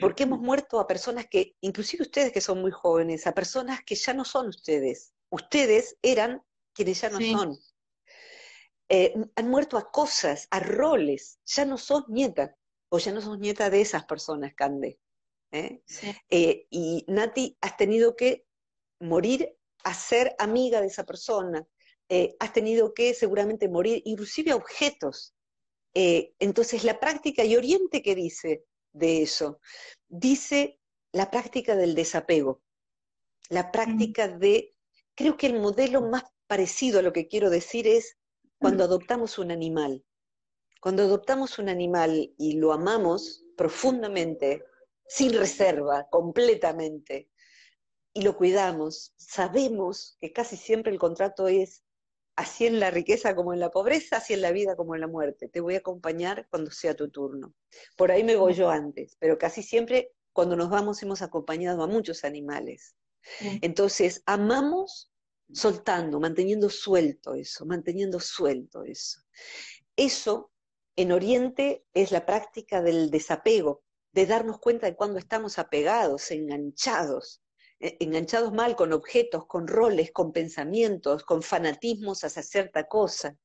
porque 0.00 0.24
hemos 0.24 0.40
muerto 0.40 0.80
a 0.80 0.88
personas 0.88 1.26
que, 1.30 1.56
inclusive 1.60 2.02
ustedes 2.02 2.32
que 2.32 2.40
son 2.40 2.60
muy 2.60 2.72
jóvenes, 2.72 3.28
a 3.28 3.32
personas 3.32 3.84
que 3.84 3.94
ya 3.94 4.12
no 4.12 4.24
son 4.24 4.48
ustedes. 4.48 5.12
Ustedes 5.28 5.96
eran 6.02 6.42
quienes 6.72 7.00
ya 7.00 7.10
no 7.10 7.20
son. 7.20 7.56
Eh, 8.88 9.14
han 9.36 9.48
muerto 9.48 9.76
a 9.76 9.92
cosas, 9.92 10.48
a 10.50 10.58
roles, 10.58 11.38
ya 11.44 11.64
no 11.64 11.78
sos 11.78 12.08
nieta, 12.08 12.56
o 12.88 12.98
ya 12.98 13.12
no 13.12 13.20
sos 13.20 13.38
nieta 13.38 13.70
de 13.70 13.82
esas 13.82 14.04
personas, 14.04 14.52
Cande. 14.56 14.98
¿eh? 15.52 15.82
Eh, 16.28 16.66
y 16.70 17.04
Nati, 17.06 17.56
has 17.60 17.76
tenido 17.76 18.16
que 18.16 18.46
morir 18.98 19.56
a 19.84 19.94
ser 19.94 20.34
amiga 20.40 20.80
de 20.80 20.88
esa 20.88 21.04
persona, 21.04 21.64
has 22.40 22.52
tenido 22.52 22.92
que 22.94 23.14
seguramente 23.14 23.68
morir 23.68 24.02
inclusive 24.04 24.50
a 24.50 24.56
objetos. 24.56 25.36
Entonces 25.94 26.84
la 26.84 27.00
práctica 27.00 27.44
y 27.44 27.56
Oriente 27.56 28.02
que 28.02 28.14
dice, 28.14 28.64
de 28.92 29.22
eso. 29.22 29.60
Dice 30.08 30.80
la 31.12 31.30
práctica 31.30 31.76
del 31.76 31.94
desapego, 31.94 32.62
la 33.48 33.72
práctica 33.72 34.28
de, 34.28 34.74
creo 35.14 35.36
que 35.36 35.46
el 35.46 35.60
modelo 35.60 36.02
más 36.02 36.24
parecido 36.46 37.00
a 37.00 37.02
lo 37.02 37.12
que 37.12 37.26
quiero 37.26 37.50
decir 37.50 37.86
es 37.86 38.16
cuando 38.58 38.84
adoptamos 38.84 39.38
un 39.38 39.50
animal. 39.50 40.04
Cuando 40.80 41.02
adoptamos 41.02 41.58
un 41.58 41.68
animal 41.68 42.32
y 42.38 42.54
lo 42.54 42.72
amamos 42.72 43.44
profundamente, 43.56 44.64
sin 45.06 45.32
reserva, 45.32 46.08
completamente, 46.08 47.28
y 48.12 48.22
lo 48.22 48.36
cuidamos, 48.36 49.12
sabemos 49.16 50.16
que 50.20 50.32
casi 50.32 50.56
siempre 50.56 50.92
el 50.92 50.98
contrato 50.98 51.48
es 51.48 51.84
así 52.36 52.66
en 52.66 52.80
la 52.80 52.90
riqueza 52.90 53.34
como 53.34 53.52
en 53.52 53.60
la 53.60 53.70
pobreza, 53.70 54.18
así 54.18 54.34
en 54.34 54.40
la 54.40 54.52
vida 54.52 54.76
como 54.76 54.94
en 54.94 55.00
la 55.00 55.06
muerte. 55.06 55.48
Te 55.48 55.60
voy 55.60 55.74
a 55.74 55.78
acompañar 55.78 56.46
cuando 56.50 56.70
sea 56.70 56.94
tu 56.94 57.10
turno. 57.10 57.54
Por 57.96 58.10
ahí 58.10 58.24
me 58.24 58.36
voy 58.36 58.54
yo 58.54 58.70
antes, 58.70 59.16
pero 59.18 59.38
casi 59.38 59.62
siempre 59.62 60.12
cuando 60.32 60.56
nos 60.56 60.70
vamos 60.70 61.02
hemos 61.02 61.22
acompañado 61.22 61.82
a 61.82 61.86
muchos 61.86 62.24
animales. 62.24 62.94
Entonces, 63.60 64.22
amamos 64.26 65.12
soltando, 65.52 66.20
manteniendo 66.20 66.70
suelto 66.70 67.34
eso, 67.34 67.66
manteniendo 67.66 68.20
suelto 68.20 68.84
eso. 68.84 69.20
Eso 69.96 70.50
en 70.96 71.12
Oriente 71.12 71.84
es 71.92 72.12
la 72.12 72.24
práctica 72.24 72.82
del 72.82 73.10
desapego, 73.10 73.82
de 74.12 74.26
darnos 74.26 74.58
cuenta 74.58 74.86
de 74.86 74.96
cuando 74.96 75.18
estamos 75.18 75.58
apegados, 75.58 76.30
enganchados, 76.30 77.42
enganchados 77.80 78.52
mal 78.52 78.76
con 78.76 78.92
objetos, 78.92 79.46
con 79.46 79.66
roles, 79.66 80.12
con 80.12 80.32
pensamientos, 80.32 81.24
con 81.24 81.42
fanatismos 81.42 82.22
hacia 82.24 82.42
cierta 82.42 82.86
cosa. 82.86 83.36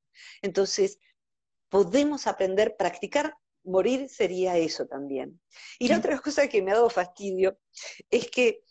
Entonces, 0.42 1.00
podemos 1.70 2.28
aprender, 2.28 2.76
practicar, 2.78 3.36
morir 3.64 4.10
sería 4.10 4.58
eso 4.58 4.86
también. 4.86 5.42
Y 5.80 5.88
la 5.88 5.98
otra 5.98 6.20
cosa 6.20 6.48
que 6.48 6.62
me 6.62 6.72
ha 6.72 6.76
dado 6.76 6.90
fastidio 6.90 7.58
es 8.10 8.30
que, 8.30 8.62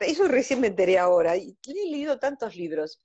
eso 0.00 0.26
recién 0.26 0.60
me 0.60 0.66
enteré 0.66 0.98
ahora, 0.98 1.36
y 1.36 1.56
he 1.66 1.90
leído 1.90 2.18
tantos 2.18 2.56
libros, 2.56 3.00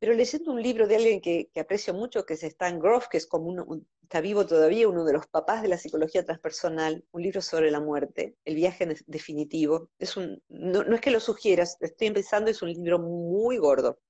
pero 0.00 0.14
leyendo 0.14 0.50
un 0.50 0.60
libro 0.60 0.88
de 0.88 0.96
alguien 0.96 1.20
que, 1.20 1.48
aprecio 1.54 1.94
mucho, 1.94 2.26
que 2.26 2.34
es 2.34 2.42
Stan 2.42 2.80
Groff, 2.80 3.06
que 3.06 3.18
es 3.18 3.26
como 3.28 3.46
un, 3.46 3.88
está 4.12 4.20
vivo 4.20 4.44
todavía, 4.44 4.86
uno 4.86 5.06
de 5.06 5.14
los 5.14 5.26
papás 5.26 5.62
de 5.62 5.68
la 5.68 5.78
psicología 5.78 6.22
transpersonal, 6.22 7.02
un 7.12 7.22
libro 7.22 7.40
sobre 7.40 7.70
la 7.70 7.80
muerte, 7.80 8.36
El 8.44 8.56
viaje 8.56 8.86
definitivo. 9.06 9.88
Es 9.98 10.18
un, 10.18 10.42
no, 10.50 10.82
es 10.82 11.00
que 11.00 11.10
lo 11.10 11.18
sugieras, 11.18 11.78
estoy 11.80 12.08
empezando, 12.08 12.50
es 12.50 12.60
un 12.60 12.70
libro 12.70 12.98
muy 12.98 13.56
gordo. 13.56 14.00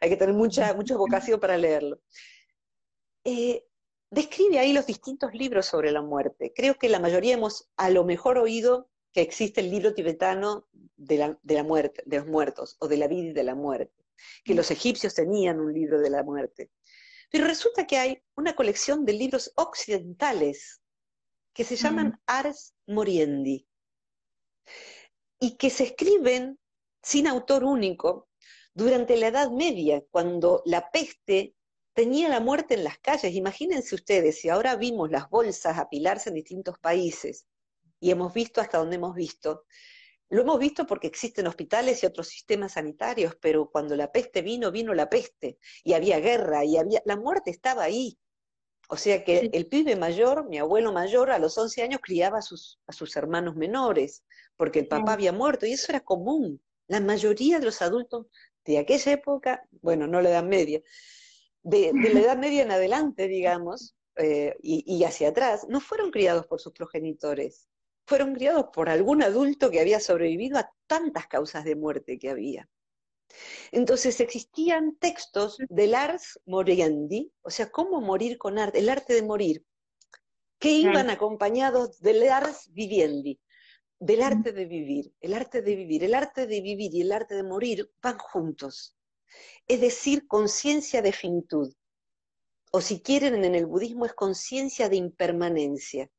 Hay 0.00 0.10
que 0.10 0.16
tener 0.16 0.36
mucha, 0.36 0.72
mucha 0.74 0.96
vocación 0.96 1.40
para 1.40 1.58
leerlo. 1.58 1.98
Eh, 3.24 3.64
describe 4.12 4.60
ahí 4.60 4.72
los 4.72 4.86
distintos 4.86 5.34
libros 5.34 5.66
sobre 5.66 5.90
la 5.90 6.02
muerte. 6.02 6.52
Creo 6.54 6.76
que 6.76 6.88
la 6.88 7.00
mayoría 7.00 7.34
hemos 7.34 7.68
a 7.76 7.90
lo 7.90 8.04
mejor 8.04 8.38
oído 8.38 8.88
que 9.12 9.22
existe 9.22 9.60
el 9.60 9.72
libro 9.72 9.92
tibetano 9.92 10.68
de 10.96 11.18
la, 11.18 11.38
de 11.42 11.54
la 11.56 11.64
muerte, 11.64 12.04
de 12.06 12.18
los 12.18 12.28
muertos, 12.28 12.76
o 12.78 12.86
de 12.86 12.96
la 12.96 13.08
vida 13.08 13.30
y 13.30 13.32
de 13.32 13.42
la 13.42 13.56
muerte, 13.56 14.04
que 14.44 14.54
los 14.54 14.70
egipcios 14.70 15.14
tenían 15.14 15.58
un 15.58 15.72
libro 15.72 15.98
de 15.98 16.10
la 16.10 16.22
muerte. 16.22 16.70
Pero 17.30 17.46
resulta 17.46 17.86
que 17.86 17.98
hay 17.98 18.22
una 18.36 18.54
colección 18.54 19.04
de 19.04 19.12
libros 19.12 19.52
occidentales 19.56 20.80
que 21.52 21.64
se 21.64 21.76
llaman 21.76 22.20
Ars 22.26 22.74
Moriendi 22.86 23.66
y 25.40 25.56
que 25.56 25.70
se 25.70 25.84
escriben 25.84 26.58
sin 27.02 27.26
autor 27.26 27.64
único 27.64 28.28
durante 28.74 29.16
la 29.16 29.28
Edad 29.28 29.50
Media, 29.50 30.02
cuando 30.10 30.62
la 30.64 30.90
peste 30.90 31.54
tenía 31.94 32.28
la 32.28 32.40
muerte 32.40 32.74
en 32.74 32.84
las 32.84 32.98
calles. 32.98 33.34
Imagínense 33.34 33.94
ustedes, 33.94 34.40
si 34.40 34.48
ahora 34.48 34.76
vimos 34.76 35.10
las 35.10 35.28
bolsas 35.28 35.78
apilarse 35.78 36.28
en 36.28 36.36
distintos 36.36 36.78
países 36.78 37.46
y 38.00 38.10
hemos 38.10 38.32
visto 38.32 38.60
hasta 38.60 38.78
donde 38.78 38.96
hemos 38.96 39.14
visto, 39.14 39.64
lo 40.30 40.42
hemos 40.42 40.58
visto 40.58 40.86
porque 40.86 41.06
existen 41.06 41.46
hospitales 41.46 42.02
y 42.02 42.06
otros 42.06 42.28
sistemas 42.28 42.72
sanitarios, 42.72 43.36
pero 43.40 43.70
cuando 43.70 43.96
la 43.96 44.12
peste 44.12 44.42
vino, 44.42 44.70
vino 44.70 44.92
la 44.92 45.08
peste, 45.08 45.58
y 45.82 45.94
había 45.94 46.20
guerra, 46.20 46.64
y 46.64 46.76
había, 46.76 47.02
la 47.06 47.16
muerte 47.16 47.50
estaba 47.50 47.84
ahí. 47.84 48.18
O 48.90 48.96
sea 48.96 49.24
que 49.24 49.50
el 49.52 49.66
pibe 49.66 49.96
mayor, 49.96 50.48
mi 50.48 50.58
abuelo 50.58 50.92
mayor, 50.92 51.30
a 51.30 51.38
los 51.38 51.56
11 51.56 51.82
años 51.82 52.00
criaba 52.02 52.38
a 52.38 52.42
sus, 52.42 52.80
a 52.86 52.92
sus 52.92 53.16
hermanos 53.16 53.56
menores, 53.56 54.24
porque 54.56 54.80
el 54.80 54.88
papá 54.88 55.14
había 55.14 55.32
muerto, 55.32 55.66
y 55.66 55.72
eso 55.72 55.92
era 55.92 56.00
común. 56.00 56.60
La 56.88 57.00
mayoría 57.00 57.58
de 57.58 57.66
los 57.66 57.80
adultos 57.82 58.26
de 58.64 58.78
aquella 58.78 59.12
época, 59.12 59.66
bueno, 59.82 60.06
no 60.06 60.20
la 60.20 60.30
edad 60.30 60.44
media, 60.44 60.80
de, 61.62 61.92
la 61.92 62.20
edad 62.32 62.36
media 62.36 62.62
en 62.62 62.70
adelante, 62.70 63.28
digamos, 63.28 63.94
eh, 64.16 64.56
y 64.60 65.04
hacia 65.04 65.28
atrás, 65.28 65.66
no 65.68 65.80
fueron 65.80 66.10
criados 66.10 66.46
por 66.46 66.60
sus 66.60 66.72
progenitores 66.72 67.68
fueron 68.08 68.34
criados 68.34 68.68
por 68.72 68.88
algún 68.88 69.22
adulto 69.22 69.70
que 69.70 69.80
había 69.80 70.00
sobrevivido 70.00 70.56
a 70.56 70.72
tantas 70.86 71.26
causas 71.26 71.62
de 71.64 71.76
muerte 71.76 72.18
que 72.18 72.30
había. 72.30 72.66
Entonces 73.70 74.18
existían 74.20 74.96
textos 74.96 75.58
de 75.68 75.86
Lars 75.88 76.40
Moriendi, 76.46 77.30
o 77.42 77.50
sea, 77.50 77.70
cómo 77.70 78.00
morir 78.00 78.38
con 78.38 78.58
arte, 78.58 78.78
el 78.78 78.88
arte 78.88 79.12
de 79.12 79.22
morir, 79.22 79.62
que 80.58 80.70
iban 80.70 81.10
acompañados 81.10 82.00
de 82.00 82.14
Lars 82.14 82.72
Viviendi, 82.72 83.38
del 84.00 84.22
arte 84.22 84.52
de 84.52 84.64
vivir, 84.64 85.12
el 85.20 85.34
arte 85.34 85.60
de 85.60 85.76
vivir, 85.76 86.02
el 86.02 86.14
arte 86.14 86.46
de 86.46 86.62
vivir 86.62 86.94
y 86.94 87.02
el 87.02 87.12
arte 87.12 87.34
de 87.34 87.42
morir 87.42 87.92
van 88.00 88.16
juntos. 88.16 88.96
Es 89.66 89.82
decir, 89.82 90.26
conciencia 90.26 91.02
de 91.02 91.12
finitud. 91.12 91.74
O 92.72 92.80
si 92.80 93.02
quieren, 93.02 93.44
en 93.44 93.54
el 93.54 93.66
budismo 93.66 94.06
es 94.06 94.14
conciencia 94.14 94.88
de 94.88 94.96
impermanencia 94.96 96.10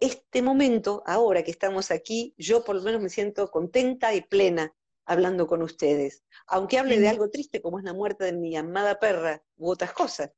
este 0.00 0.42
momento, 0.42 1.02
ahora 1.06 1.42
que 1.42 1.50
estamos 1.50 1.90
aquí, 1.90 2.34
yo 2.38 2.64
por 2.64 2.76
lo 2.76 2.82
menos 2.82 3.00
me 3.00 3.08
siento 3.08 3.50
contenta 3.50 4.14
y 4.14 4.22
plena 4.22 4.74
hablando 5.04 5.46
con 5.46 5.62
ustedes, 5.62 6.22
aunque 6.46 6.78
hable 6.78 7.00
de 7.00 7.08
algo 7.08 7.30
triste 7.30 7.62
como 7.62 7.78
es 7.78 7.84
la 7.84 7.94
muerte 7.94 8.24
de 8.24 8.32
mi 8.34 8.56
amada 8.56 8.98
perra 8.98 9.42
u 9.56 9.70
otras 9.70 9.92
cosas. 9.92 10.30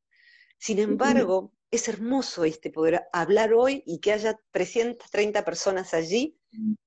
Sin 0.58 0.78
embargo, 0.78 1.52
es 1.70 1.88
hermoso 1.88 2.44
este 2.44 2.70
poder 2.70 3.02
hablar 3.12 3.52
hoy 3.54 3.82
y 3.86 3.98
que 4.00 4.12
haya 4.12 4.38
330 4.52 5.44
personas 5.44 5.94
allí 5.94 6.38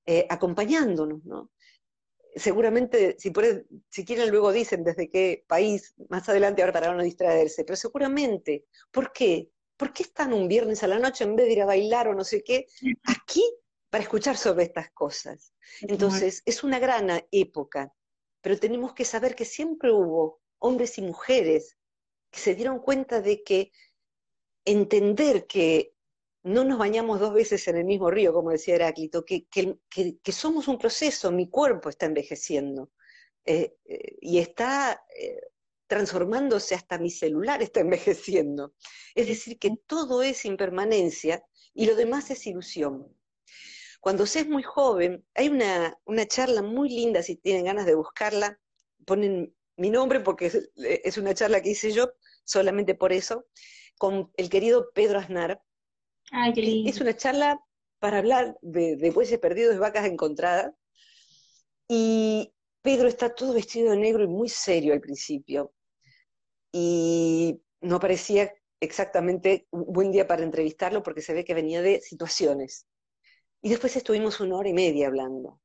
eh, 0.06 0.26
acompañándonos, 0.30 1.24
¿no? 1.24 1.50
Seguramente, 2.36 3.16
si, 3.18 3.32
si 3.90 4.04
quieren, 4.04 4.30
luego 4.30 4.52
dicen 4.52 4.82
desde 4.82 5.08
qué 5.08 5.44
país, 5.46 5.94
más 6.08 6.28
adelante, 6.28 6.62
ahora 6.62 6.72
para 6.72 6.94
no 6.94 7.02
distraerse, 7.02 7.64
pero 7.64 7.76
seguramente, 7.76 8.66
¿por 8.90 9.12
qué? 9.12 9.50
¿Por 9.76 9.92
qué 9.92 10.04
están 10.04 10.32
un 10.32 10.48
viernes 10.48 10.82
a 10.82 10.88
la 10.88 10.98
noche 10.98 11.24
en 11.24 11.36
vez 11.36 11.46
de 11.46 11.52
ir 11.52 11.62
a 11.62 11.66
bailar 11.66 12.08
o 12.08 12.14
no 12.14 12.24
sé 12.24 12.42
qué, 12.42 12.66
aquí 13.04 13.42
para 13.90 14.02
escuchar 14.02 14.36
sobre 14.36 14.64
estas 14.64 14.90
cosas? 14.90 15.52
Entonces, 15.80 16.42
es 16.44 16.64
una 16.64 16.78
gran 16.78 17.08
época, 17.30 17.92
pero 18.40 18.58
tenemos 18.58 18.94
que 18.94 19.04
saber 19.04 19.34
que 19.34 19.44
siempre 19.44 19.92
hubo 19.92 20.40
hombres 20.58 20.98
y 20.98 21.02
mujeres 21.02 21.76
que 22.30 22.40
se 22.40 22.54
dieron 22.54 22.80
cuenta 22.80 23.20
de 23.20 23.42
que 23.42 23.72
entender 24.64 25.46
que 25.46 25.94
no 26.42 26.62
nos 26.64 26.78
bañamos 26.78 27.20
dos 27.20 27.32
veces 27.32 27.66
en 27.68 27.78
el 27.78 27.84
mismo 27.84 28.10
río, 28.10 28.32
como 28.32 28.50
decía 28.50 28.74
Heráclito, 28.74 29.24
que, 29.24 29.46
que, 29.48 30.32
somos 30.32 30.68
un 30.68 30.78
proceso, 30.78 31.32
mi 31.32 31.48
cuerpo 31.48 31.88
está 31.88 32.06
envejeciendo 32.06 32.90
eh, 33.46 33.76
eh, 33.86 34.16
y 34.20 34.38
está 34.38 35.04
eh, 35.18 35.40
transformándose 35.86 36.74
hasta 36.74 36.98
mi 36.98 37.10
celular 37.10 37.62
está 37.62 37.80
envejeciendo. 37.80 38.74
Es 39.14 39.28
decir, 39.28 39.58
que 39.58 39.76
todo 39.86 40.22
es 40.22 40.44
impermanencia 40.44 41.44
y 41.74 41.86
lo 41.86 41.94
demás 41.94 42.30
es 42.30 42.46
ilusión. 42.46 43.14
Cuando 44.00 44.26
se 44.26 44.40
es 44.40 44.48
muy 44.48 44.62
joven, 44.62 45.24
hay 45.34 45.48
una, 45.48 45.96
charla 46.26 46.62
muy 46.62 46.90
linda, 46.90 47.22
si 47.22 47.36
tienen 47.36 47.64
ganas 47.64 47.86
de 47.86 47.94
buscarla, 47.94 48.60
ponen 49.06 49.54
mi 49.76 49.90
nombre 49.90 50.20
porque 50.20 50.52
es, 50.76 51.16
una 51.16 51.34
charla 51.34 51.62
que 51.62 51.70
hice 51.70 51.90
yo, 51.90 52.12
solamente 52.44 52.94
por 52.94 53.12
eso, 53.12 53.46
con 53.96 54.30
el 54.36 54.50
querido 54.50 54.90
Pedro 54.94 55.20
Aznar. 55.20 55.62
Es 56.86 57.00
una 57.00 57.16
charla 57.16 57.60
para 57.98 58.18
hablar 58.18 58.58
de, 58.60 58.96
de 58.96 59.10
bueyes 59.10 59.38
perdidos 59.38 59.74
y 59.74 59.78
vacas 59.78 60.04
encontradas. 60.04 60.72
Y 61.88 62.52
Pedro 62.82 63.08
está 63.08 63.34
todo 63.34 63.54
vestido 63.54 63.92
de 63.92 63.96
negro 63.96 64.24
y 64.24 64.28
muy 64.28 64.50
serio 64.50 64.92
al 64.92 65.00
principio. 65.00 65.73
Y 66.76 67.62
no 67.82 68.00
parecía 68.00 68.52
exactamente 68.80 69.68
un 69.70 69.92
buen 69.92 70.10
día 70.10 70.26
para 70.26 70.42
entrevistarlo 70.42 71.04
porque 71.04 71.22
se 71.22 71.32
ve 71.32 71.44
que 71.44 71.54
venía 71.54 71.82
de 71.82 72.00
situaciones. 72.00 72.88
Y 73.62 73.68
después 73.68 73.94
estuvimos 73.94 74.40
una 74.40 74.56
hora 74.56 74.70
y 74.70 74.72
media 74.72 75.06
hablando. 75.06 75.60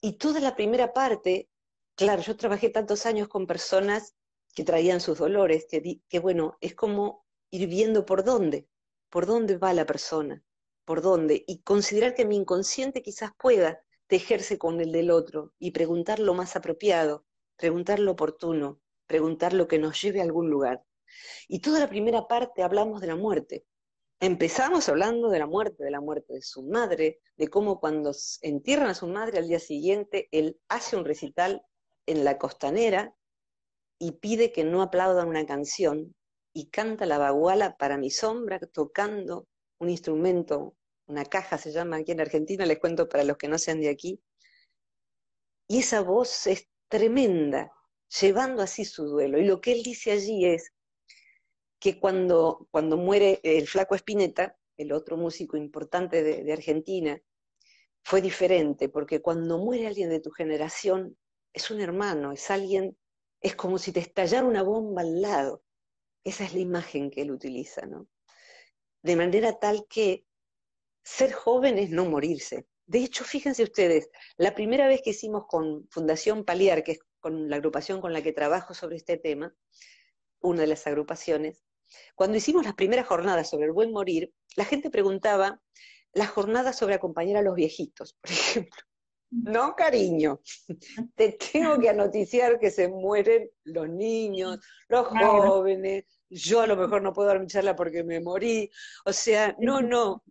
Y 0.00 0.16
toda 0.16 0.40
la 0.40 0.56
primera 0.56 0.94
parte, 0.94 1.50
claro, 1.96 2.22
yo 2.22 2.34
trabajé 2.34 2.70
tantos 2.70 3.04
años 3.04 3.28
con 3.28 3.46
personas 3.46 4.14
que 4.54 4.64
traían 4.64 5.02
sus 5.02 5.18
dolores, 5.18 5.66
que, 5.70 6.00
que 6.08 6.18
bueno, 6.18 6.56
es 6.62 6.74
como 6.74 7.26
ir 7.50 7.68
viendo 7.68 8.06
por 8.06 8.24
dónde, 8.24 8.70
por 9.10 9.26
dónde 9.26 9.58
va 9.58 9.74
la 9.74 9.84
persona, 9.84 10.42
por 10.86 11.02
dónde, 11.02 11.44
y 11.46 11.60
considerar 11.60 12.14
que 12.14 12.24
mi 12.24 12.36
inconsciente 12.36 13.02
quizás 13.02 13.32
pueda 13.38 13.82
tejerse 14.06 14.56
con 14.56 14.80
el 14.80 14.92
del 14.92 15.10
otro 15.10 15.52
y 15.58 15.72
preguntar 15.72 16.20
lo 16.20 16.32
más 16.32 16.56
apropiado, 16.56 17.26
preguntar 17.56 17.98
lo 17.98 18.12
oportuno, 18.12 18.80
preguntar 19.10 19.52
lo 19.52 19.66
que 19.66 19.80
nos 19.80 20.00
lleve 20.00 20.20
a 20.20 20.22
algún 20.22 20.48
lugar. 20.48 20.84
Y 21.48 21.58
toda 21.58 21.80
la 21.80 21.88
primera 21.88 22.28
parte 22.28 22.62
hablamos 22.62 23.00
de 23.00 23.08
la 23.08 23.16
muerte. 23.16 23.66
Empezamos 24.20 24.88
hablando 24.88 25.30
de 25.30 25.40
la 25.40 25.48
muerte, 25.48 25.82
de 25.82 25.90
la 25.90 26.00
muerte 26.00 26.34
de 26.34 26.42
su 26.42 26.62
madre, 26.62 27.18
de 27.36 27.48
cómo 27.48 27.80
cuando 27.80 28.12
entierran 28.42 28.90
a 28.90 28.94
su 28.94 29.08
madre 29.08 29.38
al 29.38 29.48
día 29.48 29.58
siguiente, 29.58 30.28
él 30.30 30.60
hace 30.68 30.96
un 30.96 31.04
recital 31.04 31.62
en 32.06 32.22
la 32.22 32.38
costanera 32.38 33.16
y 33.98 34.12
pide 34.12 34.52
que 34.52 34.62
no 34.62 34.80
aplaudan 34.80 35.26
una 35.26 35.44
canción 35.44 36.14
y 36.52 36.70
canta 36.70 37.04
la 37.04 37.18
baguala 37.18 37.76
para 37.78 37.98
mi 37.98 38.10
sombra 38.10 38.60
tocando 38.60 39.48
un 39.80 39.90
instrumento 39.90 40.76
una 41.10 41.24
caja 41.24 41.58
se 41.58 41.72
llama 41.72 41.96
aquí 41.96 42.12
en 42.12 42.20
Argentina, 42.20 42.64
les 42.64 42.78
cuento 42.78 43.08
para 43.08 43.24
los 43.24 43.36
que 43.36 43.48
no 43.48 43.58
sean 43.58 43.80
de 43.80 43.88
aquí. 43.88 44.22
Y 45.66 45.80
esa 45.80 46.02
voz 46.02 46.46
es 46.46 46.68
tremenda, 46.88 47.72
llevando 48.20 48.62
así 48.62 48.84
su 48.84 49.06
duelo. 49.06 49.38
Y 49.38 49.44
lo 49.44 49.60
que 49.60 49.72
él 49.72 49.82
dice 49.82 50.12
allí 50.12 50.46
es 50.46 50.72
que 51.78 51.98
cuando, 51.98 52.68
cuando 52.70 52.96
muere 52.96 53.40
el 53.42 53.66
flaco 53.66 53.94
Espineta, 53.94 54.56
el 54.76 54.92
otro 54.92 55.16
músico 55.16 55.56
importante 55.56 56.22
de, 56.22 56.42
de 56.42 56.52
Argentina, 56.52 57.20
fue 58.02 58.22
diferente, 58.22 58.88
porque 58.88 59.20
cuando 59.20 59.58
muere 59.58 59.86
alguien 59.86 60.10
de 60.10 60.20
tu 60.20 60.30
generación, 60.30 61.16
es 61.52 61.70
un 61.70 61.80
hermano, 61.80 62.32
es 62.32 62.50
alguien, 62.50 62.96
es 63.40 63.54
como 63.54 63.78
si 63.78 63.92
te 63.92 64.00
estallara 64.00 64.46
una 64.46 64.62
bomba 64.62 65.02
al 65.02 65.20
lado. 65.20 65.62
Esa 66.24 66.44
es 66.44 66.54
la 66.54 66.60
imagen 66.60 67.10
que 67.10 67.22
él 67.22 67.30
utiliza, 67.30 67.86
¿no? 67.86 68.08
De 69.02 69.16
manera 69.16 69.58
tal 69.58 69.86
que 69.88 70.26
ser 71.02 71.32
joven 71.32 71.78
es 71.78 71.90
no 71.90 72.04
morirse. 72.04 72.66
De 72.86 72.98
hecho, 72.98 73.24
fíjense 73.24 73.62
ustedes, 73.62 74.10
la 74.36 74.54
primera 74.54 74.86
vez 74.86 75.00
que 75.02 75.10
hicimos 75.10 75.44
con 75.46 75.88
Fundación 75.90 76.44
Paliar, 76.44 76.82
que 76.82 76.92
es 76.92 77.00
con 77.20 77.48
la 77.48 77.56
agrupación 77.56 78.00
con 78.00 78.12
la 78.12 78.22
que 78.22 78.32
trabajo 78.32 78.74
sobre 78.74 78.96
este 78.96 79.16
tema, 79.16 79.54
una 80.40 80.62
de 80.62 80.66
las 80.66 80.86
agrupaciones, 80.86 81.64
cuando 82.14 82.36
hicimos 82.36 82.64
las 82.64 82.74
primeras 82.74 83.06
jornadas 83.06 83.50
sobre 83.50 83.66
el 83.66 83.72
buen 83.72 83.92
morir, 83.92 84.32
la 84.56 84.64
gente 84.64 84.90
preguntaba 84.90 85.60
las 86.12 86.30
jornadas 86.30 86.76
sobre 86.76 86.94
acompañar 86.94 87.38
a 87.38 87.42
los 87.42 87.54
viejitos, 87.54 88.14
por 88.20 88.30
ejemplo. 88.30 88.82
no 89.30 89.74
cariño. 89.76 90.40
Te 91.14 91.38
tengo 91.52 91.78
que 91.78 91.88
anoticiar 91.88 92.58
que 92.58 92.70
se 92.70 92.88
mueren 92.88 93.50
los 93.64 93.88
niños, 93.88 94.58
los 94.88 95.06
jóvenes, 95.06 96.04
yo 96.30 96.60
a 96.60 96.66
lo 96.66 96.76
mejor 96.76 97.02
no 97.02 97.12
puedo 97.12 97.28
dar 97.28 97.40
mi 97.40 97.46
charla 97.46 97.76
porque 97.76 98.04
me 98.04 98.20
morí. 98.20 98.70
O 99.04 99.12
sea, 99.12 99.56
no, 99.58 99.80
no, 99.82 100.22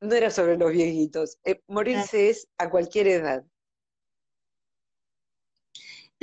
no 0.00 0.14
era 0.14 0.30
sobre 0.30 0.56
los 0.56 0.70
viejitos. 0.70 1.38
Eh, 1.44 1.62
morirse 1.66 2.30
es 2.30 2.48
a 2.58 2.70
cualquier 2.70 3.08
edad. 3.08 3.44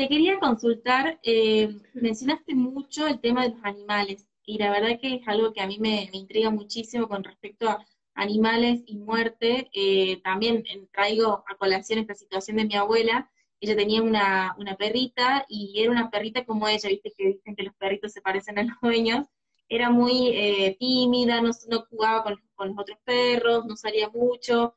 Te 0.02 0.10
quería 0.10 0.40
consultar, 0.40 1.20
eh, 1.22 1.80
mencionaste 1.94 2.56
mucho 2.56 3.06
el 3.06 3.20
tema 3.20 3.44
de 3.44 3.50
los 3.50 3.64
animales 3.64 4.28
y 4.44 4.58
la 4.58 4.72
verdad 4.72 5.00
que 5.00 5.14
es 5.14 5.28
algo 5.28 5.54
que 5.54 5.62
a 5.62 5.68
mí 5.68 5.78
me, 5.78 6.10
intriga 6.14 6.50
muchísimo 6.50 7.08
con 7.08 7.24
respecto 7.24 7.70
a 7.70 7.86
animales 8.16 8.82
y 8.88 8.98
muerte. 8.98 9.70
Eh, 9.76 10.20
también 10.24 10.64
traigo 10.92 11.44
a 11.48 11.56
colación 11.56 12.00
esta 12.00 12.16
situación 12.16 12.58
de 12.58 12.66
mi 12.66 12.74
abuela. 12.74 13.30
Ella 13.60 13.76
tenía 13.76 14.02
una, 14.02 14.56
perrita 14.80 15.46
y 15.48 15.80
era 15.80 15.92
una 15.92 16.10
perrita 16.10 16.46
como 16.46 16.68
ella, 16.68 16.90
viste 16.90 17.14
que 17.16 17.28
dicen 17.28 17.56
que 17.56 17.62
los 17.62 17.76
perritos 17.76 18.12
se 18.12 18.24
parecen 18.24 18.58
a 18.58 18.64
los 18.64 18.78
dueños. 18.82 19.28
Era 19.70 19.92
muy 19.92 20.30
eh, 20.30 20.78
tímida, 20.80 21.42
no, 21.42 21.52
jugaba 21.92 22.24
con, 22.24 22.70
los 22.70 22.80
otros 22.80 22.98
perros, 23.06 23.68
no 23.68 23.76
salía 23.76 24.10
mucho. 24.10 24.74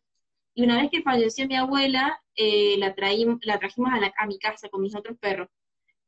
Y 0.55 0.65
una 0.65 0.81
vez 0.81 0.91
que 0.91 1.03
falleció 1.03 1.47
mi 1.49 1.57
abuela, 1.57 2.21
eh, 2.37 2.77
la, 2.79 2.95
la 3.43 3.59
trajimos 3.59 3.93
a, 4.17 4.27
mi 4.27 4.39
casa 4.39 4.69
con 4.69 4.83
mis 4.83 4.95
otros 4.95 5.19
perros. 5.19 5.49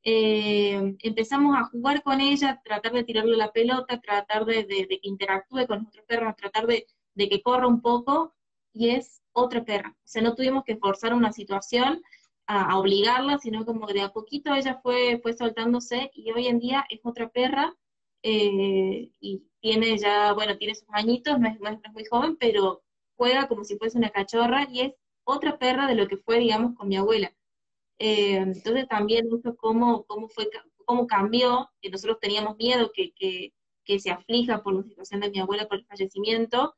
Eh, 0.04 0.94
empezamos 1.00 1.56
a 1.56 1.64
jugar 1.64 2.02
con 2.04 2.20
ella, 2.20 2.60
tratar 2.64 2.92
de 2.92 3.02
tirarle 3.04 3.36
la 3.36 3.50
pelota, 3.52 4.00
tratar 4.00 4.44
de, 4.44 4.66
que 4.66 5.00
interactúe 5.02 5.66
con 5.66 5.82
nuestros 5.82 6.06
perros, 6.06 6.36
tratar 6.36 6.66
de, 6.66 6.86
que 7.16 7.42
corra 7.42 7.66
un 7.66 7.82
poco, 7.82 8.34
y 8.72 8.90
es 8.90 9.20
otra 9.32 9.64
perra. 9.64 9.90
O 9.90 10.06
sea, 10.06 10.22
no 10.22 10.34
tuvimos 10.36 10.62
que 10.64 10.76
forzar 10.76 11.12
una 11.12 11.32
situación 11.32 12.02
a, 12.46 12.78
obligarla, 12.78 13.38
sino 13.38 13.64
como 13.64 13.86
de 13.88 14.02
a 14.02 14.12
poquito 14.12 14.54
ella 14.54 14.78
fue, 14.82 15.18
fue 15.22 15.32
soltándose 15.32 16.10
y 16.14 16.30
hoy 16.30 16.46
en 16.46 16.60
día 16.60 16.86
es 16.88 17.00
otra 17.02 17.28
perra 17.30 17.74
eh, 18.22 19.10
y 19.20 19.42
tiene 19.60 19.98
ya, 19.98 20.32
bueno, 20.32 20.56
tiene 20.56 20.74
sus 20.76 20.88
añitos, 20.92 21.34
es, 21.34 21.60
no 21.60 21.68
es 21.70 21.92
muy 21.92 22.04
joven, 22.04 22.36
pero 22.36 22.84
juega 23.16 23.48
como 23.48 23.64
si 23.64 23.76
fuese 23.76 23.98
una 23.98 24.10
cachorra 24.10 24.66
y 24.70 24.80
es 24.82 24.92
otra 25.24 25.58
perra 25.58 25.86
de 25.86 25.94
lo 25.94 26.06
que 26.08 26.16
fue, 26.16 26.38
digamos, 26.38 26.76
con 26.76 26.88
mi 26.88 26.96
abuela. 26.96 27.32
Eh, 27.98 28.36
entonces 28.36 28.86
también 28.88 29.26
eso 29.26 29.56
cómo, 29.56 30.04
cómo 30.04 31.06
cambió, 31.06 31.70
que 31.80 31.90
nosotros 31.90 32.18
teníamos 32.20 32.56
miedo 32.56 32.92
que, 32.94 33.12
que, 33.12 33.52
se 33.98 34.10
aflija 34.10 34.62
por 34.62 34.74
la 34.74 34.82
situación 34.82 35.20
de 35.20 35.30
mi 35.30 35.38
abuela 35.38 35.68
por 35.68 35.78
el 35.78 35.86
fallecimiento, 35.86 36.74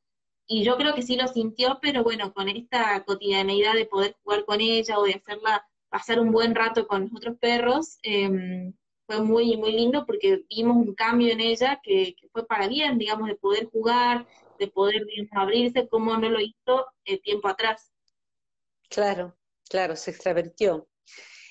y 0.46 0.62
yo 0.62 0.76
creo 0.76 0.94
que 0.94 1.02
sí 1.02 1.16
lo 1.16 1.28
sintió, 1.28 1.78
pero 1.80 2.02
bueno, 2.02 2.32
con 2.32 2.48
esta 2.48 3.04
cotidianeidad 3.04 3.74
de 3.74 3.86
poder 3.86 4.16
jugar 4.22 4.44
con 4.46 4.60
ella 4.60 4.98
o 4.98 5.04
de 5.04 5.14
hacerla 5.14 5.66
pasar 5.90 6.20
un 6.20 6.32
buen 6.32 6.54
rato 6.54 6.86
con 6.86 7.02
los 7.02 7.12
otros 7.14 7.36
perros, 7.38 7.98
em, 8.02 8.72
fue 9.06 9.22
muy, 9.22 9.56
muy 9.56 9.72
lindo 9.72 10.04
porque 10.06 10.44
vimos 10.50 10.76
un 10.76 10.94
cambio 10.94 11.32
en 11.32 11.40
ella 11.40 11.80
que, 11.82 12.14
fue 12.32 12.46
para 12.46 12.68
bien, 12.68 12.98
digamos, 12.98 13.28
de 13.28 13.36
poder 13.36 13.66
jugar, 13.66 14.26
de 14.58 14.68
poder 14.68 15.02
abrirse 15.32 15.88
como 15.88 16.16
no 16.16 16.28
lo 16.28 16.40
hizo 16.40 16.86
eh, 17.04 17.20
tiempo 17.20 17.48
atrás. 17.48 17.92
Claro, 18.88 19.36
claro, 19.68 19.96
se 19.96 20.10
extravertió. 20.10 20.88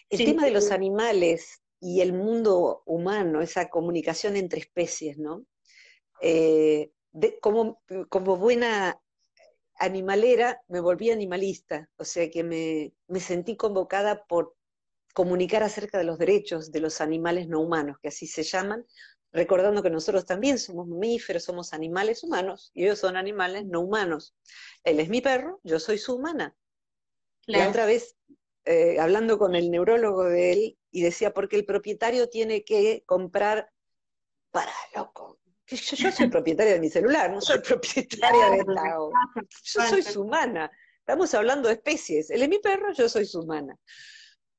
El 0.09 0.23
tema 0.23 0.45
de 0.45 0.51
los 0.51 0.71
animales 0.71 1.61
y 1.79 2.01
el 2.01 2.13
mundo 2.13 2.83
humano, 2.85 3.41
esa 3.41 3.69
comunicación 3.69 4.35
entre 4.35 4.59
especies, 4.59 5.17
¿no? 5.17 5.45
Eh, 6.21 6.91
como, 7.41 7.81
como, 8.09 8.37
buena 8.37 8.99
animalera, 9.79 10.61
me 10.67 10.79
volví 10.79 11.11
animalista, 11.11 11.89
o 11.97 12.03
sea 12.03 12.29
que 12.29 12.43
me, 12.43 12.93
me 13.07 13.19
sentí 13.19 13.55
convocada 13.55 14.25
por 14.25 14.55
comunicar 15.13 15.63
acerca 15.63 15.97
de 15.97 16.03
los 16.03 16.17
derechos 16.17 16.71
de 16.71 16.79
los 16.79 17.01
animales 17.01 17.47
no 17.47 17.59
humanos, 17.59 17.97
que 18.01 18.09
así 18.09 18.27
se 18.27 18.43
llaman, 18.43 18.85
recordando 19.31 19.83
que 19.83 19.89
nosotros 19.89 20.25
también 20.25 20.59
somos 20.59 20.87
mamíferos, 20.87 21.43
somos 21.43 21.73
animales 21.73 22.23
humanos, 22.23 22.71
y 22.73 22.83
ellos 22.85 22.99
son 22.99 23.17
animales 23.17 23.65
no 23.65 23.81
humanos. 23.81 24.35
Él 24.83 24.99
es 24.99 25.09
mi 25.09 25.21
perro, 25.21 25.59
yo 25.63 25.79
soy 25.79 25.97
su 25.97 26.15
humana. 26.15 26.55
La 27.45 27.69
otra 27.69 27.85
vez 27.85 28.17
eh, 28.65 28.99
hablando 28.99 29.37
con 29.37 29.55
el 29.55 29.71
neurólogo 29.71 30.25
de 30.25 30.51
él 30.51 30.77
y 30.91 31.01
decía, 31.01 31.33
porque 31.33 31.55
el 31.55 31.65
propietario 31.65 32.27
tiene 32.27 32.65
que 32.65 33.03
comprar 33.05 33.71
para 34.51 34.73
loco. 34.93 35.39
Yo, 35.67 36.11
soy 36.11 36.27
propietaria 36.29 36.73
de 36.73 36.79
mi 36.81 36.89
celular, 36.89 37.31
no 37.31 37.39
soy 37.39 37.59
propietaria 37.59 38.49
de 38.49 38.57
esta. 38.57 38.97
Yo 39.63 39.81
soy 39.87 40.01
su 40.01 40.21
humana. 40.23 40.69
Estamos 40.99 41.33
hablando 41.33 41.69
de 41.69 41.75
especies. 41.75 42.29
Él 42.29 42.41
es 42.41 42.49
mi 42.49 42.59
perro, 42.59 42.91
yo 42.91 43.07
soy 43.07 43.25
su 43.25 43.39
humana. 43.39 43.73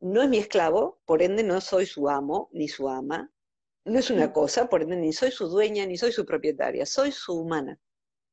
No 0.01 0.23
es 0.23 0.29
mi 0.31 0.39
esclavo, 0.39 1.03
por 1.05 1.23
ende 1.23 1.43
no 1.43 1.61
soy 1.61 1.85
su 1.85 2.09
amo 2.09 2.49
ni 2.53 2.69
su 2.69 2.89
ama. 2.89 3.31
No 3.89 3.99
es 3.99 4.11
una 4.11 4.33
cosa, 4.33 4.69
por 4.69 4.83
ende 4.83 4.97
ni 4.97 5.13
soy 5.13 5.31
su 5.31 5.49
dueña 5.49 5.87
ni 5.87 5.97
soy 5.97 6.13
su 6.13 6.25
propietaria, 6.25 6.87
soy 6.87 7.13
su 7.13 7.35
humana. 7.35 7.79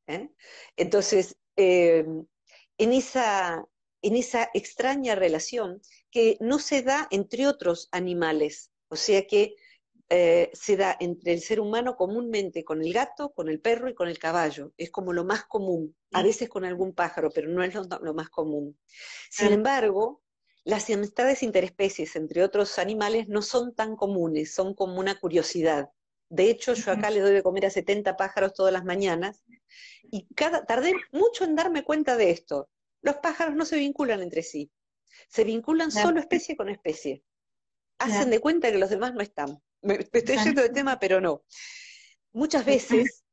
¿eh? 0.08 0.30
Entonces, 0.76 1.38
eh, 1.56 2.06
en 2.78 2.94
esa 2.94 3.66
en 4.02 4.16
esa 4.16 4.52
extraña 4.54 5.16
relación 5.16 5.82
que 6.12 6.38
no 6.40 6.60
se 6.60 6.84
da 6.84 7.08
entre 7.10 7.48
otros 7.48 7.90
animales, 7.92 8.70
o 8.88 8.96
sea 8.96 9.26
que 9.26 9.56
eh, 10.10 10.52
se 10.54 10.78
da 10.78 10.96
entre 11.00 11.34
el 11.34 11.42
ser 11.42 11.60
humano 11.60 11.96
comúnmente 11.96 12.64
con 12.64 12.84
el 12.84 12.94
gato, 12.94 13.32
con 13.34 13.50
el 13.50 13.60
perro 13.60 13.90
y 13.90 13.96
con 13.96 14.08
el 14.08 14.20
caballo. 14.20 14.74
Es 14.78 14.92
como 14.92 15.12
lo 15.12 15.26
más 15.26 15.46
común, 15.46 15.96
a 16.12 16.22
mm. 16.22 16.24
veces 16.24 16.50
con 16.50 16.66
algún 16.66 16.94
pájaro, 16.94 17.32
pero 17.34 17.50
no 17.50 17.64
es 17.64 17.74
lo, 17.74 18.14
más 18.14 18.30
común. 18.30 18.78
Sin 19.32 19.52
embargo, 19.52 20.22
las 20.66 20.90
amistades 20.90 21.44
interespecies 21.44 22.16
entre 22.16 22.44
otros 22.44 22.80
animales 22.80 23.28
no 23.30 23.44
son 23.44 23.76
tan 23.76 23.96
comunes, 23.96 24.54
son 24.54 24.74
como 24.74 25.00
una 25.00 25.20
curiosidad. 25.20 25.92
De 26.28 26.50
hecho, 26.50 26.74
yo 26.74 26.92
acá 26.92 27.12
le 27.12 27.20
doy 27.20 27.34
de 27.34 27.44
comer 27.44 27.68
a 27.68 27.70
70 27.70 28.18
pájaros 28.18 28.54
todas 28.56 28.74
las 28.74 28.84
mañanas 28.84 29.44
y 30.12 30.28
cada, 30.34 30.66
tardé 30.66 30.94
mucho 31.12 31.44
en 31.44 31.56
darme 31.56 31.84
cuenta 31.84 32.18
de 32.18 32.32
esto. 32.32 32.68
Los 33.02 33.18
pájaros 33.18 33.56
no 33.56 33.64
se 33.64 33.78
vinculan 33.78 34.24
entre 34.24 34.42
sí, 34.42 34.72
se 35.30 35.44
vinculan 35.44 35.92
solo 35.92 36.20
especie 36.20 36.58
con 36.58 36.70
especie. 36.70 37.24
Hacen 38.00 38.32
de 38.32 38.40
cuenta 38.40 38.72
que 38.72 38.80
los 38.80 38.90
demás 38.90 39.14
no 39.14 39.22
están. 39.22 39.62
Me, 39.84 40.00
estoy 40.12 40.38
yendo 40.44 40.64
de 40.64 40.70
tema, 40.70 41.00
pero 41.00 41.22
no. 41.22 41.44
Muchas 42.34 42.66
veces, 42.66 43.24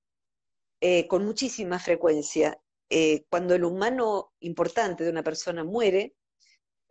eh, 0.83 1.09
con 1.09 1.25
muchísima 1.25 1.79
frecuencia, 1.79 2.61
eh, 2.91 3.25
cuando 3.31 3.55
el 3.55 3.65
humano 3.65 4.35
importante 4.41 5.03
de 5.03 5.11
una 5.11 5.23
persona 5.23 5.65
muere, 5.65 6.15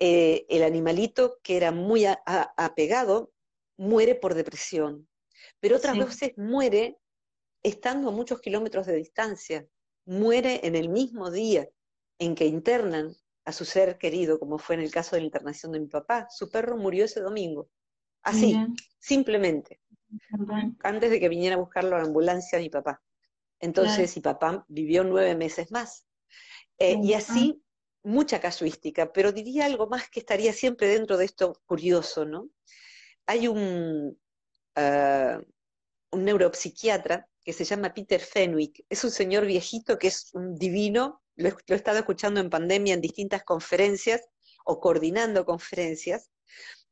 eh, 0.03 0.47
el 0.49 0.63
animalito 0.63 1.37
que 1.43 1.57
era 1.57 1.71
muy 1.71 2.05
apegado 2.07 3.31
muere 3.77 4.15
por 4.15 4.33
depresión. 4.33 5.07
Pero 5.59 5.77
otras 5.77 5.95
veces 5.95 6.31
muere 6.37 6.97
estando 7.61 8.09
a 8.09 8.11
muchos 8.11 8.41
kilómetros 8.41 8.87
de 8.87 8.95
distancia, 8.95 9.67
muere 10.07 10.61
en 10.63 10.75
el 10.75 10.89
mismo 10.89 11.29
día 11.29 11.69
en 12.17 12.33
que 12.33 12.47
internan 12.47 13.15
a 13.45 13.51
su 13.51 13.63
ser 13.63 13.99
querido, 13.99 14.39
como 14.39 14.57
fue 14.57 14.73
en 14.73 14.81
el 14.81 14.89
caso 14.89 15.15
de 15.15 15.21
la 15.21 15.27
internación 15.27 15.71
de 15.71 15.81
mi 15.81 15.87
papá. 15.87 16.25
Su 16.31 16.49
perro 16.49 16.77
murió 16.77 17.05
ese 17.05 17.21
domingo. 17.21 17.69
Así, 18.23 18.57
simplemente. 18.97 19.81
Antes 20.81 21.11
de 21.11 21.19
que 21.19 21.29
viniera 21.29 21.57
a 21.57 21.59
buscarlo 21.59 21.95
a 21.95 21.99
la 21.99 22.05
ambulancia 22.05 22.57
mi 22.57 22.71
papá. 22.71 23.03
Entonces, 23.59 24.15
mi 24.15 24.23
papá 24.23 24.65
vivió 24.67 25.03
nueve 25.03 25.35
meses 25.35 25.71
más. 25.71 26.07
Eh, 26.79 26.97
y 27.03 27.13
así, 27.13 27.63
mucha 28.03 28.39
casuística, 28.39 29.11
pero 29.11 29.31
diría 29.31 29.65
algo 29.65 29.87
más 29.87 30.09
que 30.09 30.19
estaría 30.19 30.53
siempre 30.53 30.87
dentro 30.87 31.17
de 31.17 31.25
esto 31.25 31.61
curioso, 31.65 32.25
¿no? 32.25 32.49
Hay 33.25 33.47
un, 33.47 34.19
ah, 34.75 35.39
un 36.11 36.25
neuropsiquiatra 36.25 37.27
que 37.43 37.53
se 37.53 37.65
llama 37.65 37.93
Peter 37.93 38.21
Fenwick. 38.21 38.85
Es 38.89 39.03
un 39.03 39.11
señor 39.11 39.45
viejito 39.45 39.97
que 39.97 40.07
es 40.07 40.33
un 40.33 40.55
divino, 40.55 41.21
lo 41.35 41.49
he, 41.49 41.75
estado 41.75 41.99
escuchando 41.99 42.39
en 42.39 42.49
pandemia 42.49 42.93
en 42.93 43.01
distintas 43.01 43.43
conferencias 43.43 44.21
o 44.65 44.79
coordinando 44.79 45.45
conferencias, 45.45 46.29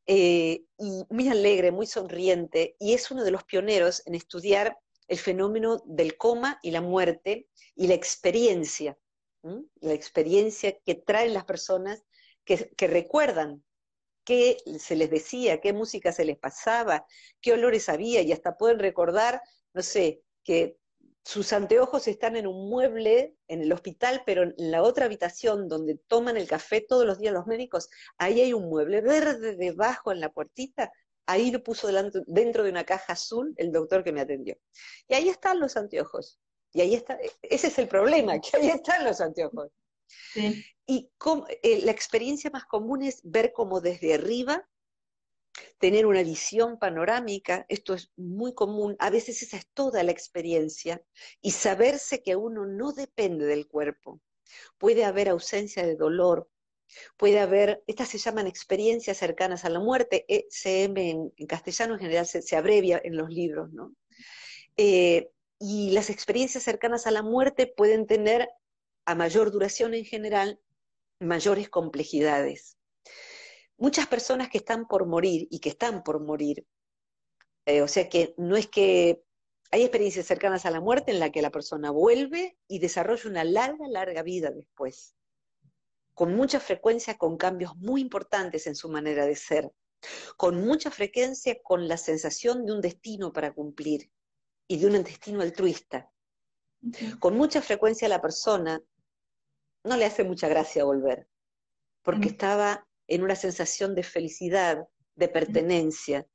eh, 0.07 0.63
y 0.79 1.03
muy 1.11 1.29
alegre, 1.29 1.71
muy 1.71 1.85
sonriente, 1.85 2.75
y 2.79 2.93
es 2.93 3.11
uno 3.11 3.23
de 3.23 3.29
los 3.29 3.43
pioneros 3.43 4.01
en 4.07 4.15
estudiar 4.15 4.75
el 5.07 5.19
fenómeno 5.19 5.83
del 5.85 6.17
coma 6.17 6.59
y 6.63 6.71
la 6.71 6.81
muerte 6.81 7.47
y 7.75 7.87
la 7.87 7.93
experiencia, 7.93 8.97
la 9.43 9.93
experiencia 9.93 10.77
que 10.85 10.95
traen 10.95 11.33
las 11.33 11.45
personas 11.45 12.03
que, 12.43 12.87
recuerdan 12.87 13.63
qué 14.23 14.57
se 14.79 14.95
les 14.95 15.09
decía, 15.09 15.61
qué 15.61 15.73
música 15.73 16.11
se 16.11 16.25
les 16.25 16.37
pasaba, 16.37 17.05
qué 17.41 17.53
olores 17.53 17.89
había, 17.89 18.21
y 18.21 18.31
hasta 18.31 18.57
pueden 18.57 18.79
recordar, 18.79 19.41
no 19.73 19.81
sé, 19.81 20.23
que 20.43 20.77
sus 21.23 21.53
anteojos 21.53 22.07
están 22.07 22.35
en 22.35 22.47
un 22.47 22.69
mueble 22.69 23.35
en 23.47 23.61
el 23.61 23.71
hospital, 23.71 24.23
pero 24.25 24.43
en 24.43 24.53
la 24.57 24.81
otra 24.81 25.05
habitación 25.05 25.67
donde 25.67 25.95
toman 26.07 26.37
el 26.37 26.47
café 26.47 26.81
todos 26.81 27.05
los 27.05 27.19
días 27.19 27.33
los 27.33 27.45
médicos, 27.45 27.89
ahí 28.17 28.41
hay 28.41 28.53
un 28.53 28.67
mueble 28.67 29.01
verde 29.01 29.55
debajo 29.55 30.11
en 30.11 30.21
la 30.21 30.31
puertita, 30.31 30.91
ahí 31.27 31.51
lo 31.51 31.61
puso 31.61 31.87
dentro 32.25 32.63
de 32.63 32.71
una 32.71 32.83
caja 32.83 33.13
azul 33.13 33.53
el 33.57 33.71
doctor 33.71 34.03
que 34.03 34.11
me 34.11 34.21
atendió. 34.21 34.57
Y 35.07 35.13
ahí 35.13 35.29
están 35.29 35.59
los 35.59 35.77
anteojos. 35.77 36.39
Y 36.73 36.81
ahí 36.81 36.95
está, 36.95 37.17
ese 37.41 37.67
es 37.67 37.79
el 37.79 37.87
problema, 37.87 38.39
que 38.39 38.57
ahí 38.57 38.69
están 38.69 39.03
los 39.05 39.21
anteojos. 39.21 39.71
Y 40.85 41.09
eh, 41.61 41.81
la 41.83 41.91
experiencia 41.91 42.49
más 42.49 42.65
común 42.65 43.03
es 43.03 43.21
ver 43.23 43.53
como 43.53 43.81
desde 43.81 44.15
arriba, 44.15 44.67
tener 45.77 46.05
una 46.05 46.23
visión 46.23 46.77
panorámica, 46.77 47.65
esto 47.69 47.93
es 47.93 48.11
muy 48.15 48.53
común, 48.53 48.95
a 48.99 49.09
veces 49.09 49.41
esa 49.41 49.57
es 49.57 49.67
toda 49.73 50.03
la 50.03 50.11
experiencia, 50.11 51.01
y 51.41 51.51
saberse 51.51 52.21
que 52.21 52.35
uno 52.35 52.65
no 52.65 52.91
depende 52.91 53.45
del 53.45 53.67
cuerpo. 53.67 54.21
Puede 54.77 55.05
haber 55.05 55.29
ausencia 55.29 55.85
de 55.85 55.95
dolor, 55.95 56.49
puede 57.17 57.39
haber, 57.39 57.83
estas 57.87 58.09
se 58.09 58.17
llaman 58.17 58.47
experiencias 58.47 59.17
cercanas 59.17 59.65
a 59.65 59.69
la 59.69 59.79
muerte, 59.79 60.25
ECM 60.27 60.97
en, 60.97 61.33
en 61.35 61.47
castellano 61.47 61.93
en 61.93 61.99
general 61.99 62.25
se, 62.25 62.55
abrevia 62.55 62.99
en 63.03 63.15
los 63.15 63.29
libros, 63.29 63.71
¿no? 63.71 63.93
Eh, 64.75 65.29
y 65.59 65.91
las 65.91 66.09
experiencias 66.09 66.63
cercanas 66.63 67.05
a 67.05 67.11
la 67.11 67.21
muerte 67.21 67.67
pueden 67.67 68.07
tener, 68.07 68.49
a 69.05 69.15
mayor 69.15 69.51
duración 69.51 69.93
en 69.93 70.05
general, 70.05 70.59
mayores 71.19 71.69
complejidades. 71.69 72.77
Muchas 73.77 74.07
personas 74.07 74.49
que 74.49 74.59
están 74.59 74.87
por 74.87 75.05
morir 75.05 75.47
y 75.51 75.59
que 75.59 75.69
están 75.69 76.03
por 76.03 76.21
morir, 76.21 76.65
eh, 77.65 77.81
o 77.81 77.87
sea 77.87 78.07
que 78.07 78.33
no 78.37 78.55
es 78.55 78.67
que 78.67 79.21
hay 79.71 79.81
experiencias 79.81 80.25
cercanas 80.25 80.65
a 80.65 80.71
la 80.71 80.81
muerte 80.81 81.11
en 81.11 81.19
la 81.19 81.31
que 81.31 81.41
la 81.41 81.51
persona 81.51 81.91
vuelve 81.91 82.57
y 82.67 82.79
desarrolla 82.79 83.29
una 83.29 83.43
larga, 83.43 83.87
larga 83.87 84.23
vida 84.23 84.51
después, 84.51 85.15
con 86.13 86.35
mucha 86.35 86.59
frecuencia 86.59 87.17
con 87.17 87.37
cambios 87.37 87.75
muy 87.75 88.01
importantes 88.01 88.65
en 88.67 88.75
su 88.75 88.89
manera 88.89 89.25
de 89.25 89.35
ser, 89.35 89.71
con 90.37 90.63
mucha 90.63 90.89
frecuencia 90.89 91.57
con 91.61 91.87
la 91.87 91.97
sensación 91.97 92.65
de 92.65 92.73
un 92.73 92.81
destino 92.81 93.33
para 93.33 93.53
cumplir 93.53 94.09
y 94.69 94.77
de 94.77 94.85
un 94.85 95.03
destino 95.03 95.41
altruista. 95.41 96.09
Con 97.19 97.35
mucha 97.35 97.61
frecuencia 97.61 98.07
la 98.07 98.21
persona 98.21 98.81
no 99.83 99.97
le 99.97 100.05
hace 100.05 100.23
mucha 100.23 100.47
gracia 100.47 100.83
volver, 100.83 101.27
porque 102.03 102.29
estaba 102.29 102.87
en 103.07 103.23
una 103.23 103.35
sensación 103.35 103.95
de 103.95 104.03
felicidad, 104.03 104.87
de 105.15 105.27
pertenencia. 105.27 106.27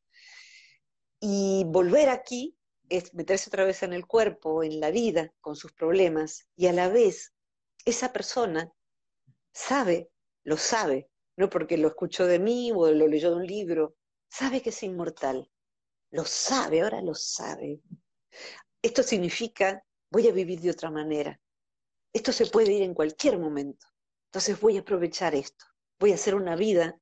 Y 1.21 1.63
volver 1.69 2.09
aquí 2.09 2.59
es 2.89 3.15
meterse 3.15 3.49
otra 3.49 3.65
vez 3.65 3.85
en 3.85 3.93
el 3.93 4.05
cuerpo, 4.05 4.65
en 4.65 4.81
la 4.81 4.91
vida, 4.91 5.33
con 5.41 5.55
sus 5.55 5.73
problemas, 5.73 6.49
y 6.57 6.67
a 6.67 6.73
la 6.73 6.89
vez 6.89 7.33
esa 7.85 8.13
persona 8.13 8.73
sabe, 9.53 10.11
lo 10.43 10.57
sabe, 10.57 11.09
no 11.37 11.49
porque 11.49 11.79
lo 11.79 11.89
escuchó 11.89 12.27
de 12.27 12.41
mí 12.41 12.73
o 12.73 12.91
lo 12.91 13.07
leyó 13.07 13.31
de 13.31 13.37
un 13.37 13.47
libro, 13.47 13.95
sabe 14.29 14.61
que 14.61 14.71
es 14.71 14.83
inmortal, 14.83 15.49
lo 16.11 16.25
sabe, 16.25 16.83
ahora 16.83 17.01
lo 17.01 17.15
sabe. 17.15 17.81
Esto 18.83 19.03
significa, 19.03 19.85
voy 20.11 20.29
a 20.29 20.33
vivir 20.33 20.61
de 20.61 20.71
otra 20.71 20.91
manera, 20.91 21.41
esto 22.13 22.33
se 22.33 22.47
puede 22.47 22.73
ir 22.73 22.83
en 22.83 22.95
cualquier 22.95 23.39
momento. 23.39 23.87
Entonces 24.27 24.61
voy 24.61 24.77
a 24.77 24.81
aprovechar 24.81 25.35
esto. 25.35 25.65
Voy 25.99 26.13
a 26.13 26.15
hacer 26.15 26.35
una 26.35 26.57
vida 26.57 26.99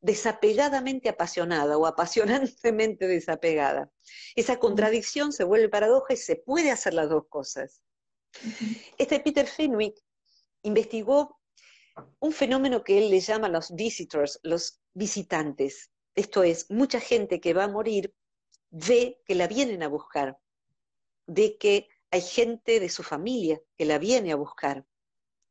desapegadamente 0.00 1.08
apasionada 1.08 1.76
o 1.76 1.86
apasionantemente 1.86 3.06
desapegada. 3.06 3.90
Esa 4.36 4.58
contradicción 4.58 5.32
se 5.32 5.44
vuelve 5.44 5.68
paradoja 5.68 6.14
y 6.14 6.16
se 6.16 6.36
puede 6.36 6.70
hacer 6.70 6.94
las 6.94 7.08
dos 7.08 7.24
cosas. 7.28 7.82
Este 8.96 9.20
Peter 9.20 9.46
Fenwick 9.46 9.96
investigó 10.62 11.40
un 12.20 12.32
fenómeno 12.32 12.84
que 12.84 12.98
él 12.98 13.10
le 13.10 13.20
llama 13.20 13.48
los 13.48 13.74
visitors, 13.74 14.38
los 14.42 14.80
visitantes. 14.92 15.90
Esto 16.14 16.42
es, 16.42 16.70
mucha 16.70 17.00
gente 17.00 17.40
que 17.40 17.54
va 17.54 17.64
a 17.64 17.68
morir 17.68 18.14
ve 18.70 19.20
que 19.24 19.34
la 19.34 19.46
vienen 19.46 19.82
a 19.82 19.88
buscar, 19.88 20.38
de 21.28 21.56
que 21.58 21.88
hay 22.10 22.22
gente 22.22 22.80
de 22.80 22.88
su 22.88 23.04
familia 23.04 23.60
que 23.76 23.84
la 23.84 23.98
viene 23.98 24.32
a 24.32 24.36
buscar. 24.36 24.84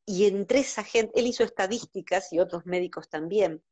Y 0.05 0.25
entre 0.25 0.59
esa 0.59 0.83
gente, 0.83 1.19
él 1.19 1.27
hizo 1.27 1.43
estadísticas 1.43 2.33
y 2.33 2.39
otros 2.39 2.65
médicos 2.65 3.09
también, 3.09 3.63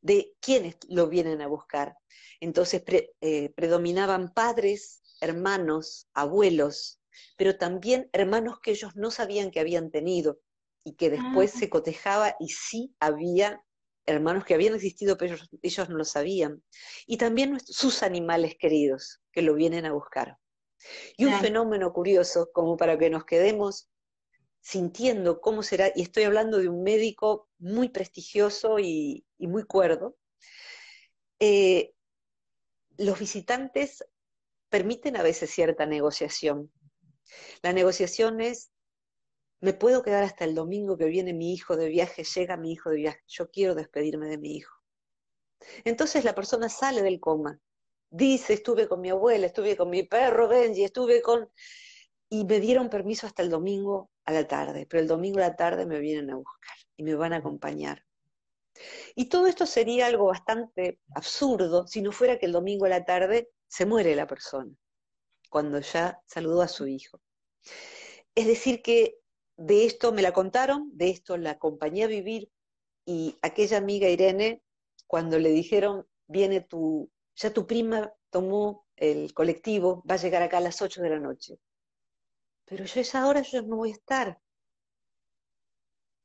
de 0.00 0.32
quiénes 0.40 0.76
lo 0.88 1.08
vienen 1.08 1.40
a 1.42 1.46
buscar. 1.46 1.96
Entonces 2.40 2.82
eh, 3.20 3.50
predominaban 3.54 4.32
padres, 4.32 5.02
hermanos, 5.20 6.08
abuelos, 6.14 7.00
pero 7.36 7.56
también 7.56 8.08
hermanos 8.12 8.58
que 8.60 8.72
ellos 8.72 8.96
no 8.96 9.10
sabían 9.10 9.50
que 9.50 9.60
habían 9.60 9.90
tenido 9.90 10.40
y 10.84 10.94
que 10.94 11.10
después 11.10 11.52
ah. 11.54 11.58
se 11.58 11.70
cotejaba 11.70 12.36
y 12.40 12.48
sí 12.48 12.94
había 13.00 13.62
hermanos 14.06 14.44
que 14.44 14.54
habían 14.54 14.74
existido, 14.74 15.16
pero 15.16 15.36
ellos, 15.62 15.88
no 15.88 15.96
lo 15.96 16.04
sabían. 16.04 16.62
Y 17.06 17.16
también 17.16 17.58
sus 17.60 18.02
animales 18.02 18.56
queridos 18.58 19.20
que 19.32 19.42
lo 19.42 19.54
vienen 19.54 19.86
a 19.86 19.92
buscar. 19.92 20.38
Y 21.16 21.24
un 21.24 21.38
fenómeno 21.40 21.92
curioso, 21.92 22.50
como 22.52 22.76
para 22.76 22.98
que 22.98 23.10
nos 23.10 23.24
quedemos 23.24 23.88
sintiendo 24.60 25.40
cómo 25.40 25.62
será, 25.62 25.92
y 25.94 26.02
estoy 26.02 26.24
hablando 26.24 26.58
de 26.58 26.68
un 26.68 26.82
médico 26.82 27.48
muy 27.58 27.90
prestigioso 27.90 28.78
y, 28.78 29.26
muy 29.38 29.64
cuerdo, 29.64 30.16
eh, 31.38 31.92
los 32.96 33.18
visitantes 33.18 34.04
permiten 34.70 35.16
a 35.16 35.22
veces 35.22 35.50
cierta 35.50 35.84
negociación. 35.86 36.72
La 37.62 37.72
negociación 37.72 38.40
es, 38.40 38.70
me 39.60 39.74
puedo 39.74 40.02
quedar 40.02 40.24
hasta 40.24 40.44
el 40.44 40.54
domingo 40.54 40.96
que 40.96 41.06
viene 41.06 41.32
mi 41.32 41.52
hijo 41.52 41.76
de 41.76 41.88
viaje, 41.88 42.24
llega 42.24 42.56
mi 42.56 42.72
hijo 42.72 42.90
de 42.90 42.96
viaje, 42.96 43.20
yo 43.26 43.50
quiero 43.50 43.74
despedirme 43.74 44.28
de 44.28 44.38
mi 44.38 44.56
hijo. 44.56 44.74
Entonces 45.84 46.24
la 46.24 46.34
persona 46.34 46.68
sale 46.68 47.02
del 47.02 47.20
coma 47.20 47.60
dice, 48.14 48.52
estuve 48.54 48.86
con 48.86 49.00
mi 49.00 49.10
abuela, 49.10 49.46
estuve 49.46 49.76
con 49.76 49.90
mi 49.90 50.04
perro 50.04 50.48
Benji, 50.48 50.84
estuve 50.84 51.20
con... 51.20 51.50
Y 52.28 52.44
me 52.44 52.60
dieron 52.60 52.88
permiso 52.88 53.26
hasta 53.26 53.42
el 53.42 53.50
domingo 53.50 54.10
a 54.24 54.32
la 54.32 54.46
tarde, 54.46 54.86
pero 54.88 55.00
el 55.02 55.08
domingo 55.08 55.38
a 55.38 55.48
la 55.48 55.56
tarde 55.56 55.84
me 55.84 55.98
vienen 55.98 56.30
a 56.30 56.36
buscar 56.36 56.76
y 56.96 57.02
me 57.02 57.14
van 57.16 57.32
a 57.32 57.38
acompañar. 57.38 58.04
Y 59.14 59.28
todo 59.28 59.46
esto 59.46 59.66
sería 59.66 60.06
algo 60.06 60.26
bastante 60.26 61.00
absurdo 61.14 61.86
si 61.86 62.02
no 62.02 62.12
fuera 62.12 62.38
que 62.38 62.46
el 62.46 62.52
domingo 62.52 62.86
a 62.86 62.88
la 62.88 63.04
tarde 63.04 63.50
se 63.68 63.86
muere 63.86 64.16
la 64.16 64.26
persona, 64.26 64.72
cuando 65.50 65.80
ya 65.80 66.20
saludó 66.26 66.62
a 66.62 66.68
su 66.68 66.86
hijo. 66.86 67.20
Es 68.34 68.46
decir, 68.46 68.82
que 68.82 69.16
de 69.56 69.86
esto 69.86 70.12
me 70.12 70.22
la 70.22 70.32
contaron, 70.32 70.90
de 70.92 71.10
esto 71.10 71.36
la 71.36 71.50
acompañé 71.50 72.04
a 72.04 72.08
vivir, 72.08 72.50
y 73.04 73.36
aquella 73.42 73.78
amiga 73.78 74.08
Irene, 74.08 74.62
cuando 75.06 75.38
le 75.38 75.50
dijeron, 75.50 76.06
viene 76.26 76.60
tu, 76.60 77.10
ya 77.36 77.52
tu 77.52 77.66
prima 77.66 78.12
tomó 78.30 78.86
el 78.96 79.34
colectivo, 79.34 80.02
va 80.08 80.14
a 80.14 80.18
llegar 80.18 80.42
acá 80.42 80.58
a 80.58 80.62
las 80.62 80.80
8 80.80 81.02
de 81.02 81.10
la 81.10 81.18
noche. 81.18 81.58
Pero 82.64 82.84
yo 82.84 83.00
esa 83.00 83.26
hora 83.26 83.42
yo 83.42 83.62
no 83.62 83.76
voy 83.76 83.90
a 83.90 83.94
estar. 83.94 84.40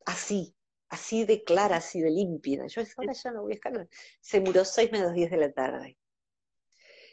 Así, 0.05 0.55
así 0.89 1.25
de 1.25 1.43
clara, 1.43 1.77
así 1.77 2.01
de 2.01 2.11
límpida. 2.11 2.67
Yo 2.67 2.81
esa 2.81 3.01
hora 3.01 3.13
ya 3.13 3.31
no 3.31 3.41
voy 3.43 3.53
a 3.53 3.55
estar. 3.55 3.89
Se 4.21 4.39
murió 4.39 4.65
6 4.65 4.91
menos 4.91 5.13
10 5.13 5.31
de 5.31 5.37
la 5.37 5.51
tarde. 5.51 5.97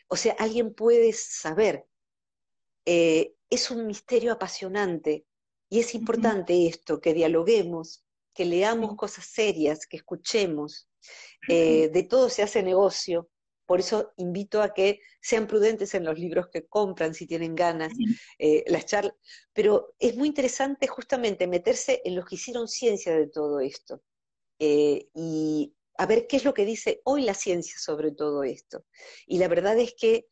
O 0.08 0.16
sea, 0.16 0.34
alguien 0.38 0.74
puede 0.74 1.12
saber. 1.12 1.86
Eh, 2.84 3.34
es 3.50 3.70
un 3.70 3.86
misterio 3.86 4.32
apasionante 4.32 5.26
y 5.68 5.80
es 5.80 5.94
importante 5.94 6.66
esto, 6.66 7.00
que 7.00 7.14
dialoguemos, 7.14 8.04
que 8.32 8.44
leamos 8.44 8.94
cosas 8.96 9.26
serias, 9.26 9.86
que 9.86 9.96
escuchemos. 9.96 10.88
Eh, 11.48 11.88
de 11.88 12.02
todo 12.04 12.28
se 12.28 12.42
hace 12.42 12.62
negocio, 12.62 13.28
por 13.66 13.80
eso 13.80 14.12
invito 14.16 14.62
a 14.62 14.72
que 14.72 15.00
sean 15.20 15.46
prudentes 15.46 15.94
en 15.94 16.04
los 16.04 16.18
libros 16.18 16.48
que 16.48 16.66
compran, 16.66 17.14
si 17.14 17.26
tienen 17.26 17.54
ganas, 17.54 17.92
eh, 18.38 18.64
las 18.68 18.86
charlas. 18.86 19.14
Pero 19.52 19.94
es 19.98 20.16
muy 20.16 20.28
interesante 20.28 20.86
justamente 20.86 21.46
meterse 21.46 22.00
en 22.04 22.14
los 22.14 22.26
que 22.26 22.36
hicieron 22.36 22.68
ciencia 22.68 23.14
de 23.16 23.26
todo 23.28 23.60
esto 23.60 24.02
eh, 24.58 25.08
y 25.14 25.74
a 25.98 26.06
ver 26.06 26.26
qué 26.26 26.36
es 26.36 26.44
lo 26.44 26.54
que 26.54 26.64
dice 26.64 27.00
hoy 27.04 27.22
la 27.22 27.34
ciencia 27.34 27.78
sobre 27.78 28.12
todo 28.12 28.44
esto. 28.44 28.84
Y 29.26 29.38
la 29.38 29.48
verdad 29.48 29.78
es 29.78 29.94
que 29.94 30.26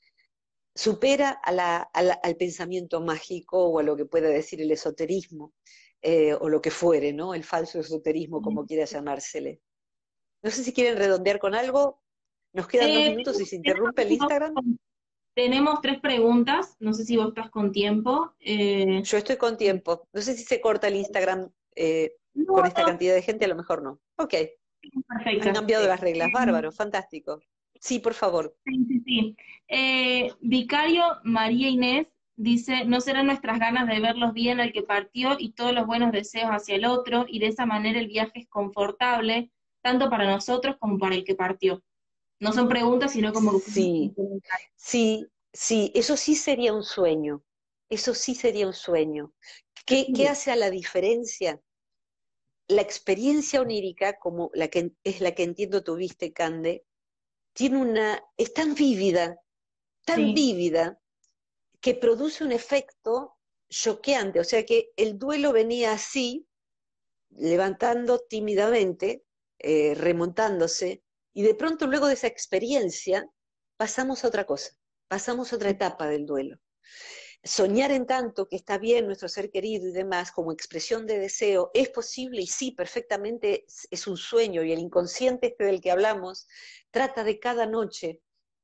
supera 0.75 1.31
al 1.31 2.37
pensamiento 2.37 3.01
mágico 3.01 3.65
o 3.67 3.79
a 3.79 3.83
lo 3.83 3.97
que 3.97 4.07
pueda 4.07 4.29
decir 4.29 4.61
el 4.61 4.71
esoterismo 4.71 5.53
eh, 6.03 6.35
o 6.35 6.49
lo 6.49 6.61
que 6.61 6.71
fuere, 6.71 7.13
¿no? 7.13 7.35
El 7.35 7.45
falso 7.45 7.81
esoterismo, 7.81 8.43
como 8.43 8.67
quiera 8.67 8.85
llamársele. 8.85 9.61
No 10.43 10.51
sé 10.51 10.63
si 10.63 10.73
quieren 10.73 10.99
redondear 10.99 11.39
con 11.39 11.55
algo. 11.55 12.03
Nos 12.55 12.69
quedan 12.69 12.89
dos 12.89 12.97
eh, 12.97 13.11
minutos 13.11 13.41
y 13.41 13.47
se 13.47 13.57
interrumpe 13.57 14.03
el 14.03 14.13
Instagram. 14.13 14.55
Tenemos 15.35 15.81
tres 15.83 16.01
preguntas, 16.01 16.77
no 16.79 16.95
sé 16.95 17.05
si 17.05 17.17
vos 17.17 17.29
estás 17.29 17.51
con 17.51 17.73
tiempo. 17.73 18.33
Eh, 18.39 19.03
Yo 19.03 19.19
estoy 19.19 19.37
con 19.37 19.57
tiempo. 19.57 20.07
No 20.13 20.23
sé 20.23 20.35
si 20.35 20.45
se 20.45 20.61
corta 20.61 20.87
el 20.87 20.95
Instagram 20.95 21.51
eh, 21.75 22.15
con 22.47 22.65
esta 22.65 22.85
cantidad 22.85 23.15
de 23.15 23.23
gente, 23.23 23.45
a 23.45 23.49
lo 23.49 23.57
mejor 23.57 23.83
no. 23.83 23.99
Ok. 24.17 24.35
Perfecto. 25.09 25.49
Han 25.49 25.55
cambiado 25.55 25.87
las 25.89 26.01
reglas, 26.01 26.31
bárbaro, 26.33 26.71
fantástico. 26.71 27.41
Sí, 27.81 27.99
por 27.99 28.15
favor. 28.15 28.57
Sí, 28.65 28.87
sí, 28.87 29.03
sí. 29.05 30.33
Vicario 30.41 31.03
María 31.25 31.69
Inés 31.69 32.07
dice, 32.37 32.85
no 32.85 33.01
serán 33.01 33.27
nuestras 33.27 33.59
ganas 33.59 33.89
de 33.89 34.01
verlos 34.01 34.33
bien 34.33 34.61
al 34.61 34.73
que 34.73 34.83
partió 34.83 35.37
y 35.39 35.53
todos 35.53 35.73
los 35.73 35.87
buenos 35.87 36.13
deseos 36.13 36.51
hacia 36.51 36.77
el 36.77 36.85
otro, 36.85 37.27
y 37.29 37.39
de 37.39 37.49
esa 37.49 37.67
manera 37.67 37.99
el 37.99 38.09
viaje 38.09 38.41
es 38.41 38.49
confortable, 38.49 39.51
tanto 39.83 40.11
para 40.11 40.31
nosotros 40.31 40.77
como 40.79 40.99
para 40.99 41.15
el 41.15 41.25
que 41.25 41.35
partió. 41.35 41.83
No 42.41 42.53
son 42.53 42.69
preguntas, 42.69 43.13
sino 43.13 43.33
como... 43.33 43.59
Sí, 43.59 44.15
sí, 44.77 45.27
sí, 45.53 45.93
eso 45.95 46.17
sí 46.17 46.35
sería 46.35 46.73
un 46.73 46.83
sueño, 46.83 47.43
eso 47.89 48.15
sí 48.15 48.35
sería 48.35 48.67
un 48.67 48.75
sueño. 48.75 49.33
¿Qué, 49.87 50.29
hace 50.29 50.51
a 50.51 50.57
la 50.57 50.71
diferencia? 50.71 51.61
la 52.69 52.83
experiencia 52.83 53.61
onírica, 53.61 54.19
como 54.19 54.51
la 54.55 54.69
que 54.69 54.93
es 55.05 55.21
la 55.21 55.33
que 55.33 55.43
entiendo 55.43 55.85
tuviste, 55.85 56.33
Cande, 56.33 56.87
tiene 57.53 57.79
una, 57.79 58.25
es 58.37 58.53
tan 58.55 58.75
vívida, 58.75 59.39
tan 60.05 60.35
vívida, 60.35 60.99
que 61.81 61.95
produce 61.95 62.43
un 62.43 62.53
efecto 62.53 63.37
choqueante. 63.69 64.41
O 64.41 64.45
sea 64.45 64.65
que 64.65 64.91
el 64.97 65.19
duelo 65.19 65.53
venía 65.53 65.93
así, 65.93 66.47
levantando 67.31 68.19
tímidamente, 68.19 69.25
eh, 69.59 69.95
remontándose, 69.95 71.04
y 71.35 71.43
de 71.43 71.55
pronto 71.55 71.87
luego 71.87 72.07
de 72.07 72.15
esa 72.15 72.29
experiencia 72.29 73.29
pasamos 73.77 74.25
a 74.25 74.29
otra 74.29 74.47
cosa, 74.47 74.73
pasamos 75.09 75.53
a 75.53 75.57
otra 75.57 75.71
etapa 75.71 76.07
del 76.07 76.25
duelo 76.25 76.59
soñar 77.45 77.93
en 77.93 78.07
tanto 78.07 78.49
que 78.49 78.57
está 78.57 78.79
bien 78.79 79.07
nuestro 79.07 79.29
ser 79.29 79.51
querido 79.51 79.87
y 79.87 79.93
demás 79.93 80.33
como 80.33 80.51
expresión 80.51 81.07
de 81.07 81.19
deseo 81.19 81.71
es 81.75 81.91
posible 81.91 82.41
y 82.41 82.47
sí, 82.47 82.71
perfectamente 82.73 83.67
es 83.91 84.07
un 84.07 84.17
sueño 84.17 84.65
y 84.65 84.73
el 84.73 84.79
inconsciente 84.79 85.49
este 85.49 85.65
del 85.65 85.83
que 85.83 85.91
hablamos 85.91 86.49
trata 86.91 87.23
de 87.23 87.39
cada 87.39 87.67
noche 87.67 88.23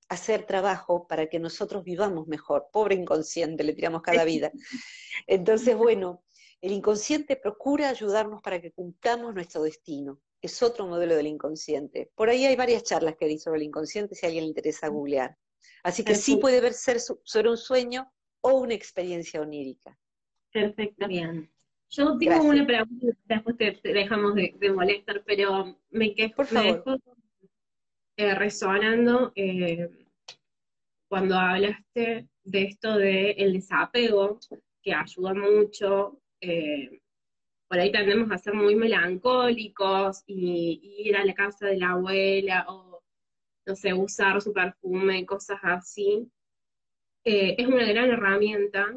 hacer 0.08 0.46
trabajo 0.46 1.06
para 1.06 1.28
que 1.28 1.38
nosotros 1.38 1.84
vivamos 1.84 2.26
mejor. 2.26 2.68
Pobre 2.72 2.96
inconsciente, 2.96 3.62
le 3.62 3.74
tiramos 3.74 4.02
cada 4.02 4.24
vida. 4.24 4.50
Entonces, 5.28 5.76
bueno, 5.76 6.24
el 6.60 6.72
inconsciente 6.72 7.36
procura 7.36 7.90
ayudarnos 7.90 8.42
para 8.42 8.60
que 8.60 8.72
cumplamos 8.72 9.34
nuestro 9.34 9.62
destino. 9.62 10.18
Es 10.42 10.62
otro 10.62 10.86
modelo 10.86 11.14
del 11.16 11.26
inconsciente. 11.26 12.10
Por 12.14 12.30
ahí 12.30 12.46
hay 12.46 12.56
varias 12.56 12.82
charlas 12.82 13.16
que 13.16 13.26
di 13.26 13.38
sobre 13.38 13.58
el 13.58 13.66
inconsciente 13.66 14.14
si 14.14 14.24
a 14.24 14.28
alguien 14.28 14.44
le 14.44 14.48
interesa 14.48 14.88
googlear. 14.88 15.36
Así 15.82 16.04
que 16.04 16.14
sí 16.14 16.36
puede 16.36 16.60
ver 16.60 16.72
ser 16.72 16.98
sobre 17.00 17.50
un 17.50 17.56
sueño 17.56 18.10
o 18.40 18.52
una 18.58 18.74
experiencia 18.74 19.40
onírica. 19.40 19.98
Perfecto. 20.52 21.06
Bien. 21.06 21.50
Yo 21.90 22.16
tengo 22.18 22.44
una 22.44 22.66
pregunta, 22.66 23.06
después 23.24 23.56
te, 23.56 23.80
dejamos 23.82 24.34
de, 24.34 24.72
molestar, 24.72 25.24
pero 25.26 25.76
me, 25.90 26.14
quejo, 26.14 26.36
Por 26.36 26.46
favor. 26.46 26.64
me 26.64 26.76
dejó 26.76 26.96
eh, 28.16 28.34
resonando 28.34 29.32
eh, 29.34 29.88
cuando 31.08 31.34
hablaste 31.34 32.28
de 32.44 32.62
esto 32.62 32.96
del 32.96 33.34
el 33.38 33.52
desapego, 33.54 34.38
que 34.82 34.94
ayuda 34.94 35.34
mucho. 35.34 36.20
Eh, 36.40 37.00
por 37.70 37.78
ahí 37.78 37.92
tendemos 37.92 38.32
a 38.32 38.38
ser 38.38 38.52
muy 38.52 38.74
melancólicos 38.74 40.24
y, 40.26 40.80
ir 41.06 41.16
a 41.16 41.24
la 41.24 41.34
casa 41.34 41.68
de 41.68 41.76
la 41.76 41.90
abuela 41.90 42.66
o, 42.68 43.00
no 43.64 43.76
sé, 43.76 43.94
usar 43.94 44.42
su 44.42 44.52
perfume, 44.52 45.24
cosas 45.24 45.60
así. 45.62 46.28
Eh, 47.24 47.54
es 47.56 47.68
una 47.68 47.84
gran 47.84 48.10
herramienta, 48.10 48.88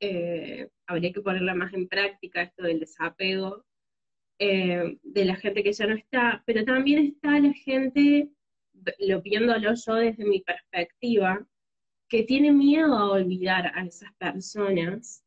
eh, 0.00 0.68
habría 0.88 1.12
que 1.12 1.20
ponerla 1.20 1.54
más 1.54 1.72
en 1.72 1.86
práctica, 1.86 2.42
esto 2.42 2.64
del 2.64 2.80
desapego 2.80 3.64
eh, 4.40 4.98
de 5.04 5.24
la 5.24 5.36
gente 5.36 5.62
que 5.62 5.72
ya 5.72 5.86
no 5.86 5.94
está, 5.94 6.42
pero 6.46 6.64
también 6.64 7.06
está 7.06 7.38
la 7.38 7.52
gente, 7.52 8.28
lo 8.98 9.22
viéndolo 9.22 9.72
yo 9.76 9.94
desde 9.94 10.24
mi 10.24 10.40
perspectiva, 10.40 11.46
que 12.08 12.24
tiene 12.24 12.52
miedo 12.52 12.92
a 12.96 13.12
olvidar 13.12 13.70
a 13.72 13.86
esas 13.86 14.12
personas. 14.14 15.22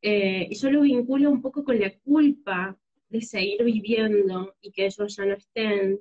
Y 0.00 0.54
yo 0.54 0.70
lo 0.70 0.82
vinculo 0.82 1.30
un 1.30 1.42
poco 1.42 1.64
con 1.64 1.78
la 1.78 1.90
culpa 2.00 2.78
de 3.08 3.22
seguir 3.22 3.64
viviendo 3.64 4.54
y 4.60 4.70
que 4.70 4.86
ellos 4.86 5.16
ya 5.16 5.24
no 5.24 5.34
estén, 5.34 6.00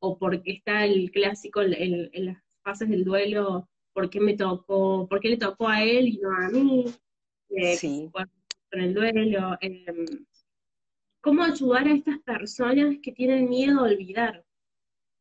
o 0.00 0.18
porque 0.18 0.52
está 0.52 0.84
el 0.84 1.10
clásico 1.10 1.62
en 1.62 2.26
las 2.26 2.42
fases 2.62 2.88
del 2.88 3.04
duelo, 3.04 3.68
por 3.98 4.10
qué 4.10 4.20
me 4.20 4.36
tocó, 4.36 5.08
por 5.08 5.18
qué 5.18 5.30
le 5.30 5.36
tocó 5.36 5.66
a 5.66 5.82
él 5.82 6.06
y 6.06 6.18
no 6.18 6.30
a 6.30 6.48
mí, 6.50 6.84
eh, 7.50 7.76
sí. 7.76 8.08
con, 8.12 8.80
el 8.80 8.94
duelo. 8.94 9.56
Em, 9.60 10.06
¿Cómo 11.20 11.42
ayudar 11.42 11.88
a 11.88 11.94
estas 11.94 12.20
personas 12.20 12.96
que 13.02 13.10
tienen 13.10 13.48
miedo 13.48 13.80
a 13.80 13.84
olvidar 13.84 14.44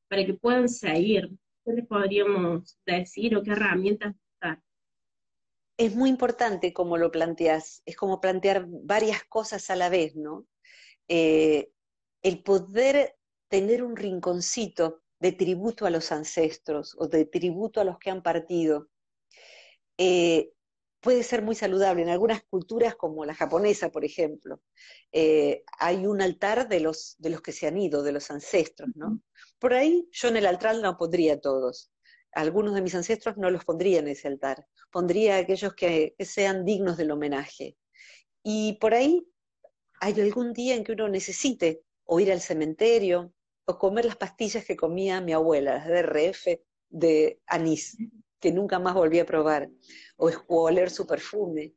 para 0.08 0.24
que 0.24 0.36
puedan 0.36 0.70
seguir? 0.70 1.28
¿Qué 1.66 1.74
les 1.74 1.88
podríamos 1.88 2.78
decir 2.86 3.36
o 3.36 3.42
qué 3.42 3.52
herramientas? 3.52 4.16
Es 5.78 5.96
muy 5.96 6.10
importante 6.10 6.74
como 6.74 6.98
lo 6.98 7.12
planteas, 7.12 7.84
es 7.86 7.96
como 7.96 8.20
plantear 8.20 8.66
varias 8.68 9.24
cosas 9.26 9.70
a 9.70 9.76
la 9.76 9.90
vez, 9.90 10.16
¿no? 10.16 10.48
Eh, 11.08 11.72
el 12.24 12.44
poder 12.44 13.16
tener 13.48 13.84
un 13.84 13.96
rinconcito 13.96 15.04
de 15.20 15.32
tributo 15.32 15.86
a 15.86 15.90
los 15.90 16.12
ancestros 16.12 16.96
o 16.98 17.08
de 17.08 17.26
tributo 17.26 17.80
a 17.80 17.84
los 17.84 17.98
que 18.00 18.10
han 18.10 18.22
partido, 18.22 18.90
eh, 19.98 20.52
puede 21.00 21.24
ser 21.24 21.42
muy 21.42 21.56
saludable. 21.56 22.02
En 22.02 22.10
algunas 22.10 22.44
culturas, 22.50 22.96
como 22.96 23.26
la 23.26 23.34
japonesa, 23.34 23.90
por 23.92 24.04
ejemplo, 24.04 24.62
eh, 25.12 25.64
hay 25.80 26.06
un 26.06 26.22
altar 26.22 26.68
de 26.68 26.80
los, 26.80 27.16
de 27.20 27.30
los 27.30 27.42
que 27.42 27.52
se 27.52 27.68
han 27.68 27.78
ido, 27.78 28.04
de 28.04 28.12
los 28.12 28.30
ancestros, 28.32 28.90
¿no? 28.96 29.22
Por 29.60 29.74
ahí 29.74 30.08
yo 30.12 30.28
en 30.28 30.38
el 30.38 30.46
altar 30.46 30.76
no 30.78 30.98
pondría 30.98 31.40
todos. 31.40 31.92
Algunos 32.34 32.76
de 32.76 32.82
mis 32.82 32.96
ancestros 32.96 33.38
no 33.38 33.50
los 33.50 33.66
pondría 33.66 34.00
en 34.00 34.08
ese 34.08 34.28
altar. 34.28 34.66
Pondría 34.92 35.38
aquellos 35.38 35.74
que, 35.74 36.16
sean 36.20 36.66
dignos 36.66 36.98
del 36.98 37.12
homenaje. 37.12 37.78
Y 38.44 38.78
por 38.80 38.94
ahí 38.94 39.28
hay 40.00 40.20
algún 40.22 40.54
día 40.54 40.76
en 40.76 40.84
que 40.84 40.94
uno 40.94 41.10
necesite 41.10 41.82
o 42.06 42.20
ir 42.20 42.32
al 42.32 42.42
cementerio 42.42 43.34
o 43.66 43.78
comer 43.78 44.06
las 44.06 44.18
pastillas 44.18 44.66
que 44.66 44.78
comía 44.78 45.20
mi 45.20 45.34
abuela, 45.34 45.76
las 45.76 45.88
DRF 45.88 46.60
de 46.90 47.42
anís, 47.48 47.98
que 48.40 48.52
nunca 48.52 48.80
más 48.80 48.94
volví 48.94 49.20
a 49.20 49.26
probar, 49.26 49.70
o, 50.16 50.32
oler 50.48 50.90
su 50.90 51.06
perfume. 51.06 51.74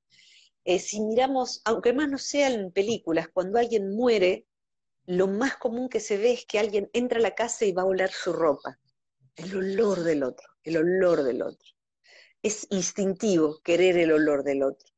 Eh, 0.65 0.79
si 0.79 1.01
miramos, 1.01 1.63
aunque 1.65 1.93
más 1.93 2.09
no 2.09 2.19
sea 2.19 2.49
en 2.49 2.71
películas, 2.71 3.29
cuando 3.33 3.59
alguien 3.59 3.95
muere, 3.95 4.47
lo 5.07 5.27
más 5.27 5.57
común 5.57 5.89
que 5.89 5.99
se 6.01 6.19
ve 6.19 6.33
es 6.33 6.47
que 6.47 6.59
alguien 6.59 6.89
entra 6.93 7.19
a 7.19 7.23
la 7.23 7.35
casa 7.35 7.65
y 7.65 7.73
va 7.73 7.83
a 7.83 7.87
oler 7.87 8.11
su 8.11 8.33
ropa, 8.33 8.79
el 9.41 9.57
olor 9.57 10.03
del 10.03 10.23
otro, 10.23 10.49
el 10.65 10.77
olor 10.77 11.23
del 11.23 11.43
otro. 11.43 11.69
Es 12.43 12.67
instintivo 12.71 13.61
querer 13.63 13.97
el 13.97 14.13
olor 14.13 14.45
del 14.45 14.63
otro. 14.63 14.89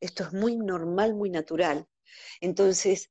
Esto 0.00 0.24
es 0.24 0.32
muy 0.32 0.56
normal, 0.56 1.14
muy 1.14 1.30
natural. 1.30 1.86
Entonces, 2.40 3.10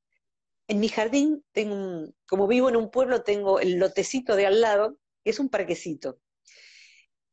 en 0.68 0.80
mi 0.80 0.90
jardín 0.90 1.44
tengo 1.52 2.12
como 2.28 2.48
vivo 2.48 2.70
en 2.70 2.76
un 2.76 2.92
pueblo, 2.92 3.24
tengo 3.24 3.60
el 3.60 3.76
lotecito 3.76 4.36
de 4.36 4.46
al 4.46 4.62
lado, 4.62 4.98
que 5.24 5.32
es 5.32 5.40
un 5.40 5.50
parquecito. 5.50 6.20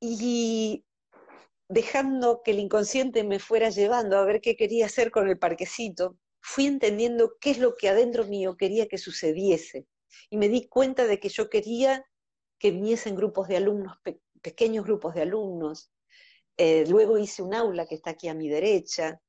Y 0.01 0.85
dejando 1.69 2.43
que 2.45 2.53
el 2.53 2.61
inconsciente 2.61 3.25
me 3.25 3.39
fuera 3.39 3.71
llevando 3.71 4.19
a 4.19 4.25
ver 4.25 4.41
qué 4.41 4.57
quería 4.57 4.87
hacer 4.87 5.11
con 5.11 5.29
el 5.29 5.39
parquecito, 5.39 6.17
fui 6.41 6.67
entendiendo 6.67 7.37
qué 7.41 7.51
es 7.51 7.59
lo 7.59 7.75
que 7.75 7.89
adentro 7.89 8.25
mío 8.25 8.57
quería 8.57 8.87
que 8.87 8.99
sucediese. 8.99 9.87
Y 10.31 10.37
me 10.37 10.49
di 10.49 10.69
cuenta 10.69 11.07
de 11.07 11.19
que 11.19 11.29
yo 11.29 11.51
quería 11.51 12.05
que 12.59 12.71
viniesen 12.71 13.17
grupos 13.17 13.49
de 13.49 13.57
alumnos, 13.57 13.99
pequeños 14.43 14.85
grupos 14.85 15.15
de 15.15 15.23
alumnos. 15.23 15.91
Eh, 16.57 16.85
luego 16.89 17.19
hice 17.19 17.43
un 17.43 17.55
aula 17.55 17.87
que 17.87 17.97
está 17.97 18.11
aquí 18.11 18.29
a 18.29 18.35
mi 18.35 18.49
derecha, 18.49 19.21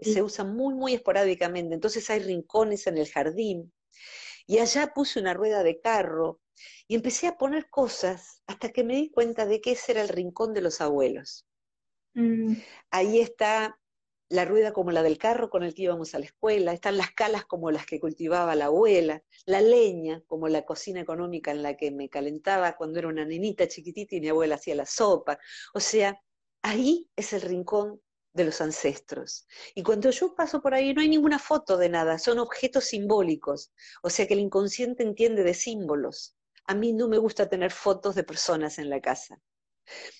se 0.00 0.22
usa 0.22 0.44
muy, 0.44 0.74
muy 0.74 0.94
esporádicamente, 0.94 1.74
entonces 1.74 2.08
hay 2.10 2.20
rincones 2.20 2.86
en 2.86 2.98
el 2.98 3.08
jardín. 3.08 3.72
Y 4.46 4.58
allá 4.58 4.92
puse 4.94 5.18
una 5.18 5.34
rueda 5.34 5.62
de 5.62 5.80
carro 5.80 6.40
y 6.86 6.94
empecé 6.94 7.26
a 7.26 7.36
poner 7.36 7.68
cosas 7.70 8.42
hasta 8.46 8.70
que 8.70 8.84
me 8.84 8.94
di 8.94 9.10
cuenta 9.10 9.46
de 9.46 9.60
que 9.60 9.72
ese 9.72 9.92
era 9.92 10.02
el 10.02 10.08
rincón 10.08 10.54
de 10.54 10.60
los 10.60 10.80
abuelos. 10.80 11.46
Mm. 12.14 12.54
Ahí 12.90 13.20
está 13.20 13.78
la 14.28 14.44
rueda 14.44 14.72
como 14.72 14.90
la 14.90 15.02
del 15.02 15.18
carro 15.18 15.50
con 15.50 15.62
el 15.62 15.74
que 15.74 15.82
íbamos 15.82 16.14
a 16.14 16.18
la 16.18 16.24
escuela, 16.24 16.72
están 16.72 16.96
las 16.96 17.12
calas 17.12 17.44
como 17.44 17.70
las 17.70 17.86
que 17.86 18.00
cultivaba 18.00 18.54
la 18.54 18.66
abuela, 18.66 19.22
la 19.44 19.60
leña 19.60 20.22
como 20.26 20.48
la 20.48 20.64
cocina 20.64 21.00
económica 21.00 21.50
en 21.52 21.62
la 21.62 21.76
que 21.76 21.90
me 21.90 22.08
calentaba 22.08 22.76
cuando 22.76 22.98
era 22.98 23.08
una 23.08 23.24
nenita 23.24 23.68
chiquitita 23.68 24.16
y 24.16 24.20
mi 24.20 24.28
abuela 24.28 24.56
hacía 24.56 24.74
la 24.74 24.86
sopa. 24.86 25.38
O 25.74 25.80
sea, 25.80 26.20
ahí 26.62 27.08
es 27.14 27.32
el 27.32 27.42
rincón 27.42 28.00
de 28.32 28.44
los 28.44 28.60
ancestros. 28.60 29.46
Y 29.74 29.82
cuando 29.82 30.10
yo 30.10 30.34
paso 30.34 30.60
por 30.60 30.74
ahí 30.74 30.92
no 30.92 31.00
hay 31.00 31.08
ninguna 31.08 31.38
foto 31.38 31.76
de 31.76 31.88
nada, 31.88 32.18
son 32.18 32.38
objetos 32.38 32.84
simbólicos, 32.84 33.72
o 34.02 34.10
sea 34.10 34.26
que 34.26 34.34
el 34.34 34.40
inconsciente 34.40 35.02
entiende 35.02 35.42
de 35.42 35.54
símbolos. 35.54 36.36
A 36.66 36.74
mí 36.74 36.92
no 36.92 37.08
me 37.08 37.18
gusta 37.18 37.48
tener 37.48 37.70
fotos 37.70 38.14
de 38.14 38.24
personas 38.24 38.78
en 38.78 38.90
la 38.90 39.00
casa. 39.00 39.40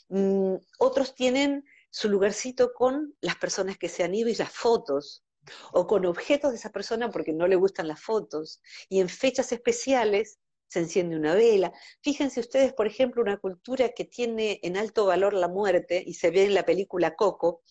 Mm, 0.08 0.54
otros 0.78 1.14
tienen 1.14 1.64
su 1.96 2.10
lugarcito 2.10 2.74
con 2.74 3.16
las 3.22 3.36
personas 3.36 3.78
que 3.78 3.88
se 3.88 4.04
han 4.04 4.14
ido 4.14 4.28
y 4.28 4.34
las 4.34 4.52
fotos, 4.52 5.24
o 5.72 5.86
con 5.86 6.04
objetos 6.04 6.50
de 6.50 6.58
esa 6.58 6.70
persona 6.70 7.10
porque 7.10 7.32
no 7.32 7.48
le 7.48 7.56
gustan 7.56 7.88
las 7.88 8.02
fotos. 8.02 8.60
Y 8.90 9.00
en 9.00 9.08
fechas 9.08 9.50
especiales 9.50 10.38
se 10.68 10.80
enciende 10.80 11.16
una 11.16 11.34
vela. 11.34 11.72
Fíjense 12.02 12.40
ustedes, 12.40 12.74
por 12.74 12.86
ejemplo, 12.86 13.22
una 13.22 13.38
cultura 13.38 13.88
que 13.96 14.04
tiene 14.04 14.60
en 14.62 14.76
alto 14.76 15.06
valor 15.06 15.32
la 15.32 15.48
muerte, 15.48 16.02
y 16.06 16.12
se 16.12 16.30
ve 16.30 16.44
en 16.44 16.52
la 16.52 16.66
película 16.66 17.16
Coco, 17.16 17.62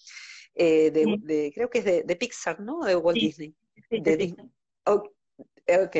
eh, 0.55 0.89
de, 0.89 1.51
creo 1.53 1.69
que 1.69 1.77
es 1.77 1.85
de, 1.85 2.15
Pixar, 2.15 2.59
¿no? 2.59 2.83
De 2.83 2.95
Walt 2.95 3.19
Disney. 3.19 3.53
ok. 4.87 5.95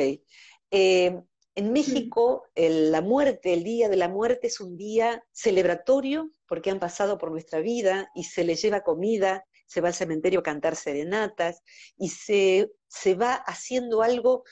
Eh, 0.72 1.22
en 1.56 1.72
México, 1.72 2.44
la 2.54 3.00
muerte, 3.00 3.54
el 3.54 3.64
día 3.64 3.88
de 3.88 3.96
la 3.96 4.08
muerte 4.08 4.46
es 4.46 4.60
un 4.60 4.76
día 4.76 5.24
celebratorio 5.32 6.30
porque 6.46 6.70
han 6.70 6.78
pasado 6.78 7.16
por 7.16 7.30
nuestra 7.30 7.60
vida 7.60 8.10
y 8.14 8.24
se 8.24 8.44
les 8.44 8.60
lleva 8.60 8.82
comida, 8.82 9.46
se 9.66 9.80
va 9.80 9.88
al 9.88 9.94
cementerio 9.94 10.40
a 10.40 10.42
cantar 10.42 10.76
serenatas 10.76 11.62
y 11.96 12.10
se, 12.10 12.70
se 12.88 13.14
va 13.14 13.32
haciendo 13.32 14.02
algo 14.02 14.44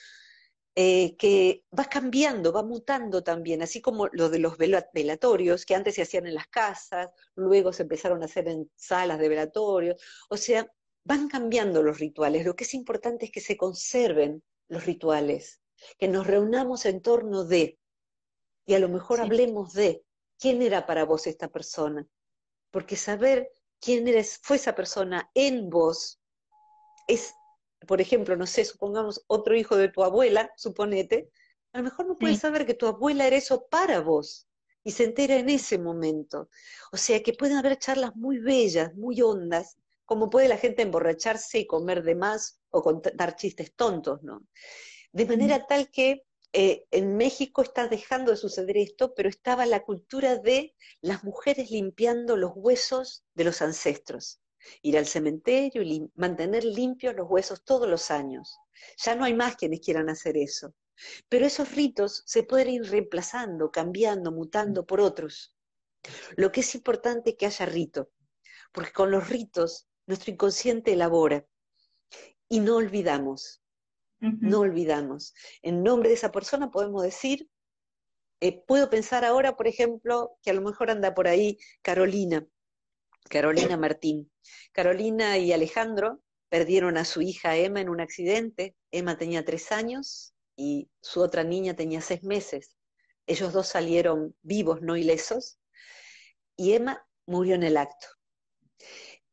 eh, 0.76 1.14
que 1.18 1.62
va 1.78 1.84
cambiando, 1.84 2.52
va 2.52 2.62
mutando 2.62 3.22
también, 3.22 3.60
así 3.62 3.82
como 3.82 4.08
lo 4.08 4.30
de 4.30 4.38
los 4.38 4.56
velatorios, 4.58 5.66
que 5.66 5.74
antes 5.74 5.94
se 5.96 6.02
hacían 6.02 6.26
en 6.26 6.34
las 6.34 6.48
casas, 6.48 7.10
luego 7.36 7.72
se 7.74 7.82
empezaron 7.82 8.22
a 8.22 8.24
hacer 8.24 8.48
en 8.48 8.70
salas 8.76 9.18
de 9.18 9.28
velatorios, 9.28 10.02
o 10.30 10.38
sea, 10.38 10.66
van 11.04 11.28
cambiando 11.28 11.82
los 11.82 11.98
rituales. 12.00 12.46
Lo 12.46 12.56
que 12.56 12.64
es 12.64 12.72
importante 12.72 13.26
es 13.26 13.30
que 13.30 13.40
se 13.40 13.58
conserven 13.58 14.42
los 14.68 14.86
rituales, 14.86 15.60
que 15.98 16.08
nos 16.08 16.26
reunamos 16.26 16.86
en 16.86 17.00
torno 17.00 17.44
de, 17.44 17.78
y 18.66 18.74
a 18.74 18.78
lo 18.78 18.88
mejor 18.88 19.20
hablemos 19.20 19.72
de, 19.72 20.04
¿quién 20.38 20.62
era 20.62 20.86
para 20.86 21.04
vos 21.04 21.26
esta 21.26 21.48
persona? 21.48 22.06
Porque 22.70 22.96
saber 22.96 23.50
quién 23.80 24.08
eres, 24.08 24.40
fue 24.42 24.56
esa 24.56 24.74
persona 24.74 25.30
en 25.34 25.68
vos 25.68 26.20
es, 27.06 27.34
por 27.86 28.00
ejemplo, 28.00 28.36
no 28.36 28.46
sé, 28.46 28.64
supongamos 28.64 29.24
otro 29.26 29.54
hijo 29.54 29.76
de 29.76 29.88
tu 29.88 30.02
abuela, 30.02 30.50
suponete, 30.56 31.30
a 31.72 31.78
lo 31.78 31.84
mejor 31.84 32.06
no 32.06 32.16
puedes 32.16 32.38
saber 32.38 32.66
que 32.66 32.74
tu 32.74 32.86
abuela 32.86 33.26
era 33.26 33.36
eso 33.36 33.66
para 33.68 34.00
vos 34.00 34.46
y 34.84 34.92
se 34.92 35.04
entera 35.04 35.36
en 35.36 35.48
ese 35.48 35.76
momento. 35.76 36.48
O 36.92 36.96
sea 36.96 37.22
que 37.22 37.32
pueden 37.32 37.56
haber 37.56 37.78
charlas 37.78 38.14
muy 38.14 38.38
bellas, 38.38 38.94
muy 38.94 39.20
hondas, 39.20 39.76
como 40.04 40.30
puede 40.30 40.48
la 40.48 40.58
gente 40.58 40.82
emborracharse 40.82 41.58
y 41.58 41.66
comer 41.66 42.02
de 42.02 42.14
más 42.14 42.60
o 42.70 42.82
contar 42.82 43.36
chistes 43.36 43.74
tontos, 43.74 44.22
¿no? 44.22 44.46
De 45.14 45.26
manera 45.26 45.64
tal 45.68 45.92
que 45.92 46.24
eh, 46.52 46.86
en 46.90 47.16
México 47.16 47.62
está 47.62 47.86
dejando 47.86 48.32
de 48.32 48.36
suceder 48.36 48.76
esto, 48.76 49.14
pero 49.14 49.28
estaba 49.28 49.64
la 49.64 49.84
cultura 49.84 50.38
de 50.38 50.74
las 51.00 51.22
mujeres 51.22 51.70
limpiando 51.70 52.36
los 52.36 52.50
huesos 52.56 53.24
de 53.32 53.44
los 53.44 53.62
ancestros. 53.62 54.40
Ir 54.82 54.98
al 54.98 55.06
cementerio 55.06 55.82
y 55.82 56.10
mantener 56.16 56.64
limpios 56.64 57.14
los 57.14 57.30
huesos 57.30 57.62
todos 57.62 57.88
los 57.88 58.10
años. 58.10 58.58
Ya 59.04 59.14
no 59.14 59.24
hay 59.24 59.34
más 59.34 59.54
quienes 59.54 59.78
quieran 59.78 60.08
hacer 60.08 60.36
eso. 60.36 60.74
Pero 61.28 61.46
esos 61.46 61.70
ritos 61.76 62.24
se 62.26 62.42
pueden 62.42 62.70
ir 62.70 62.90
reemplazando, 62.90 63.70
cambiando, 63.70 64.32
mutando 64.32 64.84
por 64.84 65.00
otros. 65.00 65.54
Lo 66.34 66.50
que 66.50 66.62
es 66.62 66.74
importante 66.74 67.30
es 67.30 67.36
que 67.36 67.46
haya 67.46 67.66
rito, 67.66 68.10
porque 68.72 68.92
con 68.92 69.12
los 69.12 69.28
ritos 69.28 69.86
nuestro 70.06 70.32
inconsciente 70.32 70.92
elabora 70.92 71.46
y 72.48 72.58
no 72.58 72.74
olvidamos, 72.76 73.63
no 74.20 74.60
olvidamos. 74.60 75.34
En 75.62 75.82
nombre 75.82 76.08
de 76.08 76.14
esa 76.14 76.32
persona 76.32 76.70
podemos 76.70 77.02
decir, 77.02 77.48
eh, 78.40 78.62
puedo 78.66 78.90
pensar 78.90 79.24
ahora, 79.24 79.56
por 79.56 79.66
ejemplo, 79.66 80.36
que 80.42 80.50
a 80.50 80.54
lo 80.54 80.62
mejor 80.62 80.90
anda 80.90 81.14
por 81.14 81.28
ahí 81.28 81.58
Carolina, 81.82 82.46
Carolina 83.28 83.76
Martín. 83.76 84.30
Carolina 84.72 85.38
y 85.38 85.52
Alejandro 85.52 86.22
perdieron 86.48 86.96
a 86.96 87.04
su 87.04 87.22
hija 87.22 87.56
Emma 87.56 87.80
en 87.80 87.88
un 87.88 88.00
accidente. 88.00 88.76
Emma 88.90 89.16
tenía 89.16 89.44
tres 89.44 89.72
años 89.72 90.34
y 90.56 90.90
su 91.00 91.20
otra 91.20 91.44
niña 91.44 91.74
tenía 91.74 92.00
seis 92.00 92.22
meses. 92.22 92.76
Ellos 93.26 93.52
dos 93.52 93.68
salieron 93.68 94.36
vivos, 94.42 94.82
no 94.82 94.96
ilesos, 94.96 95.58
y 96.56 96.74
Emma 96.74 97.06
murió 97.26 97.54
en 97.54 97.62
el 97.62 97.76
acto. 97.76 98.06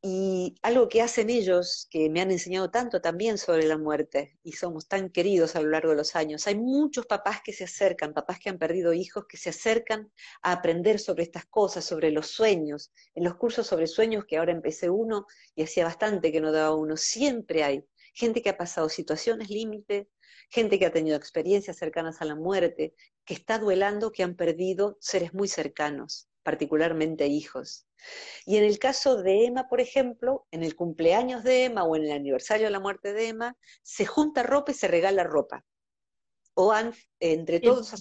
Y 0.03 0.55
algo 0.63 0.89
que 0.89 1.03
hacen 1.03 1.29
ellos, 1.29 1.87
que 1.91 2.09
me 2.09 2.21
han 2.21 2.31
enseñado 2.31 2.71
tanto 2.71 3.01
también 3.01 3.37
sobre 3.37 3.67
la 3.67 3.77
muerte, 3.77 4.39
y 4.43 4.53
somos 4.53 4.87
tan 4.87 5.09
queridos 5.11 5.55
a 5.55 5.61
lo 5.61 5.69
largo 5.69 5.91
de 5.91 5.97
los 5.97 6.15
años, 6.15 6.47
hay 6.47 6.55
muchos 6.55 7.05
papás 7.05 7.41
que 7.43 7.53
se 7.53 7.65
acercan, 7.65 8.13
papás 8.13 8.39
que 8.39 8.49
han 8.49 8.57
perdido 8.57 8.93
hijos, 8.93 9.25
que 9.29 9.37
se 9.37 9.51
acercan 9.51 10.11
a 10.41 10.53
aprender 10.53 10.99
sobre 10.99 11.21
estas 11.23 11.45
cosas, 11.45 11.85
sobre 11.85 12.09
los 12.09 12.27
sueños. 12.27 12.91
En 13.13 13.23
los 13.23 13.35
cursos 13.35 13.67
sobre 13.67 13.85
sueños, 13.85 14.25
que 14.25 14.37
ahora 14.37 14.51
empecé 14.51 14.89
uno 14.89 15.27
y 15.53 15.61
hacía 15.61 15.85
bastante 15.85 16.31
que 16.31 16.41
no 16.41 16.51
daba 16.51 16.75
uno, 16.75 16.97
siempre 16.97 17.63
hay 17.63 17.85
gente 18.15 18.41
que 18.41 18.49
ha 18.49 18.57
pasado 18.57 18.89
situaciones 18.89 19.51
límite, 19.51 20.09
gente 20.49 20.79
que 20.79 20.87
ha 20.87 20.91
tenido 20.91 21.15
experiencias 21.15 21.77
cercanas 21.77 22.21
a 22.21 22.25
la 22.25 22.35
muerte, 22.35 22.95
que 23.23 23.35
está 23.35 23.59
duelando, 23.59 24.11
que 24.11 24.23
han 24.23 24.35
perdido 24.35 24.97
seres 24.99 25.33
muy 25.35 25.47
cercanos, 25.47 26.27
particularmente 26.43 27.27
hijos. 27.27 27.87
Y 28.45 28.57
en 28.57 28.63
el 28.63 28.79
caso 28.79 29.21
de 29.21 29.45
Emma, 29.45 29.67
por 29.67 29.81
ejemplo, 29.81 30.47
en 30.51 30.63
el 30.63 30.75
cumpleaños 30.75 31.43
de 31.43 31.65
Emma 31.65 31.83
o 31.83 31.95
en 31.95 32.05
el 32.05 32.11
aniversario 32.11 32.67
de 32.67 32.71
la 32.71 32.79
muerte 32.79 33.13
de 33.13 33.29
Emma, 33.29 33.57
se 33.83 34.05
junta 34.05 34.43
ropa 34.43 34.71
y 34.71 34.75
se 34.75 34.87
regala 34.87 35.23
ropa. 35.23 35.65
O 36.53 36.71
han, 36.71 36.93
entre 37.19 37.59
todos, 37.59 37.93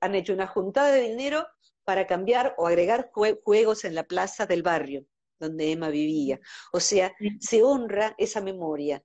han 0.00 0.14
hecho 0.14 0.32
una 0.32 0.46
juntada 0.46 0.92
de 0.92 1.02
dinero 1.02 1.46
para 1.84 2.06
cambiar 2.06 2.54
o 2.56 2.66
agregar 2.66 3.10
juegos 3.12 3.84
en 3.84 3.94
la 3.94 4.04
plaza 4.04 4.46
del 4.46 4.62
barrio 4.62 5.04
donde 5.40 5.72
Emma 5.72 5.88
vivía. 5.88 6.38
O 6.72 6.78
sea, 6.78 7.12
se 7.40 7.62
honra 7.62 8.14
esa 8.18 8.40
memoria 8.40 9.02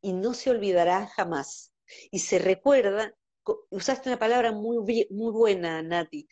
y 0.00 0.14
no 0.14 0.32
se 0.32 0.50
olvidará 0.50 1.08
jamás. 1.08 1.74
Y 2.10 2.20
se 2.20 2.38
recuerda, 2.38 3.14
usaste 3.70 4.08
una 4.08 4.18
palabra 4.18 4.52
muy, 4.52 5.06
muy 5.10 5.32
buena, 5.32 5.82
Nati, 5.82 6.26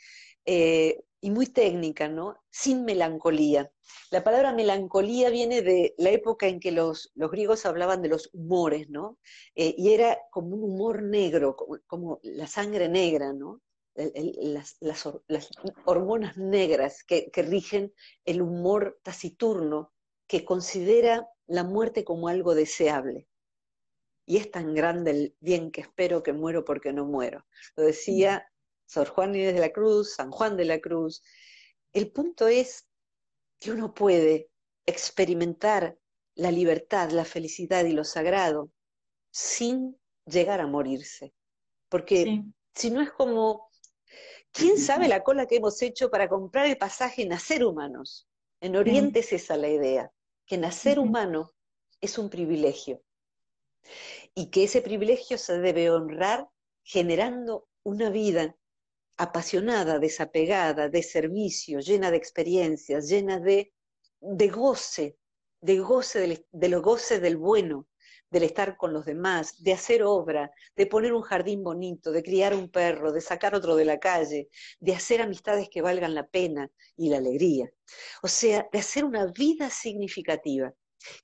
eh, 0.47 1.03
y 1.21 1.31
muy 1.31 1.47
técnica, 1.47 2.09
¿no? 2.09 2.43
Sin 2.51 2.85
melancolía. 2.85 3.71
La 4.11 4.25
palabra 4.25 4.53
melancolía 4.53 5.31
viene 5.31 5.63
de 5.63 5.95
la 5.99 6.11
época 6.11 6.47
en 6.47 6.61
que 6.61 6.73
los, 6.73 7.13
griegos 7.15 7.67
hablaban 7.67 8.03
de 8.03 8.09
los 8.09 8.31
humores, 8.33 8.89
¿no? 8.89 9.19
Eh, 9.55 9.75
y 9.77 9.93
era 9.93 10.19
como 10.31 10.57
un 10.57 10.65
humor 10.65 11.03
negro, 11.03 11.57
como, 11.87 12.21
la 12.23 12.47
sangre 12.47 12.89
negra, 12.89 13.33
¿no? 13.33 13.61
las, 14.41 14.79
hormonas 15.85 16.39
negras 16.39 17.05
que, 17.05 17.31
que 17.31 17.43
rigen 17.43 17.93
el 18.25 18.41
humor 18.41 18.99
taciturno 19.03 19.93
que 20.27 20.45
considera 20.45 21.29
la 21.47 21.65
muerte 21.65 22.05
como 22.05 22.29
algo 22.29 22.55
deseable. 22.55 23.27
Y 24.25 24.37
es 24.37 24.51
tan 24.51 24.75
grande 24.75 25.11
el 25.11 25.37
bien 25.41 25.73
que 25.73 25.81
espero 25.81 26.23
que 26.23 26.33
muero 26.33 26.65
porque 26.65 26.93
no 26.93 27.05
muero. 27.05 27.45
Lo 27.77 27.83
decía 27.83 28.49
Sor 28.91 29.09
Juan 29.09 29.37
Inés 29.37 29.55
de 29.55 29.61
la 29.61 29.71
Cruz, 29.71 30.15
San 30.15 30.33
Juan 30.33 30.57
de 30.57 30.65
la 30.65 30.81
Cruz. 30.81 31.23
El 31.93 32.11
punto 32.11 32.49
es 32.49 32.89
que 33.61 33.71
uno 33.71 33.95
puede 33.95 34.51
experimentar 34.85 35.97
la 36.35 36.51
libertad, 36.51 37.11
la 37.11 37.25
felicidad 37.25 37.85
y 37.85 37.93
lo 37.93 38.03
sagrado 38.03 38.73
sin 39.31 39.97
llegar 40.27 40.61
a 40.61 40.67
morirse. 40.67 41.33
Porque 41.89 42.43
si 42.75 42.91
no 42.91 43.01
es 43.01 43.13
como, 43.13 43.71
¿quién 44.51 44.77
sabe 44.77 45.07
la 45.07 45.23
cola 45.23 45.47
que 45.47 45.57
hemos 45.57 45.81
hecho 45.83 46.11
para 46.11 46.29
comprar 46.29 46.67
el 46.67 46.77
pasaje 46.77 47.25
nacer 47.27 47.65
humanos? 47.65 48.27
En 48.61 48.75
Oriente 48.75 49.21
es 49.21 49.33
esa 49.33 49.57
la 49.57 49.69
idea, 49.69 50.11
que 50.47 50.59
nacer 50.59 50.99
humano 50.99 51.53
es 52.01 52.19
un 52.19 52.29
privilegio 52.29 53.01
y 54.35 54.51
que 54.51 54.65
ese 54.65 54.83
privilegio 54.83 55.39
se 55.39 55.61
debe 55.61 55.91
honrar 55.91 56.49
generando 56.83 57.69
una 57.85 58.11
vida 58.11 58.57
apasionada, 59.21 59.99
desapegada, 59.99 60.89
de 60.89 61.03
servicio, 61.03 61.81
llena 61.81 62.11
de 62.11 62.17
experiencias, 62.17 63.07
llena 63.07 63.39
de, 63.39 63.75
de 64.21 64.49
goce, 64.49 65.19
de 65.61 65.79
goce 65.79 66.21
del, 66.21 66.47
de 66.51 66.69
lo 66.71 66.81
goce 66.81 67.21
del 67.21 67.37
bueno, 67.37 67.87
del 68.31 68.45
estar 68.45 68.79
con 68.79 68.95
los 68.95 69.05
demás, 69.05 69.63
de 69.63 69.75
hacer 69.75 70.03
obra, 70.05 70.51
de 70.75 70.87
poner 70.87 71.13
un 71.13 71.21
jardín 71.21 71.63
bonito, 71.63 72.13
de 72.13 72.23
criar 72.23 72.55
un 72.55 72.71
perro, 72.71 73.13
de 73.13 73.21
sacar 73.21 73.55
otro 73.55 73.77
de 73.77 73.85
la 73.85 73.99
calle, 73.99 74.49
de 74.79 74.95
hacer 74.95 75.21
amistades 75.21 75.69
que 75.69 75.83
valgan 75.83 76.15
la 76.15 76.27
pena 76.27 76.71
y 76.97 77.11
la 77.11 77.19
alegría. 77.19 77.71
O 78.23 78.29
sea, 78.29 78.71
de 78.73 78.79
hacer 78.79 79.05
una 79.05 79.27
vida 79.27 79.69
significativa. 79.69 80.73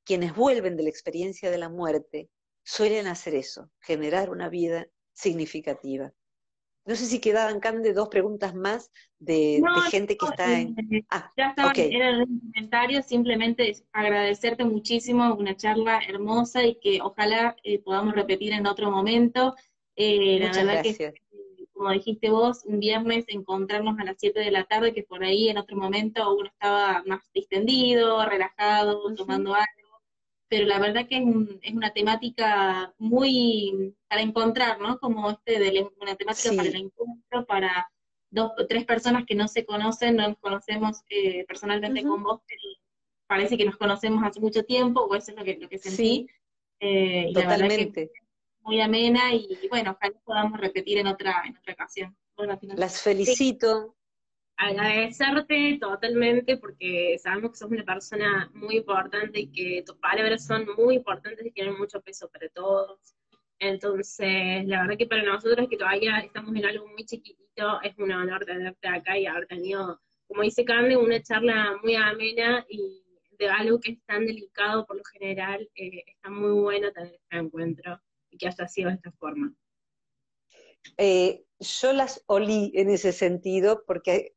Quienes 0.04 0.34
vuelven 0.34 0.76
de 0.76 0.82
la 0.82 0.90
experiencia 0.90 1.50
de 1.50 1.58
la 1.58 1.70
muerte 1.70 2.28
suelen 2.62 3.06
hacer 3.06 3.34
eso, 3.34 3.70
generar 3.80 4.28
una 4.28 4.50
vida 4.50 4.86
significativa. 5.14 6.12
No 6.86 6.94
sé 6.94 7.06
si 7.06 7.20
quedaban, 7.20 7.58
Cande, 7.58 7.92
dos 7.92 8.08
preguntas 8.08 8.54
más 8.54 8.92
de, 9.18 9.60
gente 9.90 10.16
que 10.16 10.24
está 10.24 10.60
en... 10.60 10.76
Eh, 10.92 11.04
ah, 11.10 11.32
ya 11.36 11.48
estaban, 11.48 11.72
en 11.76 12.02
el 12.02 12.26
comentario, 12.26 13.02
simplemente 13.02 13.76
agradecerte 13.92 14.64
muchísimo, 14.64 15.34
una 15.34 15.56
charla 15.56 16.00
hermosa 16.08 16.64
y 16.64 16.76
que 16.76 17.00
ojalá 17.02 17.56
eh, 17.64 17.80
podamos 17.80 18.14
repetir 18.14 18.52
en 18.52 18.68
otro 18.68 18.92
momento. 18.92 19.56
Eh, 19.96 20.38
la 20.38 20.52
verdad 20.52 20.82
que, 20.84 21.14
como 21.72 21.90
dijiste 21.90 22.30
vos, 22.30 22.62
un 22.64 22.78
viernes 22.78 23.24
encontrarnos 23.28 23.98
a 23.98 24.04
las 24.04 24.16
7 24.18 24.38
de 24.38 24.52
la 24.52 24.62
tarde, 24.62 24.94
que 24.94 25.02
por 25.02 25.24
ahí 25.24 25.48
en 25.48 25.58
otro 25.58 25.76
momento 25.76 26.36
uno 26.36 26.48
estaba 26.48 27.02
más 27.04 27.20
distendido, 27.34 28.24
relajado, 28.24 29.12
tomando 29.16 29.54
algo 29.54 29.85
pero 30.48 30.66
la 30.66 30.78
verdad 30.78 31.06
que 31.08 31.18
es, 31.18 31.24
es, 31.62 31.74
una 31.74 31.92
temática 31.92 32.94
muy 32.98 33.94
para 34.08 34.22
encontrar, 34.22 34.80
¿no? 34.80 34.98
Como 34.98 35.30
este 35.30 35.58
de 35.58 35.88
una 36.00 36.14
temática 36.14 36.50
para 36.54 36.68
el 36.68 36.76
encuentro, 36.76 37.46
para 37.46 37.90
dos 38.30 38.52
o 38.58 38.66
tres 38.66 38.84
personas 38.84 39.24
que 39.26 39.34
no 39.34 39.48
se 39.48 39.64
conocen, 39.64 40.16
no 40.16 40.28
nos 40.28 40.38
conocemos 40.38 41.02
eh, 41.10 41.44
personalmente 41.46 42.02
con 42.02 42.22
vos, 42.22 42.40
pero 42.46 42.60
parece 43.26 43.56
que 43.56 43.64
nos 43.64 43.76
conocemos 43.76 44.22
hace 44.24 44.40
mucho 44.40 44.64
tiempo, 44.64 45.00
o 45.00 45.14
eso 45.14 45.32
es 45.32 45.36
lo 45.36 45.44
que, 45.44 45.56
lo 45.56 45.68
que 45.68 45.78
sentí. 45.78 45.96
Sí, 45.96 46.28
eh, 46.80 47.30
totalmente. 47.32 48.10
muy 48.60 48.80
amena 48.80 49.32
y, 49.34 49.58
bueno, 49.68 49.92
ojalá 49.92 50.18
podamos 50.24 50.60
repetir 50.60 50.98
en 50.98 51.06
otra, 51.06 51.42
en 51.46 51.56
otra 51.56 51.74
ocasión. 51.74 52.16
Las 52.76 53.00
felicito, 53.00 53.96
agradecerte 54.56 55.78
totalmente 55.80 56.56
porque 56.56 57.18
sabemos 57.18 57.52
que 57.52 57.58
sos 57.58 57.70
una 57.70 57.84
persona 57.84 58.50
muy 58.54 58.78
importante 58.78 59.40
y 59.40 59.52
que 59.52 59.82
tus 59.84 59.96
palabras 59.96 60.46
son 60.46 60.66
muy 60.76 60.96
importantes 60.96 61.44
y 61.44 61.50
tienen 61.50 61.76
mucho 61.76 62.00
peso 62.00 62.28
para 62.30 62.48
todos. 62.48 62.98
Entonces, 63.58 64.66
la 64.66 64.82
verdad 64.82 64.98
que 64.98 65.06
para 65.06 65.22
nosotros 65.22 65.68
que 65.68 65.76
todavía 65.76 66.18
estamos 66.18 66.54
en 66.56 66.64
algo 66.64 66.86
muy 66.88 67.04
chiquitito, 67.04 67.80
es 67.82 67.96
un 67.98 68.12
honor 68.12 68.44
tenerte 68.44 68.88
acá 68.88 69.18
y 69.18 69.26
haber 69.26 69.46
tenido, 69.46 70.00
como 70.26 70.42
dice 70.42 70.64
Carmen, 70.64 70.98
una 70.98 71.22
charla 71.22 71.76
muy 71.82 71.94
amena 71.94 72.64
y 72.68 73.02
de 73.38 73.48
algo 73.48 73.80
que 73.80 73.92
es 73.92 74.04
tan 74.06 74.26
delicado 74.26 74.86
por 74.86 74.96
lo 74.96 75.04
general, 75.04 75.68
eh, 75.74 76.02
está 76.06 76.30
muy 76.30 76.52
bueno 76.52 76.92
tener 76.92 77.14
este 77.14 77.36
encuentro 77.36 78.00
y 78.30 78.38
que 78.38 78.48
haya 78.48 78.68
sido 78.68 78.88
de 78.88 78.96
esta 78.96 79.12
forma. 79.12 79.52
Eh, 80.98 81.44
yo 81.58 81.92
las 81.92 82.22
olí 82.26 82.72
en 82.74 82.90
ese 82.90 83.12
sentido 83.12 83.84
porque 83.86 84.35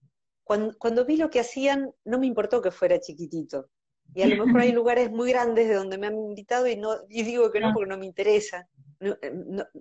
cuando, 0.49 1.05
vi 1.05 1.15
lo 1.17 1.29
que 1.29 1.39
hacían 1.39 1.93
no 2.05 2.17
me 2.17 2.25
importó 2.25 2.59
que 2.59 2.71
fuera 2.71 2.99
chiquitito. 2.99 3.69
Y 4.15 4.23
a 4.23 4.27
lo 4.27 4.43
mejor 4.47 4.61
hay 4.61 4.71
lugares 4.71 5.11
muy 5.11 5.29
grandes 5.29 5.67
de 5.67 5.75
donde 5.75 5.99
me 5.99 6.07
han 6.07 6.17
invitado 6.17 6.65
y, 6.67 6.75
no, 6.75 6.95
y 7.07 7.21
digo 7.21 7.51
que 7.51 7.59
no 7.59 7.71
porque 7.71 7.89
no 7.89 7.99
me 7.99 8.07
interesa. 8.07 8.67
Eh, 8.99 9.15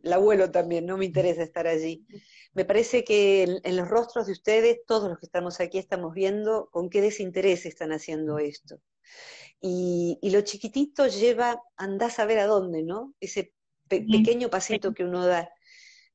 el 0.03 0.12
abuelo 0.12 0.51
también, 0.51 0.85
no 0.85 0.99
me 0.99 1.07
interesa 1.07 1.43
estar 1.43 1.66
allí. 1.66 2.07
Me 2.53 2.66
parece 2.66 3.03
que 3.03 3.61
en, 3.65 3.77
los 3.77 3.89
rostros 3.89 4.27
de 4.27 4.32
ustedes, 4.32 4.81
todos 4.86 5.09
los 5.09 5.19
que 5.19 5.24
estamos 5.24 5.59
aquí, 5.59 5.78
estamos 5.78 6.12
viendo 6.12 6.69
con 6.70 6.90
qué 6.90 7.01
desinterés 7.01 7.65
están 7.65 7.93
haciendo 7.93 8.39
esto. 8.39 8.78
Y, 9.62 10.19
lo 10.23 10.43
chiquitito 10.43 11.07
lleva, 11.07 11.62
andás 11.78 12.19
a 12.19 12.27
ver 12.27 12.40
a 12.40 12.47
dónde, 12.47 12.82
¿no? 12.82 13.15
Ese 13.20 13.55
pequeño 13.89 14.51
pasito 14.51 14.93
que 14.93 15.05
uno 15.05 15.27
da. 15.27 15.51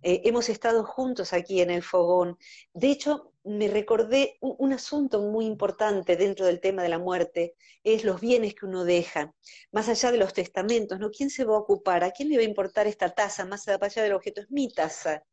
Eh, 0.04 0.22
hemos 0.26 0.50
estado 0.50 0.84
juntos 0.84 1.34
aquí 1.34 1.62
en 1.62 1.72
el 1.72 1.82
fogón. 1.82 2.38
De 2.74 2.92
hecho, 2.92 3.33
me 3.44 3.68
recordé 3.68 4.38
un, 4.40 4.74
asunto 4.74 5.22
muy 5.22 5.46
importante 5.46 6.16
dentro 6.16 6.46
del 6.46 6.62
tema 6.62 6.82
de 6.82 6.90
la 6.90 7.00
muerte, 7.00 7.56
es 7.84 8.04
los 8.04 8.22
bienes 8.22 8.56
que 8.56 8.66
uno 8.66 8.86
deja, 8.86 9.34
más 9.72 9.90
allá 9.90 10.12
de 10.12 10.18
los 10.18 10.34
testamentos, 10.34 11.00
¿no? 11.00 11.12
¿Quién 11.12 11.30
se 11.30 11.44
va 11.44 11.56
a 11.56 11.60
ocupar? 11.60 12.04
¿A 12.04 12.12
quién 12.12 12.30
le 12.30 12.38
va 12.38 12.42
a 12.42 12.46
importar 12.46 12.88
esta 12.88 13.10
taza 13.10 13.46
más 13.46 13.68
allá 13.68 14.04
del 14.04 14.14
objeto? 14.14 14.42
Es 14.42 14.50
mi 14.50 14.72
taza. 14.72 15.24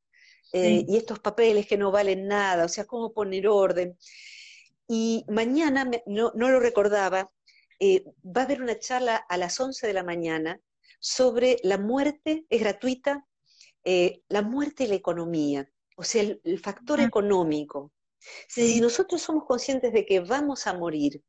Eh, 0.53 0.85
y 0.89 0.97
estos 0.97 1.21
papeles 1.21 1.67
que 1.67 1.79
no 1.79 1.93
valen 1.93 2.27
nada, 2.27 2.65
o 2.65 2.69
sea, 2.69 2.85
cómo 2.85 3.13
poner 3.13 3.47
orden. 3.47 3.97
Y 4.89 5.25
mañana, 5.29 5.89
no, 6.07 6.33
lo 6.35 6.59
recordaba, 6.59 7.31
eh, 7.79 8.05
va 8.25 8.43
a 8.43 8.45
haber 8.45 8.61
una 8.61 8.79
charla 8.79 9.17
a 9.17 9.37
las 9.37 9.61
11 9.61 9.87
de 9.87 9.93
la 9.93 10.03
mañana 10.03 10.61
sobre 10.99 11.59
la 11.63 11.79
muerte, 11.79 12.45
es 12.51 12.61
gratuita, 12.61 13.25
eh, 13.85 14.23
la 14.29 14.43
muerte 14.43 14.85
y 14.85 14.89
la 14.89 14.97
economía, 14.97 15.71
o 15.97 16.03
sea, 16.03 16.23
el, 16.23 16.59
factor 16.59 17.01
económico. 17.01 17.93
Si 18.49 18.81
nosotros 18.81 19.23
somos 19.23 19.45
conscientes 19.45 19.93
de 19.93 20.05
que 20.05 20.21
vamos 20.21 20.67
a 20.67 20.75
morir, 20.75 21.23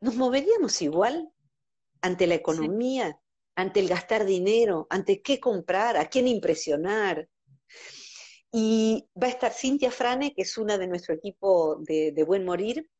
¿nos 0.00 0.16
moveríamos 0.16 0.82
igual 0.82 1.28
ante 2.00 2.26
la 2.26 2.34
economía, 2.34 3.20
ante 3.54 3.80
el 3.80 3.88
gastar 3.88 4.24
dinero, 4.24 4.86
ante 4.90 5.22
qué 5.22 5.38
comprar, 5.38 5.96
a 5.96 6.08
quién 6.08 6.26
impresionar? 6.26 7.28
Y 8.50 9.08
va 9.20 9.28
a 9.28 9.30
estar 9.30 9.52
Cintia 9.52 9.90
Frane, 9.90 10.34
que 10.34 10.42
es 10.42 10.58
una 10.58 10.76
de 10.76 10.86
nuestro 10.86 11.14
equipo 11.14 11.76
de, 11.80 12.24
Buen 12.26 12.44
Morir, 12.44 12.90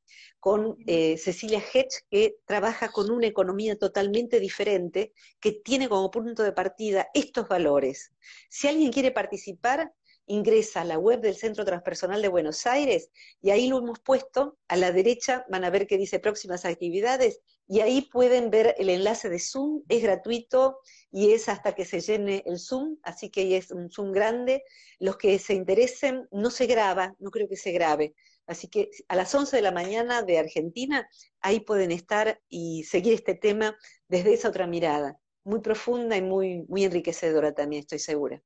con 0.41 0.77
eh, 0.87 1.19
Cecilia 1.19 1.63
Hedge, 1.63 2.05
que 2.11 2.37
trabaja 2.47 2.91
con 2.91 3.11
una 3.11 3.27
economía 3.27 3.77
totalmente 3.77 4.41
diferente, 4.41 5.13
que 5.41 5.53
tiene 5.53 5.89
como 5.89 6.11
punto 6.11 6.43
de 6.43 6.53
partida 6.53 7.09
estos 7.15 7.49
valores. 7.49 8.13
Si 8.49 8.67
alguien 8.67 8.93
quiere 8.93 9.11
participar, 9.11 9.93
ingresa 10.33 10.81
a 10.81 10.85
la 10.85 10.99
web 10.99 11.21
del 11.21 11.37
Centro 11.37 11.65
Transpersonal 11.65 12.23
de 12.23 12.29
Buenos 12.29 12.67
Aires 12.67 13.11
y 13.41 13.51
ahí 13.51 13.69
lo 13.69 13.79
hemos 13.79 14.01
puesto, 14.01 14.59
a 14.69 14.77
la 14.77 14.91
derecha 14.91 15.45
van 15.51 15.65
a 15.65 15.71
ver 15.71 15.87
que 15.87 15.99
dice 15.99 16.19
próximas 16.19 16.65
actividades 16.65 17.41
y 17.69 17.81
ahí 17.81 18.03
pueden 18.03 18.51
ver 18.51 18.75
el 18.79 18.89
enlace 18.89 19.29
de 19.29 19.39
Zoom, 19.39 19.83
es 19.89 20.03
gratuito 20.03 20.79
y 21.11 21.33
es 21.33 21.49
hasta 21.49 21.75
que 21.75 21.85
se 21.85 22.01
llene 22.01 22.43
el 22.47 22.59
Zoom, 22.59 22.99
así 23.03 23.31
que 23.31 23.57
es 23.57 23.71
un 23.71 23.91
Zoom 23.91 24.13
grande. 24.13 24.63
Los 24.99 25.17
que 25.17 25.39
se 25.39 25.55
interesen, 25.55 26.29
no 26.31 26.51
se 26.51 26.67
graba, 26.67 27.15
no 27.19 27.31
creo 27.31 27.49
que 27.49 27.57
se 27.57 27.73
grabe. 27.73 28.15
Así 28.47 28.69
que 28.69 28.91
a 29.09 29.17
las 29.17 29.35
11 29.35 29.57
de 29.57 29.63
la 29.63 29.73
mañana 29.73 30.23
de 30.23 30.39
Argentina, 30.39 31.09
ahí 31.41 31.61
pueden 31.61 31.93
estar 31.93 32.41
y 32.49 32.85
seguir 32.85 33.15
este 33.15 33.35
tema 33.35 33.77
desde 34.09 34.35
esa 34.35 34.49
otra 34.49 34.67
mirada, 34.67 35.19
muy 35.45 35.61
profunda 35.61 36.17
y 36.17 36.23
muy, 36.23 36.65
muy 36.69 36.85
enriquecedora 36.85 37.55
también, 37.55 37.81
estoy 37.81 38.01
segura. 38.01 38.43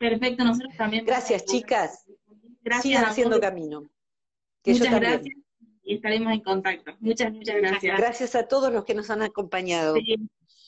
Perfecto, 0.00 0.44
nosotros 0.44 0.74
también. 0.78 1.04
Gracias, 1.04 1.44
chicas. 1.44 2.06
Gracias. 2.62 2.82
Sigan 2.82 3.04
haciendo 3.04 3.38
camino. 3.38 3.82
muchas 4.64 5.00
gracias 5.00 5.36
y 5.82 5.96
estaremos 5.96 6.32
en 6.32 6.40
contacto. 6.40 6.96
Muchas, 7.00 7.30
muchas 7.32 7.56
gracias. 7.56 7.98
Gracias 7.98 8.34
a 8.34 8.48
todos 8.48 8.72
los 8.72 8.86
que 8.86 8.94
nos 8.94 9.10
han 9.10 9.20
acompañado. 9.20 9.94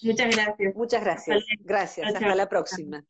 muchas 0.02 0.36
gracias. 0.36 0.74
Muchas 0.76 1.02
gracias. 1.02 1.44
Gracias. 1.60 2.06
Hasta 2.14 2.34
la 2.34 2.46
próxima. 2.46 3.02